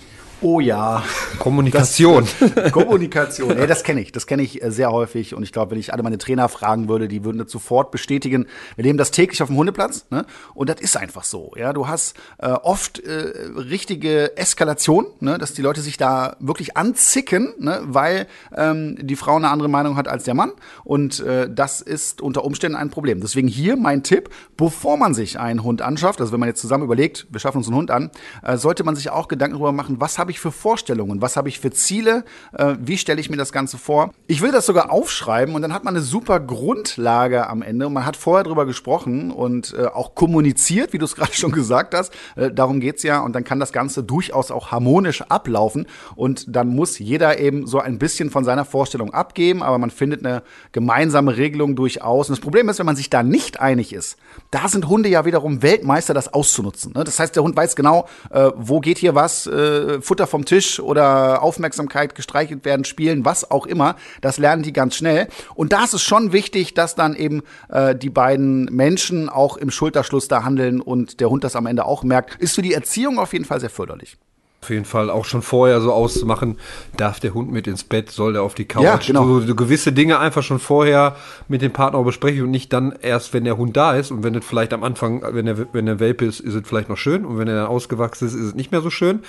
Oh 0.44 0.60
ja. 0.60 1.02
Kommunikation. 1.38 2.28
Das, 2.54 2.70
Kommunikation. 2.70 3.56
Nee, 3.64 3.66
das 3.66 3.82
kenne 3.82 4.02
ich. 4.02 4.12
Das 4.12 4.26
kenne 4.26 4.42
ich 4.42 4.62
äh, 4.62 4.70
sehr 4.70 4.92
häufig. 4.92 5.34
Und 5.34 5.42
ich 5.42 5.52
glaube, 5.52 5.70
wenn 5.70 5.78
ich 5.78 5.94
alle 5.94 6.02
meine 6.02 6.18
Trainer 6.18 6.50
fragen 6.50 6.86
würde, 6.86 7.08
die 7.08 7.24
würden 7.24 7.38
das 7.38 7.50
sofort 7.50 7.90
bestätigen. 7.90 8.46
Wir 8.76 8.84
leben 8.84 8.98
das 8.98 9.10
täglich 9.10 9.42
auf 9.42 9.48
dem 9.48 9.56
Hundeplatz. 9.56 10.04
Ne? 10.10 10.26
Und 10.52 10.68
das 10.68 10.82
ist 10.82 10.98
einfach 10.98 11.24
so. 11.24 11.52
Ja, 11.56 11.72
du 11.72 11.88
hast 11.88 12.14
äh, 12.36 12.48
oft 12.48 12.98
äh, 12.98 13.32
richtige 13.56 14.36
Eskalation, 14.36 15.06
ne? 15.20 15.38
dass 15.38 15.54
die 15.54 15.62
Leute 15.62 15.80
sich 15.80 15.96
da 15.96 16.36
wirklich 16.40 16.76
anzicken, 16.76 17.54
ne? 17.58 17.80
weil 17.82 18.26
ähm, 18.54 18.98
die 19.00 19.16
Frau 19.16 19.36
eine 19.36 19.48
andere 19.48 19.70
Meinung 19.70 19.96
hat 19.96 20.08
als 20.08 20.24
der 20.24 20.34
Mann. 20.34 20.52
Und 20.84 21.20
äh, 21.20 21.48
das 21.50 21.80
ist 21.80 22.20
unter 22.20 22.44
Umständen 22.44 22.76
ein 22.76 22.90
Problem. 22.90 23.22
Deswegen 23.22 23.48
hier 23.48 23.76
mein 23.76 24.02
Tipp, 24.02 24.28
bevor 24.58 24.98
man 24.98 25.14
sich 25.14 25.40
einen 25.40 25.62
Hund 25.62 25.80
anschafft, 25.80 26.20
also 26.20 26.32
wenn 26.32 26.40
man 26.40 26.50
jetzt 26.50 26.60
zusammen 26.60 26.84
überlegt, 26.84 27.28
wir 27.30 27.40
schaffen 27.40 27.58
uns 27.58 27.68
einen 27.68 27.76
Hund 27.76 27.90
an, 27.90 28.10
äh, 28.42 28.58
sollte 28.58 28.84
man 28.84 28.94
sich 28.94 29.08
auch 29.08 29.28
Gedanken 29.28 29.54
darüber 29.54 29.72
machen, 29.72 30.00
was 30.00 30.18
habe 30.18 30.33
ich 30.33 30.33
ich 30.34 30.40
für 30.40 30.52
Vorstellungen? 30.52 31.22
Was 31.22 31.36
habe 31.36 31.48
ich 31.48 31.60
für 31.60 31.70
Ziele? 31.70 32.24
Äh, 32.52 32.76
wie 32.80 32.98
stelle 32.98 33.20
ich 33.20 33.30
mir 33.30 33.36
das 33.36 33.52
Ganze 33.52 33.78
vor? 33.78 34.12
Ich 34.26 34.42
will 34.42 34.52
das 34.52 34.66
sogar 34.66 34.90
aufschreiben 34.90 35.54
und 35.54 35.62
dann 35.62 35.72
hat 35.72 35.84
man 35.84 35.94
eine 35.94 36.04
super 36.04 36.40
Grundlage 36.40 37.48
am 37.48 37.62
Ende 37.62 37.86
und 37.86 37.92
man 37.92 38.04
hat 38.04 38.16
vorher 38.16 38.44
drüber 38.44 38.66
gesprochen 38.66 39.30
und 39.30 39.74
äh, 39.78 39.86
auch 39.86 40.14
kommuniziert, 40.14 40.92
wie 40.92 40.98
du 40.98 41.04
es 41.04 41.16
gerade 41.16 41.32
schon 41.32 41.52
gesagt 41.52 41.94
hast. 41.94 42.12
Äh, 42.36 42.50
darum 42.52 42.82
es 42.82 43.02
ja 43.02 43.20
und 43.20 43.34
dann 43.34 43.44
kann 43.44 43.60
das 43.60 43.72
Ganze 43.72 44.02
durchaus 44.02 44.50
auch 44.50 44.70
harmonisch 44.70 45.22
ablaufen 45.22 45.86
und 46.16 46.44
dann 46.54 46.68
muss 46.68 46.98
jeder 46.98 47.38
eben 47.38 47.66
so 47.66 47.78
ein 47.78 47.98
bisschen 47.98 48.30
von 48.30 48.44
seiner 48.44 48.64
Vorstellung 48.64 49.14
abgeben, 49.14 49.62
aber 49.62 49.78
man 49.78 49.90
findet 49.90 50.24
eine 50.24 50.42
gemeinsame 50.72 51.36
Regelung 51.36 51.76
durchaus. 51.76 52.28
Und 52.28 52.36
das 52.36 52.42
Problem 52.42 52.68
ist, 52.68 52.78
wenn 52.78 52.86
man 52.86 52.96
sich 52.96 53.10
da 53.10 53.22
nicht 53.22 53.60
einig 53.60 53.92
ist, 53.92 54.16
da 54.50 54.68
sind 54.68 54.88
Hunde 54.88 55.08
ja 55.08 55.24
wiederum 55.24 55.62
Weltmeister, 55.62 56.14
das 56.14 56.32
auszunutzen. 56.32 56.92
Ne? 56.94 57.04
Das 57.04 57.18
heißt, 57.18 57.36
der 57.36 57.42
Hund 57.42 57.56
weiß 57.56 57.76
genau, 57.76 58.06
äh, 58.30 58.50
wo 58.56 58.80
geht 58.80 58.98
hier 58.98 59.14
was, 59.14 59.46
äh, 59.46 60.00
Futter 60.14 60.28
vom 60.28 60.44
Tisch 60.44 60.78
oder 60.78 61.42
Aufmerksamkeit 61.42 62.14
gestreichelt 62.14 62.64
werden, 62.64 62.84
spielen, 62.84 63.24
was 63.24 63.50
auch 63.50 63.66
immer. 63.66 63.96
Das 64.20 64.38
lernen 64.38 64.62
die 64.62 64.72
ganz 64.72 64.94
schnell. 64.94 65.26
Und 65.56 65.72
da 65.72 65.82
ist 65.82 65.92
es 65.92 66.02
schon 66.02 66.32
wichtig, 66.32 66.72
dass 66.72 66.94
dann 66.94 67.16
eben 67.16 67.42
äh, 67.68 67.96
die 67.96 68.10
beiden 68.10 68.66
Menschen 68.66 69.28
auch 69.28 69.56
im 69.56 69.72
Schulterschluss 69.72 70.28
da 70.28 70.44
handeln 70.44 70.80
und 70.80 71.18
der 71.18 71.30
Hund 71.30 71.42
das 71.42 71.56
am 71.56 71.66
Ende 71.66 71.84
auch 71.84 72.04
merkt. 72.04 72.36
Ist 72.36 72.54
für 72.54 72.62
die 72.62 72.74
Erziehung 72.74 73.18
auf 73.18 73.32
jeden 73.32 73.44
Fall 73.44 73.58
sehr 73.58 73.70
förderlich 73.70 74.16
auf 74.64 74.70
jeden 74.70 74.86
Fall 74.86 75.10
auch 75.10 75.26
schon 75.26 75.42
vorher 75.42 75.82
so 75.82 75.92
auszumachen, 75.92 76.56
darf 76.96 77.20
der 77.20 77.34
Hund 77.34 77.52
mit 77.52 77.66
ins 77.66 77.84
Bett, 77.84 78.10
soll 78.10 78.32
der 78.32 78.42
auf 78.42 78.54
die 78.54 78.64
Couch. 78.64 78.82
Ja, 78.82 78.96
genau. 78.96 79.26
so, 79.26 79.40
so 79.40 79.54
gewisse 79.54 79.92
Dinge 79.92 80.18
einfach 80.18 80.42
schon 80.42 80.58
vorher 80.58 81.16
mit 81.48 81.60
dem 81.60 81.70
Partner 81.70 82.02
besprechen 82.02 82.44
und 82.44 82.50
nicht 82.50 82.72
dann 82.72 82.94
erst, 83.02 83.34
wenn 83.34 83.44
der 83.44 83.58
Hund 83.58 83.76
da 83.76 83.94
ist. 83.94 84.10
Und 84.10 84.22
wenn 84.22 84.34
es 84.34 84.44
vielleicht 84.44 84.72
am 84.72 84.82
Anfang, 84.82 85.22
wenn 85.32 85.44
der, 85.44 85.66
wenn 85.74 85.84
der 85.84 86.00
Welpe 86.00 86.24
ist, 86.24 86.40
ist 86.40 86.54
es 86.54 86.62
vielleicht 86.66 86.88
noch 86.88 86.96
schön. 86.96 87.26
Und 87.26 87.38
wenn 87.38 87.46
er 87.46 87.56
dann 87.56 87.66
ausgewachsen 87.66 88.26
ist, 88.26 88.32
ist 88.32 88.40
es 88.40 88.54
nicht 88.54 88.72
mehr 88.72 88.80
so 88.80 88.88
schön. 88.88 89.20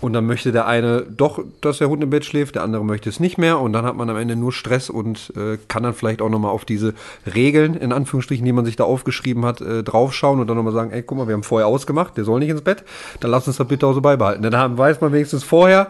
Und 0.00 0.14
dann 0.14 0.26
möchte 0.26 0.52
der 0.52 0.66
eine 0.66 1.02
doch, 1.02 1.40
dass 1.60 1.78
der 1.78 1.90
Hund 1.90 2.02
im 2.02 2.08
Bett 2.08 2.24
schläft, 2.24 2.54
der 2.54 2.62
andere 2.62 2.82
möchte 2.82 3.10
es 3.10 3.20
nicht 3.20 3.36
mehr. 3.36 3.60
Und 3.60 3.74
dann 3.74 3.84
hat 3.84 3.94
man 3.94 4.08
am 4.08 4.16
Ende 4.16 4.36
nur 4.36 4.52
Stress 4.52 4.88
und 4.88 5.34
äh, 5.36 5.58
kann 5.68 5.82
dann 5.82 5.92
vielleicht 5.92 6.22
auch 6.22 6.30
nochmal 6.30 6.52
auf 6.52 6.64
diese 6.64 6.94
Regeln, 7.34 7.74
in 7.74 7.92
Anführungsstrichen, 7.92 8.46
die 8.46 8.52
man 8.52 8.64
sich 8.64 8.76
da 8.76 8.84
aufgeschrieben 8.84 9.44
hat, 9.44 9.60
äh, 9.60 9.82
draufschauen 9.82 10.40
und 10.40 10.46
dann 10.46 10.56
nochmal 10.56 10.72
sagen, 10.72 10.92
ey, 10.92 11.02
guck 11.02 11.18
mal, 11.18 11.26
wir 11.28 11.34
haben 11.34 11.42
vorher 11.42 11.66
ausgemacht, 11.66 12.16
der 12.16 12.24
soll 12.24 12.40
nicht 12.40 12.48
ins 12.48 12.62
Bett. 12.62 12.84
Dann 13.20 13.30
lass 13.30 13.46
uns 13.46 13.58
das 13.58 13.68
bitte 13.68 13.86
auch 13.86 13.92
so 13.92 14.00
beibehalten. 14.00 14.42
Dann 14.42 14.56
haben 14.56 14.77
weiß 14.78 15.00
man 15.00 15.12
wenigstens 15.12 15.44
vorher, 15.44 15.88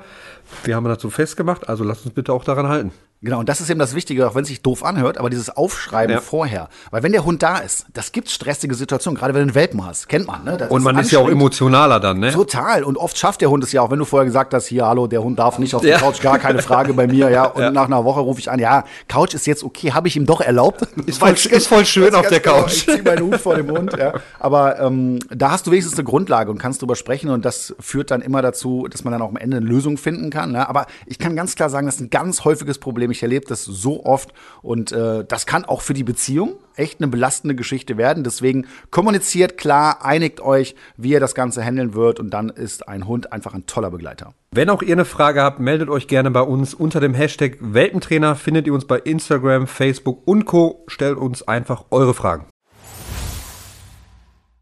wir 0.64 0.74
haben 0.74 0.86
so 1.02 1.10
festgemacht, 1.10 1.68
also 1.68 1.84
lasst 1.84 2.06
uns 2.06 2.14
bitte 2.14 2.32
auch 2.32 2.44
daran 2.44 2.68
halten. 2.68 2.92
Genau, 3.20 3.40
und 3.40 3.48
das 3.48 3.60
ist 3.60 3.68
eben 3.68 3.80
das 3.80 3.96
Wichtige, 3.96 4.28
auch 4.28 4.36
wenn 4.36 4.42
es 4.42 4.48
sich 4.48 4.62
doof 4.62 4.84
anhört, 4.84 5.18
aber 5.18 5.28
dieses 5.28 5.50
Aufschreiben 5.50 6.14
ja. 6.14 6.20
vorher. 6.20 6.68
Weil 6.92 7.02
wenn 7.02 7.10
der 7.10 7.24
Hund 7.24 7.42
da 7.42 7.58
ist, 7.58 7.86
das 7.92 8.12
gibt 8.12 8.30
stressige 8.30 8.76
Situationen, 8.76 9.18
gerade 9.18 9.34
wenn 9.34 9.40
du 9.40 9.46
einen 9.46 9.54
Welpen 9.56 9.84
hast, 9.84 10.08
kennt 10.08 10.28
man. 10.28 10.44
Ne? 10.44 10.56
Das 10.56 10.70
und 10.70 10.84
man 10.84 10.96
ist, 10.98 11.06
ist 11.06 11.12
ja 11.12 11.18
auch 11.18 11.28
emotionaler 11.28 11.98
dann, 11.98 12.20
ne? 12.20 12.30
Total. 12.30 12.84
Und 12.84 12.96
oft 12.96 13.18
schafft 13.18 13.40
der 13.40 13.50
Hund 13.50 13.64
es 13.64 13.72
ja 13.72 13.82
auch, 13.82 13.90
wenn 13.90 13.98
du 13.98 14.04
vorher 14.04 14.24
gesagt 14.24 14.54
hast, 14.54 14.66
hier, 14.66 14.86
hallo, 14.86 15.08
der 15.08 15.22
Hund 15.22 15.36
darf 15.38 15.58
nicht 15.58 15.74
auf 15.74 15.82
die 15.82 15.88
ja. 15.88 15.98
Couch, 15.98 16.20
gar 16.22 16.38
keine 16.38 16.62
Frage 16.62 16.94
bei 16.94 17.08
mir, 17.08 17.28
ja. 17.28 17.46
Und 17.46 17.60
ja. 17.60 17.70
nach 17.72 17.86
einer 17.86 18.04
Woche 18.04 18.20
rufe 18.20 18.38
ich 18.38 18.52
an, 18.52 18.60
ja, 18.60 18.84
Couch 19.08 19.34
ist 19.34 19.48
jetzt 19.48 19.64
okay, 19.64 19.90
habe 19.92 20.06
ich 20.06 20.16
ihm 20.16 20.24
doch 20.24 20.40
erlaubt. 20.40 20.86
Ist 21.06 21.20
voll, 21.20 21.30
ist 21.30 21.66
voll 21.66 21.86
schön 21.86 22.14
auf 22.14 22.28
der 22.28 22.40
genau, 22.40 22.62
Couch. 22.62 22.72
ich 22.72 22.86
zieh 22.86 23.02
meinen 23.02 23.22
Hut 23.22 23.36
vor 23.36 23.54
dem 23.54 23.70
Hund, 23.70 23.96
ja. 23.96 24.14
Aber 24.38 24.78
ähm, 24.78 25.18
da 25.30 25.50
hast 25.50 25.66
du 25.66 25.70
wenigstens 25.70 25.98
eine 25.98 26.04
Grundlage 26.04 26.50
und 26.50 26.58
kannst 26.58 26.82
drüber 26.82 26.96
sprechen 26.96 27.30
und 27.30 27.44
das 27.44 27.74
führt 27.80 28.10
dann 28.10 28.20
immer 28.20 28.42
dazu, 28.42 28.86
dass 28.90 29.04
man 29.04 29.12
dann 29.12 29.22
auch 29.22 29.30
am 29.30 29.36
Ende 29.36 29.56
eine 29.56 29.66
Lösung 29.66 29.96
finden 29.96 30.28
kann. 30.30 30.52
Ne? 30.52 30.68
Aber 30.68 30.86
ich 31.06 31.18
kann 31.18 31.34
ganz 31.34 31.54
klar 31.54 31.70
sagen, 31.70 31.86
das 31.86 31.96
ist 31.96 32.00
ein 32.02 32.10
ganz 32.10 32.44
häufiges 32.44 32.78
Problem. 32.78 33.07
Ich 33.10 33.22
erlebe 33.22 33.46
das 33.46 33.64
so 33.64 33.88
so 33.88 34.04
oft. 34.04 34.32
Und 34.62 34.92
äh, 34.92 35.24
das 35.24 35.46
kann 35.46 35.64
auch 35.64 35.80
für 35.80 35.94
die 35.94 36.04
Beziehung 36.04 36.56
echt 36.76 37.00
eine 37.00 37.08
belastende 37.08 37.54
Geschichte 37.54 37.96
werden. 37.96 38.22
Deswegen 38.22 38.66
kommuniziert 38.90 39.56
klar, 39.56 40.04
einigt 40.04 40.40
euch, 40.40 40.76
wie 40.96 41.10
ihr 41.10 41.20
das 41.20 41.34
Ganze 41.34 41.64
handeln 41.64 41.94
wird. 41.94 42.20
Und 42.20 42.30
dann 42.30 42.50
ist 42.50 42.86
ein 42.88 43.06
Hund 43.06 43.32
einfach 43.32 43.54
ein 43.54 43.66
toller 43.66 43.90
Begleiter. 43.90 44.34
Wenn 44.50 44.70
auch 44.70 44.82
ihr 44.82 44.94
eine 44.94 45.04
Frage 45.04 45.42
habt, 45.42 45.58
meldet 45.58 45.88
euch 45.88 46.06
gerne 46.06 46.30
bei 46.30 46.42
uns. 46.42 46.74
Unter 46.74 47.00
dem 47.00 47.14
Hashtag 47.14 47.56
Welpentrainer 47.60 48.36
findet 48.36 48.66
ihr 48.66 48.74
uns 48.74 48.86
bei 48.86 48.98
Instagram, 48.98 49.66
Facebook 49.66 50.26
und 50.26 50.44
Co. 50.44 50.84
Stellt 50.86 51.16
uns 51.16 51.46
einfach 51.46 51.86
eure 51.90 52.14
Fragen. 52.14 52.46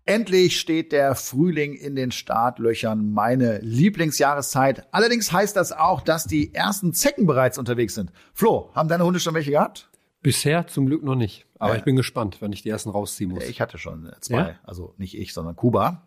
Endlich 0.09 0.61
steht 0.61 0.93
der 0.93 1.17
Frühling 1.17 1.75
in 1.75 1.97
den 1.97 2.13
Startlöchern, 2.13 3.11
meine 3.13 3.59
Lieblingsjahreszeit. 3.59 4.87
Allerdings 4.93 5.33
heißt 5.33 5.57
das 5.57 5.73
auch, 5.73 6.01
dass 6.01 6.27
die 6.27 6.55
ersten 6.55 6.95
Zecken 6.95 7.27
bereits 7.27 7.59
unterwegs 7.59 7.97
sind. 7.97 8.13
Flo, 8.33 8.71
haben 8.73 8.89
deine 8.89 9.05
Hunde 9.05 9.19
schon 9.19 9.35
welche 9.35 9.51
gehabt? 9.51 9.91
Bisher 10.23 10.69
zum 10.69 10.87
Glück 10.87 11.03
noch 11.03 11.17
nicht. 11.17 11.47
Aber 11.59 11.73
ja. 11.73 11.79
ich 11.79 11.85
bin 11.85 11.97
gespannt, 11.97 12.41
wenn 12.41 12.53
ich 12.53 12.63
die 12.63 12.69
ersten 12.69 12.91
rausziehen 12.91 13.33
muss. 13.33 13.49
Ich 13.49 13.61
hatte 13.61 13.79
schon 13.79 14.13
zwei. 14.21 14.37
Ja? 14.37 14.55
Also 14.63 14.95
nicht 14.97 15.19
ich, 15.19 15.35
sondern 15.35 15.57
Kuba. 15.57 16.07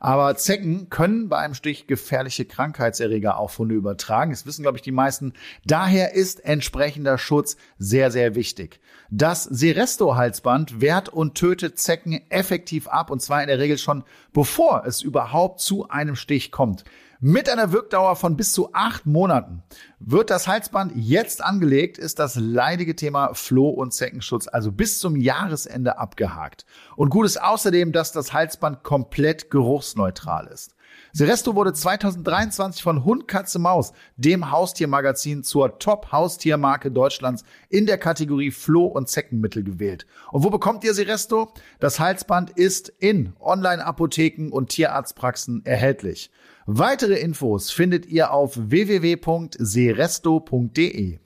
Aber 0.00 0.36
Zecken 0.36 0.90
können 0.90 1.28
bei 1.28 1.38
einem 1.38 1.54
Stich 1.54 1.86
gefährliche 1.86 2.44
Krankheitserreger 2.44 3.38
auf 3.38 3.58
Hunde 3.58 3.74
übertragen. 3.74 4.32
Das 4.32 4.46
wissen, 4.46 4.62
glaube 4.62 4.78
ich, 4.78 4.82
die 4.82 4.92
meisten. 4.92 5.32
Daher 5.64 6.14
ist 6.14 6.44
entsprechender 6.44 7.18
Schutz 7.18 7.56
sehr, 7.78 8.10
sehr 8.10 8.34
wichtig. 8.34 8.80
Das 9.16 9.44
Seresto-Halsband 9.44 10.80
wehrt 10.80 11.08
und 11.08 11.36
tötet 11.36 11.78
Zecken 11.78 12.20
effektiv 12.30 12.88
ab 12.88 13.12
und 13.12 13.22
zwar 13.22 13.42
in 13.42 13.46
der 13.46 13.60
Regel 13.60 13.78
schon 13.78 14.02
bevor 14.32 14.82
es 14.86 15.02
überhaupt 15.02 15.60
zu 15.60 15.88
einem 15.88 16.16
Stich 16.16 16.50
kommt. 16.50 16.82
Mit 17.20 17.48
einer 17.48 17.70
Wirkdauer 17.70 18.16
von 18.16 18.36
bis 18.36 18.50
zu 18.50 18.74
acht 18.74 19.06
Monaten. 19.06 19.62
Wird 20.00 20.30
das 20.30 20.48
Halsband 20.48 20.94
jetzt 20.96 21.44
angelegt, 21.44 21.96
ist 21.96 22.18
das 22.18 22.34
leidige 22.34 22.96
Thema 22.96 23.34
Floh- 23.34 23.70
und 23.70 23.94
Zeckenschutz 23.94 24.48
also 24.48 24.72
bis 24.72 24.98
zum 24.98 25.14
Jahresende 25.14 25.96
abgehakt. 25.96 26.66
Und 26.96 27.10
gut 27.10 27.26
ist 27.26 27.40
außerdem, 27.40 27.92
dass 27.92 28.10
das 28.10 28.32
Halsband 28.32 28.82
komplett 28.82 29.48
geruchsneutral 29.48 30.48
ist. 30.48 30.73
Seresto 31.16 31.54
wurde 31.54 31.72
2023 31.72 32.82
von 32.82 33.04
Hund, 33.04 33.28
Katze, 33.28 33.60
Maus, 33.60 33.92
dem 34.16 34.50
Haustiermagazin, 34.50 35.44
zur 35.44 35.78
Top-Haustiermarke 35.78 36.90
Deutschlands 36.90 37.44
in 37.68 37.86
der 37.86 37.98
Kategorie 37.98 38.50
Floh- 38.50 38.86
und 38.86 39.08
Zeckenmittel 39.08 39.62
gewählt. 39.62 40.06
Und 40.32 40.42
wo 40.42 40.50
bekommt 40.50 40.82
ihr 40.82 40.92
Seresto? 40.92 41.52
Das 41.78 42.00
Halsband 42.00 42.50
ist 42.50 42.92
in 42.98 43.32
Online-Apotheken 43.38 44.50
und 44.50 44.70
Tierarztpraxen 44.70 45.64
erhältlich. 45.64 46.32
Weitere 46.66 47.20
Infos 47.20 47.70
findet 47.70 48.06
ihr 48.06 48.32
auf 48.32 48.56
www.seresto.de. 48.56 51.18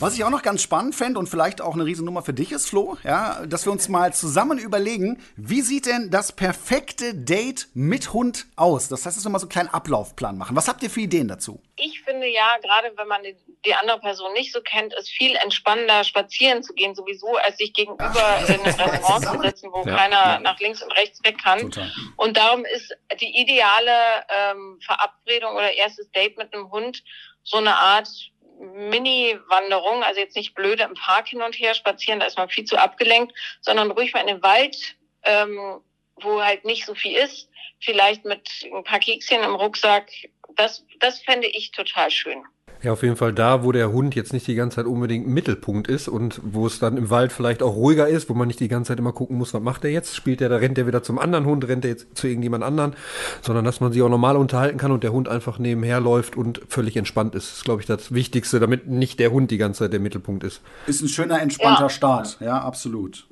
Was 0.00 0.16
ich 0.16 0.24
auch 0.24 0.30
noch 0.30 0.42
ganz 0.42 0.60
spannend 0.60 0.96
fände 0.96 1.20
und 1.20 1.28
vielleicht 1.28 1.60
auch 1.60 1.74
eine 1.74 1.84
Riesennummer 1.84 2.22
für 2.22 2.34
dich 2.34 2.50
ist, 2.50 2.68
Flo, 2.68 2.96
ja, 3.04 3.46
dass 3.46 3.64
wir 3.64 3.70
uns 3.70 3.88
mal 3.88 4.12
zusammen 4.12 4.58
überlegen, 4.58 5.22
wie 5.36 5.60
sieht 5.60 5.86
denn 5.86 6.10
das 6.10 6.32
perfekte 6.32 7.14
Date 7.14 7.68
mit 7.74 8.12
Hund 8.12 8.46
aus? 8.56 8.88
Das 8.88 9.06
heißt, 9.06 9.16
dass 9.16 9.24
wir 9.24 9.30
mal 9.30 9.38
so 9.38 9.44
einen 9.44 9.52
kleinen 9.52 9.68
Ablaufplan 9.68 10.36
machen. 10.36 10.56
Was 10.56 10.66
habt 10.66 10.82
ihr 10.82 10.90
für 10.90 11.02
Ideen 11.02 11.28
dazu? 11.28 11.62
Ich 11.76 12.02
finde 12.02 12.26
ja, 12.26 12.56
gerade 12.60 12.92
wenn 12.96 13.06
man 13.06 13.22
die 13.22 13.74
andere 13.74 14.00
Person 14.00 14.32
nicht 14.32 14.52
so 14.52 14.60
kennt, 14.62 14.92
ist 14.94 15.10
viel 15.10 15.36
entspannender 15.36 16.02
spazieren 16.02 16.64
zu 16.64 16.74
gehen, 16.74 16.96
sowieso, 16.96 17.36
als 17.36 17.58
sich 17.58 17.72
gegenüber 17.72 18.38
in 18.48 18.54
einem 18.54 18.64
Restaurant 18.64 19.24
zu 19.24 19.40
sitzen, 19.42 19.70
wo 19.72 19.88
ja, 19.88 19.96
keiner 19.96 20.16
ja. 20.16 20.40
nach 20.40 20.58
links 20.58 20.82
und 20.82 20.90
rechts 20.90 21.22
weg 21.22 21.38
kann. 21.40 21.70
Total. 21.70 21.92
Und 22.16 22.36
darum 22.36 22.64
ist 22.64 22.96
die 23.20 23.40
ideale 23.40 23.92
ähm, 24.28 24.80
Verabredung 24.84 25.54
oder 25.54 25.72
erstes 25.72 26.10
Date 26.10 26.36
mit 26.36 26.52
einem 26.52 26.72
Hund 26.72 27.04
so 27.44 27.58
eine 27.58 27.76
Art 27.76 28.08
Mini-Wanderung, 28.58 30.02
also 30.02 30.20
jetzt 30.20 30.36
nicht 30.36 30.54
blöde 30.54 30.84
im 30.84 30.94
Park 30.94 31.28
hin 31.28 31.42
und 31.42 31.54
her 31.54 31.74
spazieren, 31.74 32.20
da 32.20 32.26
ist 32.26 32.38
man 32.38 32.48
viel 32.48 32.64
zu 32.64 32.76
abgelenkt, 32.76 33.34
sondern 33.60 33.90
ruhig 33.90 34.12
mal 34.12 34.20
in 34.20 34.26
den 34.28 34.42
Wald, 34.42 34.96
ähm, 35.24 35.80
wo 36.16 36.42
halt 36.42 36.64
nicht 36.64 36.86
so 36.86 36.94
viel 36.94 37.16
ist, 37.16 37.48
vielleicht 37.80 38.24
mit 38.24 38.48
ein 38.72 38.84
paar 38.84 39.00
Kekschen 39.00 39.42
im 39.42 39.54
Rucksack. 39.54 40.10
Das, 40.56 40.84
das 41.00 41.20
fände 41.20 41.48
ich 41.48 41.72
total 41.72 42.10
schön. 42.10 42.44
Ja, 42.84 42.92
auf 42.92 43.02
jeden 43.02 43.16
Fall 43.16 43.32
da, 43.32 43.64
wo 43.64 43.72
der 43.72 43.92
Hund 43.92 44.14
jetzt 44.14 44.34
nicht 44.34 44.46
die 44.46 44.54
ganze 44.54 44.76
Zeit 44.76 44.84
unbedingt 44.84 45.26
Mittelpunkt 45.26 45.88
ist 45.88 46.06
und 46.06 46.38
wo 46.44 46.66
es 46.66 46.78
dann 46.78 46.98
im 46.98 47.08
Wald 47.08 47.32
vielleicht 47.32 47.62
auch 47.62 47.74
ruhiger 47.76 48.08
ist, 48.08 48.28
wo 48.28 48.34
man 48.34 48.46
nicht 48.46 48.60
die 48.60 48.68
ganze 48.68 48.88
Zeit 48.88 48.98
immer 48.98 49.12
gucken 49.12 49.38
muss, 49.38 49.54
was 49.54 49.62
macht 49.62 49.84
er 49.86 49.90
jetzt? 49.90 50.14
Spielt 50.14 50.42
er, 50.42 50.50
da 50.50 50.56
rennt 50.56 50.76
er 50.76 50.86
wieder 50.86 51.02
zum 51.02 51.18
anderen 51.18 51.46
Hund, 51.46 51.66
rennt 51.66 51.86
er 51.86 51.92
jetzt 51.92 52.14
zu 52.14 52.28
irgendjemand 52.28 52.62
anderen, 52.62 52.92
sondern 53.40 53.64
dass 53.64 53.80
man 53.80 53.90
sich 53.90 54.02
auch 54.02 54.10
normal 54.10 54.36
unterhalten 54.36 54.76
kann 54.76 54.92
und 54.92 55.02
der 55.02 55.12
Hund 55.14 55.30
einfach 55.30 55.58
nebenher 55.58 55.98
läuft 55.98 56.36
und 56.36 56.60
völlig 56.68 56.94
entspannt 56.98 57.34
ist. 57.34 57.48
Das 57.48 57.56
ist, 57.56 57.64
glaube 57.64 57.80
ich, 57.80 57.86
das 57.86 58.12
Wichtigste, 58.12 58.60
damit 58.60 58.86
nicht 58.86 59.18
der 59.18 59.32
Hund 59.32 59.50
die 59.50 59.56
ganze 59.56 59.84
Zeit 59.84 59.94
der 59.94 60.00
Mittelpunkt 60.00 60.44
ist. 60.44 60.60
Ist 60.86 61.00
ein 61.00 61.08
schöner, 61.08 61.40
entspannter 61.40 61.84
ja. 61.84 61.88
Start, 61.88 62.36
ja, 62.40 62.60
absolut. 62.60 63.26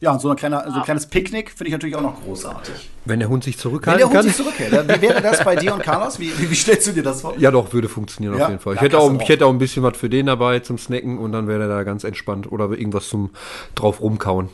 Ja, 0.00 0.12
und 0.12 0.20
so, 0.20 0.30
ein, 0.30 0.36
kleiner, 0.36 0.64
so 0.70 0.76
ein 0.76 0.84
kleines 0.84 1.06
Picknick 1.06 1.50
finde 1.50 1.68
ich 1.68 1.72
natürlich 1.72 1.96
auch 1.96 2.02
noch 2.02 2.22
großartig. 2.22 2.88
Wenn 3.04 3.18
der 3.18 3.28
Hund 3.28 3.42
sich 3.42 3.58
zurückhalten 3.58 4.08
kann. 4.08 4.14
Wenn 4.14 4.22
der 4.22 4.34
Hund 4.36 4.36
kann. 4.36 4.68
sich 4.68 4.70
zurückhält. 4.70 5.02
Wie 5.02 5.08
wäre 5.08 5.20
das 5.20 5.42
bei 5.42 5.56
dir 5.56 5.74
und 5.74 5.82
Carlos? 5.82 6.20
Wie, 6.20 6.30
wie, 6.38 6.48
wie 6.48 6.54
stellst 6.54 6.86
du 6.86 6.92
dir 6.92 7.02
das 7.02 7.22
vor? 7.22 7.36
Ja, 7.36 7.50
doch, 7.50 7.72
würde 7.72 7.88
funktionieren 7.88 8.38
ja? 8.38 8.44
auf 8.44 8.50
jeden 8.50 8.60
Fall. 8.60 8.76
Ich 8.76 8.80
hätte, 8.80 8.98
auch, 8.98 9.12
ich 9.20 9.28
hätte 9.28 9.46
auch 9.46 9.50
ein 9.50 9.58
bisschen 9.58 9.82
was 9.82 9.96
für 9.96 10.08
den 10.08 10.26
dabei 10.26 10.60
zum 10.60 10.78
Snacken 10.78 11.18
und 11.18 11.32
dann 11.32 11.48
wäre 11.48 11.62
er 11.62 11.68
da 11.68 11.82
ganz 11.82 12.04
entspannt 12.04 12.50
oder 12.52 12.70
irgendwas 12.70 13.08
zum 13.08 13.30
drauf 13.74 14.00
rumkauen. 14.00 14.50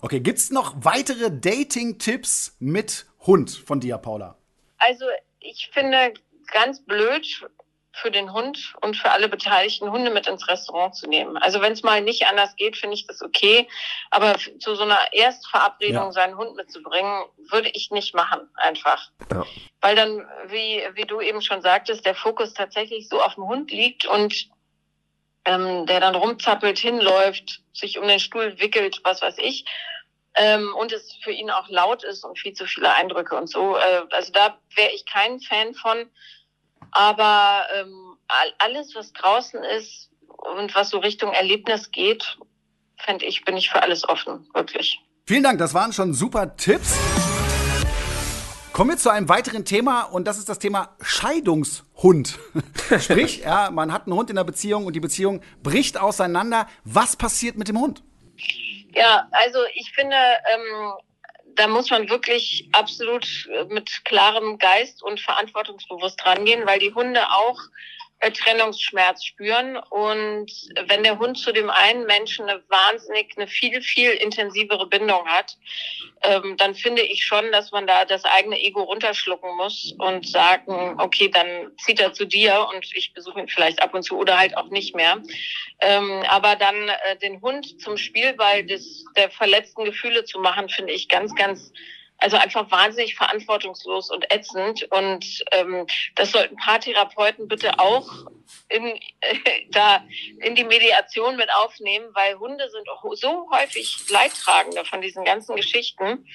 Okay, 0.00 0.20
gibt 0.20 0.38
es 0.38 0.50
noch 0.50 0.74
weitere 0.80 1.30
Dating-Tipps 1.30 2.56
mit 2.58 3.04
Hund 3.26 3.50
von 3.50 3.80
dir, 3.80 3.98
Paula? 3.98 4.36
Also, 4.78 5.04
ich 5.40 5.70
finde 5.74 6.14
ganz 6.52 6.80
blöd, 6.80 7.26
für 7.96 8.10
den 8.10 8.32
Hund 8.32 8.74
und 8.82 8.96
für 8.96 9.10
alle 9.10 9.28
beteiligten 9.28 9.90
Hunde 9.90 10.10
mit 10.10 10.26
ins 10.26 10.46
Restaurant 10.48 10.94
zu 10.94 11.06
nehmen. 11.08 11.36
Also 11.38 11.62
wenn 11.62 11.72
es 11.72 11.82
mal 11.82 12.02
nicht 12.02 12.26
anders 12.26 12.54
geht, 12.56 12.76
finde 12.76 12.94
ich 12.94 13.06
das 13.06 13.22
okay. 13.22 13.66
Aber 14.10 14.36
zu 14.60 14.74
so 14.74 14.82
einer 14.82 15.12
Erstverabredung 15.12 16.06
ja. 16.06 16.12
seinen 16.12 16.36
Hund 16.36 16.56
mitzubringen, 16.56 17.24
würde 17.50 17.70
ich 17.70 17.90
nicht 17.90 18.14
machen, 18.14 18.40
einfach. 18.56 19.10
Ja. 19.32 19.44
Weil 19.80 19.96
dann, 19.96 20.26
wie, 20.48 20.82
wie 20.94 21.06
du 21.06 21.20
eben 21.20 21.40
schon 21.40 21.62
sagtest, 21.62 22.04
der 22.04 22.14
Fokus 22.14 22.52
tatsächlich 22.52 23.08
so 23.08 23.22
auf 23.22 23.34
dem 23.36 23.46
Hund 23.48 23.70
liegt 23.70 24.04
und 24.06 24.48
ähm, 25.46 25.86
der 25.86 26.00
dann 26.00 26.14
rumzappelt, 26.14 26.78
hinläuft, 26.78 27.62
sich 27.72 27.98
um 27.98 28.06
den 28.06 28.20
Stuhl 28.20 28.58
wickelt, 28.58 29.00
was 29.04 29.22
weiß 29.22 29.36
ich. 29.38 29.64
Ähm, 30.34 30.74
und 30.78 30.92
es 30.92 31.16
für 31.22 31.32
ihn 31.32 31.50
auch 31.50 31.68
laut 31.70 32.04
ist 32.04 32.24
und 32.24 32.38
viel 32.38 32.52
zu 32.52 32.66
viele 32.66 32.92
Eindrücke 32.92 33.36
und 33.36 33.48
so. 33.48 33.76
Äh, 33.76 34.02
also 34.10 34.32
da 34.32 34.58
wäre 34.74 34.92
ich 34.92 35.06
kein 35.06 35.40
Fan 35.40 35.74
von. 35.74 36.10
Aber 36.92 37.66
ähm, 37.74 38.16
alles, 38.58 38.94
was 38.94 39.12
draußen 39.12 39.62
ist 39.64 40.10
und 40.28 40.74
was 40.74 40.90
so 40.90 40.98
Richtung 40.98 41.32
Erlebnis 41.32 41.90
geht, 41.90 42.38
fände 42.98 43.24
ich, 43.24 43.44
bin 43.44 43.56
ich 43.56 43.70
für 43.70 43.82
alles 43.82 44.08
offen, 44.08 44.48
wirklich. 44.54 45.00
Vielen 45.26 45.42
Dank, 45.42 45.58
das 45.58 45.74
waren 45.74 45.92
schon 45.92 46.14
super 46.14 46.56
Tipps. 46.56 46.96
Kommen 48.72 48.90
wir 48.90 48.98
zu 48.98 49.08
einem 49.08 49.28
weiteren 49.28 49.64
Thema 49.64 50.02
und 50.02 50.26
das 50.26 50.36
ist 50.36 50.50
das 50.50 50.58
Thema 50.58 50.96
Scheidungshund. 51.00 52.38
Sprich, 53.00 53.38
ja, 53.38 53.70
man 53.70 53.90
hat 53.90 54.06
einen 54.06 54.14
Hund 54.14 54.28
in 54.28 54.36
der 54.36 54.44
Beziehung 54.44 54.84
und 54.84 54.94
die 54.94 55.00
Beziehung 55.00 55.40
bricht 55.62 55.98
auseinander. 55.98 56.68
Was 56.84 57.16
passiert 57.16 57.56
mit 57.56 57.68
dem 57.68 57.78
Hund? 57.80 58.02
Ja, 58.92 59.28
also 59.30 59.60
ich 59.74 59.92
finde, 59.92 60.16
ähm, 60.16 60.92
da 61.56 61.66
muss 61.66 61.90
man 61.90 62.08
wirklich 62.08 62.68
absolut 62.72 63.48
äh, 63.52 63.64
mit 63.64 64.04
klarem 64.04 64.58
Geist 64.58 65.02
und 65.02 65.20
verantwortungsbewusst 65.20 66.24
rangehen, 66.24 66.66
weil 66.66 66.78
die 66.78 66.94
Hunde 66.94 67.20
auch 67.30 67.58
Trennungsschmerz 68.20 69.24
spüren. 69.24 69.76
Und 69.76 70.50
wenn 70.86 71.02
der 71.02 71.18
Hund 71.18 71.38
zu 71.38 71.52
dem 71.52 71.70
einen 71.70 72.06
Menschen 72.06 72.48
eine 72.48 72.62
wahnsinnig, 72.68 73.34
eine 73.36 73.46
viel, 73.46 73.80
viel 73.82 74.10
intensivere 74.10 74.86
Bindung 74.86 75.26
hat, 75.26 75.56
ähm, 76.22 76.56
dann 76.56 76.74
finde 76.74 77.02
ich 77.02 77.24
schon, 77.24 77.52
dass 77.52 77.72
man 77.72 77.86
da 77.86 78.04
das 78.04 78.24
eigene 78.24 78.58
Ego 78.58 78.82
runterschlucken 78.82 79.56
muss 79.56 79.94
und 79.98 80.28
sagen, 80.28 80.98
okay, 80.98 81.28
dann 81.28 81.72
zieht 81.78 82.00
er 82.00 82.12
zu 82.12 82.24
dir 82.24 82.66
und 82.74 82.86
ich 82.94 83.12
besuche 83.12 83.40
ihn 83.40 83.48
vielleicht 83.48 83.82
ab 83.82 83.94
und 83.94 84.02
zu 84.02 84.16
oder 84.16 84.38
halt 84.38 84.56
auch 84.56 84.68
nicht 84.70 84.94
mehr. 84.94 85.22
Ähm, 85.80 86.24
aber 86.28 86.56
dann 86.56 86.88
äh, 86.88 87.16
den 87.16 87.40
Hund 87.42 87.80
zum 87.80 87.96
Spielball 87.96 88.64
des, 88.64 89.04
der 89.16 89.30
verletzten 89.30 89.84
Gefühle 89.84 90.24
zu 90.24 90.40
machen, 90.40 90.68
finde 90.68 90.92
ich 90.94 91.08
ganz, 91.08 91.34
ganz 91.34 91.72
also 92.18 92.36
einfach 92.36 92.70
wahnsinnig 92.70 93.14
verantwortungslos 93.14 94.10
und 94.10 94.32
ätzend. 94.32 94.84
Und 94.90 95.44
ähm, 95.52 95.86
das 96.14 96.32
sollten 96.32 96.56
Paartherapeuten 96.56 97.48
bitte 97.48 97.78
auch 97.78 98.08
in, 98.68 98.86
äh, 99.20 99.38
da 99.70 100.04
in 100.40 100.54
die 100.54 100.64
Mediation 100.64 101.36
mit 101.36 101.52
aufnehmen, 101.54 102.06
weil 102.14 102.38
Hunde 102.38 102.68
sind 102.70 102.88
auch 102.88 103.04
so 103.14 103.48
häufig 103.50 104.08
Leidtragende 104.08 104.84
von 104.84 105.00
diesen 105.00 105.24
ganzen 105.24 105.56
Geschichten. 105.56 106.26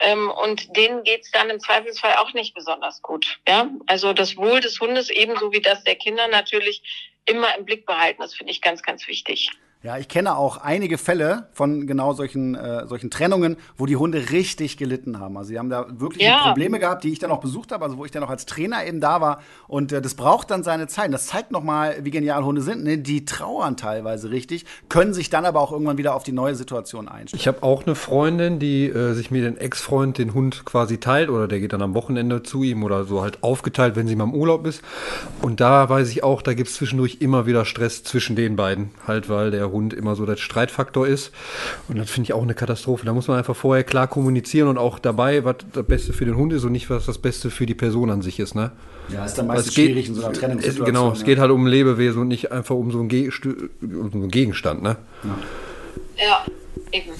Ähm, 0.00 0.30
und 0.30 0.76
denen 0.76 1.02
geht's 1.02 1.30
dann 1.32 1.50
im 1.50 1.58
Zweifelsfall 1.58 2.16
auch 2.16 2.32
nicht 2.32 2.54
besonders 2.54 3.02
gut. 3.02 3.40
Ja, 3.48 3.68
also 3.86 4.12
das 4.12 4.36
Wohl 4.36 4.60
des 4.60 4.78
Hundes 4.80 5.10
ebenso 5.10 5.52
wie 5.52 5.60
das 5.60 5.82
der 5.82 5.96
Kinder 5.96 6.28
natürlich 6.28 6.82
immer 7.24 7.56
im 7.56 7.64
Blick 7.64 7.84
behalten. 7.84 8.22
Das 8.22 8.34
finde 8.34 8.52
ich 8.52 8.62
ganz, 8.62 8.82
ganz 8.82 9.08
wichtig. 9.08 9.50
Ja, 9.80 9.96
ich 9.96 10.08
kenne 10.08 10.36
auch 10.36 10.56
einige 10.56 10.98
Fälle 10.98 11.46
von 11.52 11.86
genau 11.86 12.12
solchen, 12.12 12.56
äh, 12.56 12.88
solchen 12.88 13.10
Trennungen, 13.10 13.56
wo 13.76 13.86
die 13.86 13.94
Hunde 13.94 14.30
richtig 14.30 14.76
gelitten 14.76 15.20
haben. 15.20 15.36
Also 15.36 15.50
sie 15.50 15.58
haben 15.60 15.70
da 15.70 15.86
wirklich 15.88 16.26
ja. 16.26 16.48
Probleme 16.48 16.80
gehabt, 16.80 17.04
die 17.04 17.12
ich 17.12 17.20
dann 17.20 17.30
auch 17.30 17.38
besucht 17.38 17.70
habe, 17.70 17.84
also 17.84 17.96
wo 17.96 18.04
ich 18.04 18.10
dann 18.10 18.24
auch 18.24 18.28
als 18.28 18.44
Trainer 18.44 18.84
eben 18.84 19.00
da 19.00 19.20
war. 19.20 19.40
Und 19.68 19.92
äh, 19.92 20.02
das 20.02 20.16
braucht 20.16 20.50
dann 20.50 20.64
seine 20.64 20.88
Zeit. 20.88 21.12
Das 21.12 21.28
zeigt 21.28 21.52
nochmal, 21.52 21.98
wie 22.02 22.10
genial 22.10 22.42
Hunde 22.42 22.60
sind. 22.60 22.82
Ne? 22.82 22.98
Die 22.98 23.24
trauern 23.24 23.76
teilweise 23.76 24.32
richtig, 24.32 24.66
können 24.88 25.14
sich 25.14 25.30
dann 25.30 25.44
aber 25.44 25.60
auch 25.60 25.70
irgendwann 25.70 25.96
wieder 25.96 26.16
auf 26.16 26.24
die 26.24 26.32
neue 26.32 26.56
Situation 26.56 27.06
einstellen. 27.06 27.38
Ich 27.38 27.46
habe 27.46 27.62
auch 27.62 27.86
eine 27.86 27.94
Freundin, 27.94 28.58
die 28.58 28.86
äh, 28.86 29.12
sich 29.12 29.30
mit 29.30 29.44
dem 29.44 29.56
Ex-Freund 29.56 30.18
den 30.18 30.34
Hund 30.34 30.64
quasi 30.64 30.98
teilt 30.98 31.30
oder 31.30 31.46
der 31.46 31.60
geht 31.60 31.72
dann 31.72 31.82
am 31.82 31.94
Wochenende 31.94 32.42
zu 32.42 32.64
ihm 32.64 32.82
oder 32.82 33.04
so 33.04 33.22
halt 33.22 33.44
aufgeteilt, 33.44 33.94
wenn 33.94 34.08
sie 34.08 34.16
mal 34.16 34.24
im 34.24 34.34
Urlaub 34.34 34.66
ist. 34.66 34.82
Und 35.40 35.60
da 35.60 35.88
weiß 35.88 36.10
ich 36.10 36.24
auch, 36.24 36.42
da 36.42 36.54
gibt 36.54 36.68
es 36.68 36.74
zwischendurch 36.74 37.18
immer 37.20 37.46
wieder 37.46 37.64
Stress 37.64 38.02
zwischen 38.02 38.34
den 38.34 38.56
beiden. 38.56 38.90
Halt, 39.06 39.28
weil 39.28 39.52
der 39.52 39.67
Hund 39.70 39.92
immer 39.92 40.16
so 40.16 40.26
der 40.26 40.36
Streitfaktor 40.36 41.06
ist. 41.06 41.32
Und 41.88 41.98
das 41.98 42.10
finde 42.10 42.26
ich 42.26 42.32
auch 42.32 42.42
eine 42.42 42.54
Katastrophe. 42.54 43.06
Da 43.06 43.12
muss 43.12 43.28
man 43.28 43.38
einfach 43.38 43.56
vorher 43.56 43.84
klar 43.84 44.06
kommunizieren 44.06 44.68
und 44.68 44.78
auch 44.78 44.98
dabei, 44.98 45.44
was 45.44 45.56
das 45.72 45.86
Beste 45.86 46.12
für 46.12 46.24
den 46.24 46.36
Hund 46.36 46.52
ist 46.52 46.64
und 46.64 46.72
nicht, 46.72 46.90
was 46.90 47.06
das 47.06 47.18
Beste 47.18 47.50
für 47.50 47.66
die 47.66 47.74
Person 47.74 48.10
an 48.10 48.22
sich 48.22 48.40
ist. 48.40 48.54
Ne? 48.54 48.72
Ja, 49.12 49.24
ist 49.24 49.34
dann 49.34 49.46
meistens 49.46 49.74
geht, 49.74 49.86
schwierig 49.86 50.08
in 50.08 50.14
so 50.14 50.24
einer 50.24 50.32
Trennungssituation. 50.32 50.86
Genau, 50.86 51.06
ja. 51.08 51.12
es 51.12 51.24
geht 51.24 51.38
halt 51.38 51.50
um 51.50 51.64
ein 51.64 51.68
Lebewesen 51.68 52.22
und 52.22 52.28
nicht 52.28 52.52
einfach 52.52 52.74
um 52.74 52.90
so 52.90 52.98
einen, 52.98 53.08
Ge 53.08 53.28
um 53.28 54.10
so 54.10 54.18
einen 54.18 54.28
Gegenstand. 54.28 54.82
Ne? 54.82 54.96
Ja. 55.24 56.26
ja, 56.26 56.46
eben. 56.92 57.12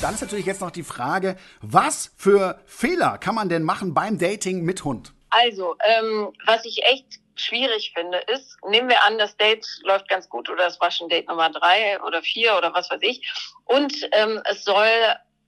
dann 0.00 0.14
ist 0.14 0.20
natürlich 0.22 0.46
jetzt 0.46 0.60
noch 0.60 0.70
die 0.70 0.82
Frage, 0.82 1.36
was 1.60 2.12
für 2.16 2.58
Fehler 2.66 3.18
kann 3.18 3.34
man 3.34 3.48
denn 3.48 3.62
machen 3.62 3.94
beim 3.94 4.18
Dating 4.18 4.62
mit 4.62 4.84
Hund? 4.84 5.12
Also, 5.30 5.74
ähm, 5.84 6.28
was 6.46 6.64
ich 6.64 6.82
echt 6.84 7.23
schwierig 7.36 7.92
finde, 7.94 8.18
ist, 8.18 8.56
nehmen 8.68 8.88
wir 8.88 9.04
an, 9.04 9.18
das 9.18 9.36
Date 9.36 9.66
läuft 9.82 10.08
ganz 10.08 10.28
gut 10.28 10.48
oder 10.48 10.66
es 10.66 10.80
war 10.80 10.90
schon 10.90 11.08
Date 11.08 11.28
Nummer 11.28 11.50
drei 11.50 12.00
oder 12.02 12.22
vier 12.22 12.56
oder 12.56 12.72
was 12.74 12.90
weiß 12.90 13.00
ich. 13.02 13.32
Und 13.64 13.94
ähm, 14.12 14.42
es 14.44 14.64
soll 14.64 14.88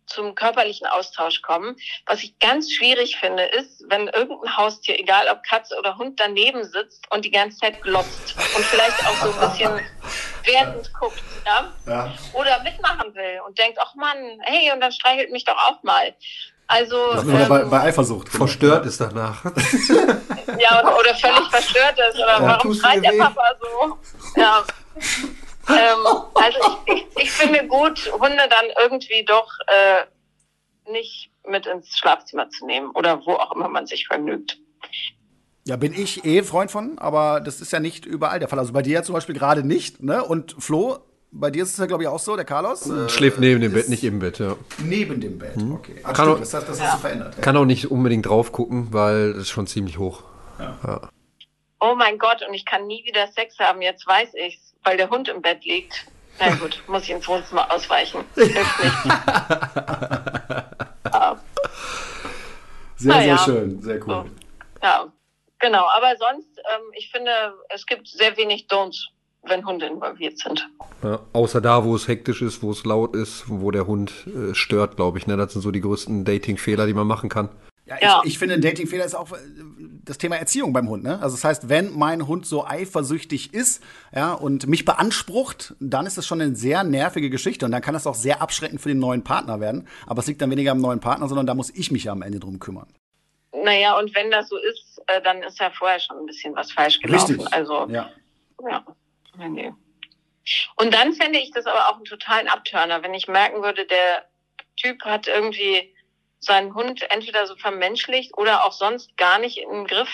zum 0.06 0.34
körperlichen 0.34 0.86
Austausch 0.86 1.42
kommen. 1.42 1.76
Was 2.06 2.22
ich 2.22 2.38
ganz 2.38 2.72
schwierig 2.72 3.16
finde, 3.16 3.44
ist, 3.44 3.84
wenn 3.88 4.08
irgendein 4.08 4.56
Haustier, 4.56 4.98
egal 4.98 5.28
ob 5.28 5.42
Katze 5.42 5.76
oder 5.78 5.98
Hund, 5.98 6.18
daneben 6.20 6.64
sitzt 6.64 7.04
und 7.12 7.24
die 7.24 7.30
ganze 7.30 7.58
Zeit 7.58 7.82
glotzt 7.82 8.36
und 8.56 8.64
vielleicht 8.64 9.04
auch 9.06 9.16
so 9.16 9.32
ein 9.32 9.50
bisschen 9.50 9.80
wertend 10.44 10.92
guckt, 10.94 11.22
ja? 11.44 11.72
ja? 11.86 12.14
Oder 12.32 12.62
mitmachen 12.62 13.14
will 13.14 13.40
und 13.46 13.58
denkt, 13.58 13.78
ach 13.80 13.94
Mann, 13.94 14.40
hey, 14.42 14.72
und 14.72 14.80
dann 14.80 14.92
streichelt 14.92 15.30
mich 15.30 15.44
doch 15.44 15.56
auch 15.56 15.82
mal. 15.82 16.14
Also 16.68 16.96
ähm, 17.12 17.48
bei, 17.48 17.64
bei, 17.64 17.80
Eifersucht. 17.82 18.28
Verstört 18.28 18.86
ist 18.86 19.00
danach. 19.00 19.44
ja, 20.58 20.82
oder, 20.82 20.98
oder 20.98 21.14
völlig 21.14 21.48
verstört 21.50 21.98
ist. 22.10 22.16
Oder 22.16 22.40
ja, 22.40 22.42
warum 22.42 22.74
schreit 22.74 23.04
der 23.04 23.12
Papa 23.12 23.42
so? 23.60 23.98
Ja. 24.40 24.64
ähm, 25.68 26.06
also 26.34 26.58
ich, 26.86 26.94
ich, 26.94 27.06
ich, 27.22 27.30
finde 27.30 27.66
gut, 27.68 28.10
Hunde 28.12 28.48
dann 28.50 28.64
irgendwie 28.82 29.24
doch 29.24 29.48
äh, 29.68 30.90
nicht 30.90 31.30
mit 31.46 31.66
ins 31.66 31.96
Schlafzimmer 31.96 32.48
zu 32.50 32.66
nehmen 32.66 32.90
oder 32.90 33.24
wo 33.24 33.34
auch 33.34 33.52
immer 33.52 33.68
man 33.68 33.86
sich 33.86 34.06
vergnügt. 34.08 34.58
Ja, 35.66 35.76
bin 35.76 35.92
ich 35.92 36.24
eh 36.24 36.42
Freund 36.42 36.70
von, 36.70 36.98
aber 36.98 37.40
das 37.40 37.60
ist 37.60 37.72
ja 37.72 37.80
nicht 37.80 38.06
überall 38.06 38.38
der 38.38 38.48
Fall. 38.48 38.58
Also 38.58 38.72
bei 38.72 38.82
dir 38.82 38.94
ja 38.94 39.02
zum 39.02 39.14
Beispiel 39.14 39.34
gerade 39.34 39.64
nicht, 39.64 40.00
ne? 40.00 40.24
Und 40.24 40.54
Flo, 40.58 40.98
bei 41.30 41.50
dir 41.50 41.62
ist 41.64 41.72
es 41.72 41.78
ja, 41.78 41.86
glaube 41.86 42.04
ich, 42.04 42.08
auch 42.08 42.18
so, 42.18 42.36
der 42.36 42.44
Carlos. 42.44 42.88
Äh, 42.88 43.08
Schläft 43.08 43.38
neben 43.38 43.60
dem 43.60 43.72
Bett, 43.72 43.88
nicht 43.88 44.04
im 44.04 44.18
Bett, 44.18 44.38
ja. 44.38 44.56
Neben 44.78 45.20
dem 45.20 45.38
Bett, 45.38 45.56
hm. 45.56 45.74
okay. 45.74 46.00
Ach, 46.02 46.12
kann 46.12 46.28
auch, 46.28 46.38
das, 46.38 46.50
das 46.50 46.80
hast 46.80 46.94
du 46.94 46.98
verändert. 46.98 47.34
Ja. 47.36 47.42
Kann 47.42 47.56
auch 47.56 47.64
nicht 47.64 47.90
unbedingt 47.90 48.26
drauf 48.26 48.52
gucken, 48.52 48.88
weil 48.92 49.32
das 49.32 49.42
ist 49.42 49.50
schon 49.50 49.66
ziemlich 49.66 49.98
hoch. 49.98 50.22
Ja. 50.58 50.78
ja. 50.86 51.08
Oh 51.80 51.94
mein 51.94 52.18
Gott, 52.18 52.42
und 52.46 52.54
ich 52.54 52.64
kann 52.64 52.86
nie 52.86 53.04
wieder 53.04 53.26
Sex 53.28 53.58
haben, 53.58 53.82
jetzt 53.82 54.06
weiß 54.06 54.30
ich's, 54.34 54.74
weil 54.82 54.96
der 54.96 55.10
Hund 55.10 55.28
im 55.28 55.42
Bett 55.42 55.64
liegt. 55.64 56.06
Na 56.38 56.54
gut, 56.54 56.82
muss 56.88 57.02
ich 57.04 57.10
ins 57.10 57.28
Wohnzimmer 57.28 57.70
ausweichen. 57.72 58.24
Hilft 58.34 58.54
nicht. 58.54 59.04
ja. 61.12 61.40
Sehr, 62.98 63.14
Na, 63.14 63.22
sehr 63.22 63.38
schön, 63.38 63.82
sehr 63.82 63.96
cool. 64.06 64.24
So. 64.24 64.26
Ja, 64.82 65.12
genau. 65.58 65.86
Aber 65.94 66.16
sonst, 66.16 66.48
ähm, 66.58 66.82
ich 66.94 67.10
finde, 67.10 67.30
es 67.68 67.84
gibt 67.84 68.08
sehr 68.08 68.36
wenig 68.36 68.66
Don'ts 68.70 69.08
wenn 69.48 69.64
Hunde 69.66 69.86
involviert 69.86 70.38
sind. 70.38 70.68
Ja, 71.02 71.20
außer 71.32 71.60
da, 71.60 71.84
wo 71.84 71.94
es 71.94 72.08
hektisch 72.08 72.42
ist, 72.42 72.62
wo 72.62 72.70
es 72.70 72.84
laut 72.84 73.14
ist, 73.14 73.44
wo 73.48 73.70
der 73.70 73.86
Hund 73.86 74.26
äh, 74.26 74.54
stört, 74.54 74.96
glaube 74.96 75.18
ich. 75.18 75.26
Ne? 75.26 75.36
Das 75.36 75.52
sind 75.52 75.62
so 75.62 75.70
die 75.70 75.80
größten 75.80 76.24
Dating-Fehler, 76.24 76.86
die 76.86 76.94
man 76.94 77.06
machen 77.06 77.28
kann. 77.28 77.48
Ja, 77.86 77.96
ja. 78.00 78.20
Ich, 78.24 78.32
ich, 78.32 78.38
finde, 78.38 78.54
ein 78.54 78.60
Dating-Fehler 78.60 79.04
ist 79.04 79.14
auch 79.14 79.30
äh, 79.32 79.36
das 80.04 80.18
Thema 80.18 80.36
Erziehung 80.36 80.72
beim 80.72 80.88
Hund. 80.88 81.04
Ne? 81.04 81.20
Also 81.22 81.36
das 81.36 81.44
heißt, 81.44 81.68
wenn 81.68 81.96
mein 81.96 82.26
Hund 82.26 82.46
so 82.46 82.66
eifersüchtig 82.66 83.54
ist 83.54 83.82
ja, 84.14 84.32
und 84.32 84.66
mich 84.66 84.84
beansprucht, 84.84 85.74
dann 85.78 86.06
ist 86.06 86.18
das 86.18 86.26
schon 86.26 86.40
eine 86.40 86.56
sehr 86.56 86.82
nervige 86.82 87.30
Geschichte 87.30 87.64
und 87.64 87.72
dann 87.72 87.82
kann 87.82 87.94
das 87.94 88.06
auch 88.06 88.14
sehr 88.14 88.42
abschreckend 88.42 88.80
für 88.80 88.88
den 88.88 88.98
neuen 88.98 89.22
Partner 89.22 89.60
werden. 89.60 89.86
Aber 90.06 90.20
es 90.20 90.26
liegt 90.26 90.42
dann 90.42 90.50
weniger 90.50 90.72
am 90.72 90.80
neuen 90.80 91.00
Partner, 91.00 91.28
sondern 91.28 91.46
da 91.46 91.54
muss 91.54 91.70
ich 91.70 91.90
mich 91.92 92.04
ja 92.04 92.12
am 92.12 92.22
Ende 92.22 92.40
drum 92.40 92.58
kümmern. 92.58 92.88
Naja, 93.52 93.98
und 93.98 94.14
wenn 94.14 94.30
das 94.30 94.48
so 94.48 94.56
ist, 94.56 95.00
äh, 95.06 95.22
dann 95.22 95.42
ist 95.42 95.58
ja 95.60 95.70
vorher 95.70 96.00
schon 96.00 96.18
ein 96.18 96.26
bisschen 96.26 96.54
was 96.54 96.72
falsch 96.72 97.00
gelaufen. 97.00 97.36
Richtig. 97.36 97.52
Also, 97.52 97.86
ja. 97.88 98.10
ja. 98.68 98.84
Nee. 99.38 99.72
Und 100.76 100.94
dann 100.94 101.12
fände 101.12 101.38
ich 101.38 101.50
das 101.50 101.66
aber 101.66 101.88
auch 101.88 101.96
einen 101.96 102.04
totalen 102.04 102.48
Abturner, 102.48 103.02
wenn 103.02 103.14
ich 103.14 103.26
merken 103.28 103.62
würde, 103.62 103.86
der 103.86 104.26
Typ 104.76 105.04
hat 105.04 105.26
irgendwie 105.26 105.92
seinen 106.38 106.74
Hund 106.74 107.02
entweder 107.10 107.46
so 107.46 107.56
vermenschlicht 107.56 108.36
oder 108.36 108.64
auch 108.64 108.72
sonst 108.72 109.16
gar 109.16 109.38
nicht 109.38 109.58
im 109.58 109.86
Griff. 109.86 110.08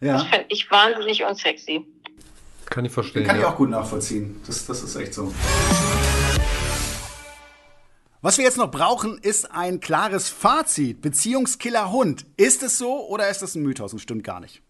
Ja. 0.00 0.14
Das 0.14 0.24
fände 0.24 0.46
ich 0.48 0.70
wahnsinnig 0.70 1.24
unsexy. 1.24 1.84
Kann 2.66 2.84
ich 2.84 2.92
verstehen. 2.92 3.26
Kann 3.26 3.38
ich 3.38 3.44
auch 3.44 3.56
gut 3.56 3.70
nachvollziehen. 3.70 4.40
Das, 4.46 4.66
das 4.66 4.82
ist 4.82 4.94
echt 4.94 5.14
so. 5.14 5.32
Was 8.20 8.36
wir 8.36 8.44
jetzt 8.44 8.58
noch 8.58 8.70
brauchen, 8.70 9.18
ist 9.18 9.50
ein 9.52 9.80
klares 9.80 10.28
Fazit. 10.28 11.00
Beziehungskiller 11.00 11.90
Hund. 11.90 12.26
Ist 12.36 12.62
es 12.62 12.76
so 12.76 13.06
oder 13.08 13.28
ist 13.28 13.42
es 13.42 13.54
ein 13.54 13.62
Mythos 13.62 13.92
und 13.92 14.00
stimmt 14.00 14.24
gar 14.24 14.40
nicht? 14.40 14.62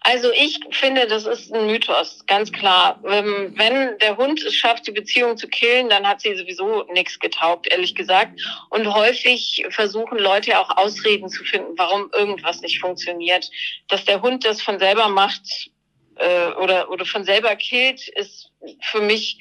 Also 0.00 0.30
ich 0.32 0.58
finde, 0.70 1.06
das 1.06 1.24
ist 1.26 1.54
ein 1.54 1.66
Mythos, 1.66 2.26
ganz 2.26 2.50
klar. 2.50 3.00
Ähm, 3.04 3.52
wenn 3.56 3.96
der 3.98 4.16
Hund 4.16 4.42
es 4.42 4.54
schafft, 4.54 4.86
die 4.86 4.92
Beziehung 4.92 5.36
zu 5.36 5.46
killen, 5.46 5.88
dann 5.88 6.06
hat 6.06 6.20
sie 6.20 6.34
sowieso 6.34 6.84
nichts 6.92 7.18
getaugt, 7.18 7.68
ehrlich 7.70 7.94
gesagt. 7.94 8.40
Und 8.70 8.92
häufig 8.92 9.64
versuchen 9.70 10.18
Leute 10.18 10.58
auch 10.58 10.76
Ausreden 10.76 11.28
zu 11.28 11.44
finden, 11.44 11.74
warum 11.76 12.10
irgendwas 12.12 12.60
nicht 12.60 12.80
funktioniert. 12.80 13.50
Dass 13.88 14.04
der 14.04 14.20
Hund 14.20 14.44
das 14.44 14.60
von 14.60 14.80
selber 14.80 15.08
macht 15.08 15.70
äh, 16.16 16.48
oder, 16.54 16.90
oder 16.90 17.04
von 17.04 17.24
selber 17.24 17.54
killt, 17.54 18.08
ist 18.08 18.50
für 18.82 19.00
mich 19.00 19.38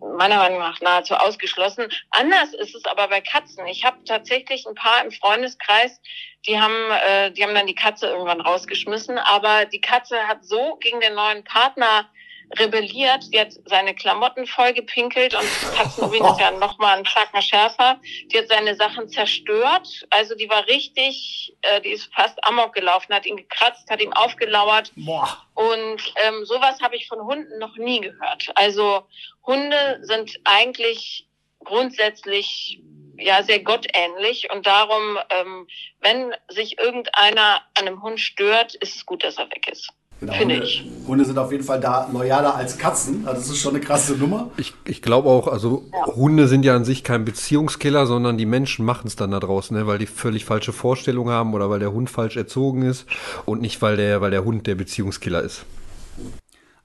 meiner 0.00 0.36
Meinung 0.36 0.58
nach 0.58 0.80
nahezu 0.80 1.14
ausgeschlossen. 1.14 1.88
Anders 2.10 2.54
ist 2.54 2.74
es 2.74 2.84
aber 2.84 3.08
bei 3.08 3.20
Katzen. 3.20 3.66
Ich 3.66 3.84
habe 3.84 4.02
tatsächlich 4.04 4.66
ein 4.66 4.74
paar 4.74 5.04
im 5.04 5.12
Freundeskreis, 5.12 6.00
die 6.46 6.60
haben, 6.60 6.90
äh, 7.06 7.30
die 7.32 7.42
haben 7.42 7.54
dann 7.54 7.66
die 7.66 7.74
Katze 7.74 8.06
irgendwann 8.06 8.40
rausgeschmissen. 8.40 9.18
Aber 9.18 9.64
die 9.66 9.80
Katze 9.80 10.28
hat 10.28 10.44
so 10.44 10.76
gegen 10.76 11.00
den 11.00 11.14
neuen 11.14 11.44
Partner 11.44 12.08
rebelliert. 12.56 13.24
Sie 13.24 13.38
hat 13.38 13.52
seine 13.66 13.94
Klamotten 13.94 14.46
vollgepinkelt 14.46 15.34
und 15.34 15.46
Katzenurin 15.76 16.24
ist 16.24 16.40
ja 16.40 16.50
noch 16.52 16.78
mal 16.78 16.98
ein 16.98 17.04
Zacken 17.04 17.42
schärfer. 17.42 18.00
Die 18.32 18.38
hat 18.38 18.48
seine 18.48 18.74
Sachen 18.74 19.08
zerstört. 19.08 20.06
Also 20.10 20.34
die 20.34 20.48
war 20.48 20.66
richtig, 20.66 21.56
äh, 21.62 21.80
die 21.80 21.90
ist 21.90 22.12
fast 22.14 22.42
amok 22.44 22.74
gelaufen, 22.74 23.14
hat 23.14 23.26
ihn 23.26 23.36
gekratzt, 23.36 23.90
hat 23.90 24.00
ihm 24.00 24.12
aufgelauert. 24.12 24.92
Boah. 24.96 25.46
Und 25.54 26.02
ähm, 26.24 26.44
sowas 26.44 26.80
habe 26.80 26.96
ich 26.96 27.08
von 27.08 27.20
Hunden 27.20 27.58
noch 27.58 27.76
nie 27.76 28.00
gehört. 28.00 28.50
Also 28.54 29.06
Hunde 29.46 30.00
sind 30.02 30.38
eigentlich 30.44 31.26
grundsätzlich 31.64 32.80
ja 33.18 33.42
sehr 33.42 33.60
gottähnlich 33.60 34.50
und 34.52 34.66
darum, 34.66 35.18
ähm, 35.30 35.66
wenn 36.00 36.32
sich 36.48 36.78
irgendeiner 36.78 37.62
an 37.74 37.88
einem 37.88 38.02
Hund 38.02 38.20
stört, 38.20 38.74
ist 38.76 38.96
es 38.96 39.06
gut, 39.06 39.24
dass 39.24 39.38
er 39.38 39.50
weg 39.50 39.68
ist. 39.70 39.88
Genau, 40.20 40.32
Finde 40.32 40.56
Hunde, 40.56 40.66
ich. 40.66 40.84
Hunde 41.06 41.24
sind 41.24 41.38
auf 41.38 41.52
jeden 41.52 41.62
Fall 41.62 41.78
da 41.78 42.08
loyaler 42.12 42.54
als 42.56 42.76
Katzen. 42.76 43.26
Also 43.26 43.40
das 43.40 43.50
ist 43.50 43.58
schon 43.58 43.76
eine 43.76 43.84
krasse 43.84 44.14
Nummer. 44.14 44.50
Ich, 44.56 44.74
ich 44.84 45.00
glaube 45.00 45.28
auch, 45.28 45.46
also 45.46 45.84
ja. 45.92 46.06
Hunde 46.06 46.48
sind 46.48 46.64
ja 46.64 46.74
an 46.74 46.84
sich 46.84 47.04
kein 47.04 47.24
Beziehungskiller, 47.24 48.06
sondern 48.06 48.36
die 48.36 48.46
Menschen 48.46 48.84
machen 48.84 49.06
es 49.06 49.14
dann 49.14 49.30
da 49.30 49.38
draußen, 49.38 49.76
ne? 49.76 49.86
weil 49.86 49.98
die 49.98 50.06
völlig 50.06 50.44
falsche 50.44 50.72
Vorstellungen 50.72 51.32
haben 51.32 51.54
oder 51.54 51.70
weil 51.70 51.78
der 51.78 51.92
Hund 51.92 52.10
falsch 52.10 52.36
erzogen 52.36 52.82
ist 52.82 53.06
und 53.44 53.60
nicht, 53.60 53.80
weil 53.80 53.96
der, 53.96 54.20
weil 54.20 54.32
der 54.32 54.44
Hund 54.44 54.66
der 54.66 54.74
Beziehungskiller 54.74 55.40
ist. 55.42 55.64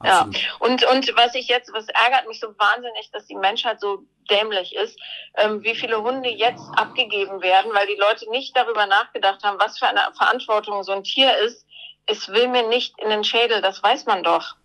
Ja, 0.03 0.29
und, 0.59 0.83
und 0.85 1.15
was 1.15 1.33
ich 1.33 1.47
jetzt, 1.47 1.71
was 1.73 1.87
ärgert 1.87 2.27
mich 2.27 2.39
so 2.39 2.47
wahnsinnig, 2.57 3.09
dass 3.13 3.25
die 3.25 3.35
Menschheit 3.35 3.79
so 3.79 4.03
dämlich 4.29 4.75
ist, 4.75 4.99
ähm, 5.37 5.63
wie 5.63 5.75
viele 5.75 6.03
Hunde 6.03 6.29
jetzt 6.29 6.63
abgegeben 6.75 7.41
werden, 7.41 7.71
weil 7.73 7.87
die 7.87 7.99
Leute 7.99 8.29
nicht 8.29 8.55
darüber 8.55 8.85
nachgedacht 8.85 9.43
haben, 9.43 9.59
was 9.59 9.79
für 9.79 9.87
eine 9.87 10.01
Verantwortung 10.17 10.83
so 10.83 10.91
ein 10.91 11.03
Tier 11.03 11.31
ist, 11.45 11.65
es 12.05 12.29
will 12.29 12.47
mir 12.47 12.67
nicht 12.67 12.99
in 12.99 13.09
den 13.09 13.23
Schädel, 13.23 13.61
das 13.61 13.81
weiß 13.81 14.05
man 14.05 14.23
doch. 14.23 14.55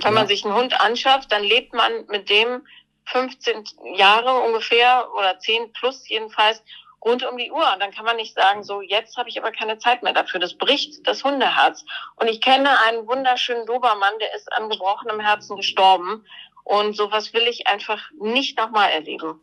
Wenn 0.00 0.12
ja. 0.12 0.20
man 0.20 0.26
sich 0.26 0.44
einen 0.44 0.54
Hund 0.54 0.80
anschafft, 0.80 1.30
dann 1.30 1.44
lebt 1.44 1.72
man 1.72 2.06
mit 2.06 2.30
dem 2.30 2.66
15 3.06 3.64
Jahre 3.94 4.40
ungefähr 4.40 5.08
oder 5.16 5.38
10 5.38 5.72
plus 5.72 6.08
jedenfalls 6.08 6.62
rund 7.04 7.24
um 7.24 7.38
die 7.38 7.50
Uhr. 7.50 7.72
Und 7.72 7.80
dann 7.80 7.92
kann 7.92 8.04
man 8.04 8.16
nicht 8.16 8.34
sagen, 8.34 8.62
so 8.64 8.80
jetzt 8.80 9.16
habe 9.16 9.28
ich 9.28 9.38
aber 9.38 9.52
keine 9.52 9.78
Zeit 9.78 10.02
mehr 10.02 10.12
dafür. 10.12 10.40
Das 10.40 10.54
bricht 10.54 11.06
das 11.06 11.24
Hundeherz. 11.24 11.84
Und 12.16 12.28
ich 12.28 12.40
kenne 12.40 12.80
einen 12.82 13.06
wunderschönen 13.06 13.66
Dobermann, 13.66 14.18
der 14.18 14.34
ist 14.34 14.52
an 14.52 14.68
gebrochenem 14.68 15.20
Herzen 15.20 15.56
gestorben. 15.56 16.24
Und 16.64 16.96
sowas 16.96 17.32
will 17.32 17.46
ich 17.46 17.66
einfach 17.66 18.10
nicht 18.20 18.58
nochmal 18.58 18.90
erleben. 18.90 19.40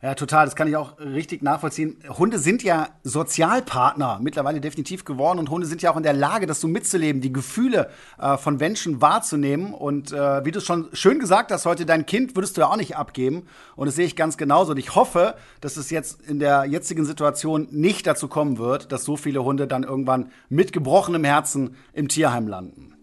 Ja, 0.00 0.14
total. 0.14 0.44
Das 0.44 0.54
kann 0.54 0.68
ich 0.68 0.76
auch 0.76 0.96
richtig 1.00 1.42
nachvollziehen. 1.42 1.96
Hunde 2.08 2.38
sind 2.38 2.62
ja 2.62 2.88
Sozialpartner 3.02 4.20
mittlerweile 4.22 4.60
definitiv 4.60 5.04
geworden 5.04 5.40
und 5.40 5.50
Hunde 5.50 5.66
sind 5.66 5.82
ja 5.82 5.90
auch 5.90 5.96
in 5.96 6.04
der 6.04 6.12
Lage, 6.12 6.46
das 6.46 6.60
so 6.60 6.68
mitzuleben, 6.68 7.20
die 7.20 7.32
Gefühle 7.32 7.90
äh, 8.16 8.36
von 8.36 8.58
Menschen 8.58 9.00
wahrzunehmen. 9.00 9.74
Und 9.74 10.12
äh, 10.12 10.44
wie 10.44 10.52
du 10.52 10.60
schon 10.60 10.88
schön 10.92 11.18
gesagt 11.18 11.50
hast, 11.50 11.66
heute 11.66 11.84
dein 11.84 12.06
Kind 12.06 12.36
würdest 12.36 12.56
du 12.56 12.60
ja 12.60 12.68
auch 12.68 12.76
nicht 12.76 12.96
abgeben. 12.96 13.48
Und 13.74 13.86
das 13.86 13.96
sehe 13.96 14.06
ich 14.06 14.14
ganz 14.14 14.36
genauso. 14.36 14.70
Und 14.70 14.78
ich 14.78 14.94
hoffe, 14.94 15.34
dass 15.60 15.76
es 15.76 15.90
jetzt 15.90 16.22
in 16.28 16.38
der 16.38 16.64
jetzigen 16.64 17.04
Situation 17.04 17.66
nicht 17.72 18.06
dazu 18.06 18.28
kommen 18.28 18.58
wird, 18.58 18.92
dass 18.92 19.04
so 19.04 19.16
viele 19.16 19.42
Hunde 19.42 19.66
dann 19.66 19.82
irgendwann 19.82 20.30
mit 20.48 20.72
gebrochenem 20.72 21.24
Herzen 21.24 21.74
im 21.92 22.06
Tierheim 22.06 22.46
landen. 22.46 22.97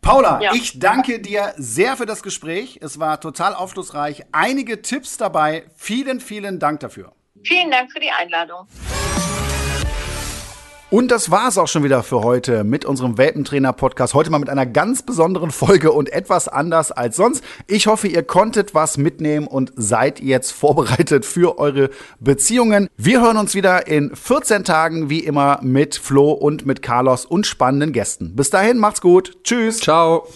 Paula, 0.00 0.40
ja. 0.40 0.54
ich 0.54 0.78
danke 0.78 1.20
dir 1.20 1.54
sehr 1.56 1.96
für 1.96 2.06
das 2.06 2.22
Gespräch. 2.22 2.78
Es 2.82 2.98
war 2.98 3.20
total 3.20 3.54
aufschlussreich. 3.54 4.24
Einige 4.32 4.82
Tipps 4.82 5.16
dabei. 5.16 5.66
Vielen, 5.76 6.20
vielen 6.20 6.58
Dank 6.58 6.80
dafür. 6.80 7.12
Vielen 7.44 7.70
Dank 7.70 7.92
für 7.92 8.00
die 8.00 8.10
Einladung. 8.10 8.66
Und 10.90 11.10
das 11.10 11.30
war's 11.30 11.58
auch 11.58 11.68
schon 11.68 11.84
wieder 11.84 12.02
für 12.02 12.22
heute 12.22 12.64
mit 12.64 12.86
unserem 12.86 13.18
Welpentrainer-Podcast. 13.18 14.14
Heute 14.14 14.30
mal 14.30 14.38
mit 14.38 14.48
einer 14.48 14.64
ganz 14.64 15.02
besonderen 15.02 15.50
Folge 15.50 15.92
und 15.92 16.10
etwas 16.10 16.48
anders 16.48 16.92
als 16.92 17.16
sonst. 17.16 17.44
Ich 17.66 17.86
hoffe, 17.86 18.08
ihr 18.08 18.22
konntet 18.22 18.74
was 18.74 18.96
mitnehmen 18.96 19.46
und 19.46 19.70
seid 19.76 20.18
jetzt 20.20 20.52
vorbereitet 20.52 21.26
für 21.26 21.58
eure 21.58 21.90
Beziehungen. 22.20 22.88
Wir 22.96 23.20
hören 23.20 23.36
uns 23.36 23.54
wieder 23.54 23.86
in 23.86 24.16
14 24.16 24.64
Tagen, 24.64 25.10
wie 25.10 25.20
immer, 25.20 25.60
mit 25.62 25.94
Flo 25.94 26.30
und 26.30 26.64
mit 26.64 26.80
Carlos 26.80 27.26
und 27.26 27.46
spannenden 27.46 27.92
Gästen. 27.92 28.34
Bis 28.34 28.48
dahin, 28.48 28.78
macht's 28.78 29.02
gut. 29.02 29.44
Tschüss. 29.44 29.80
Ciao. 29.80 30.26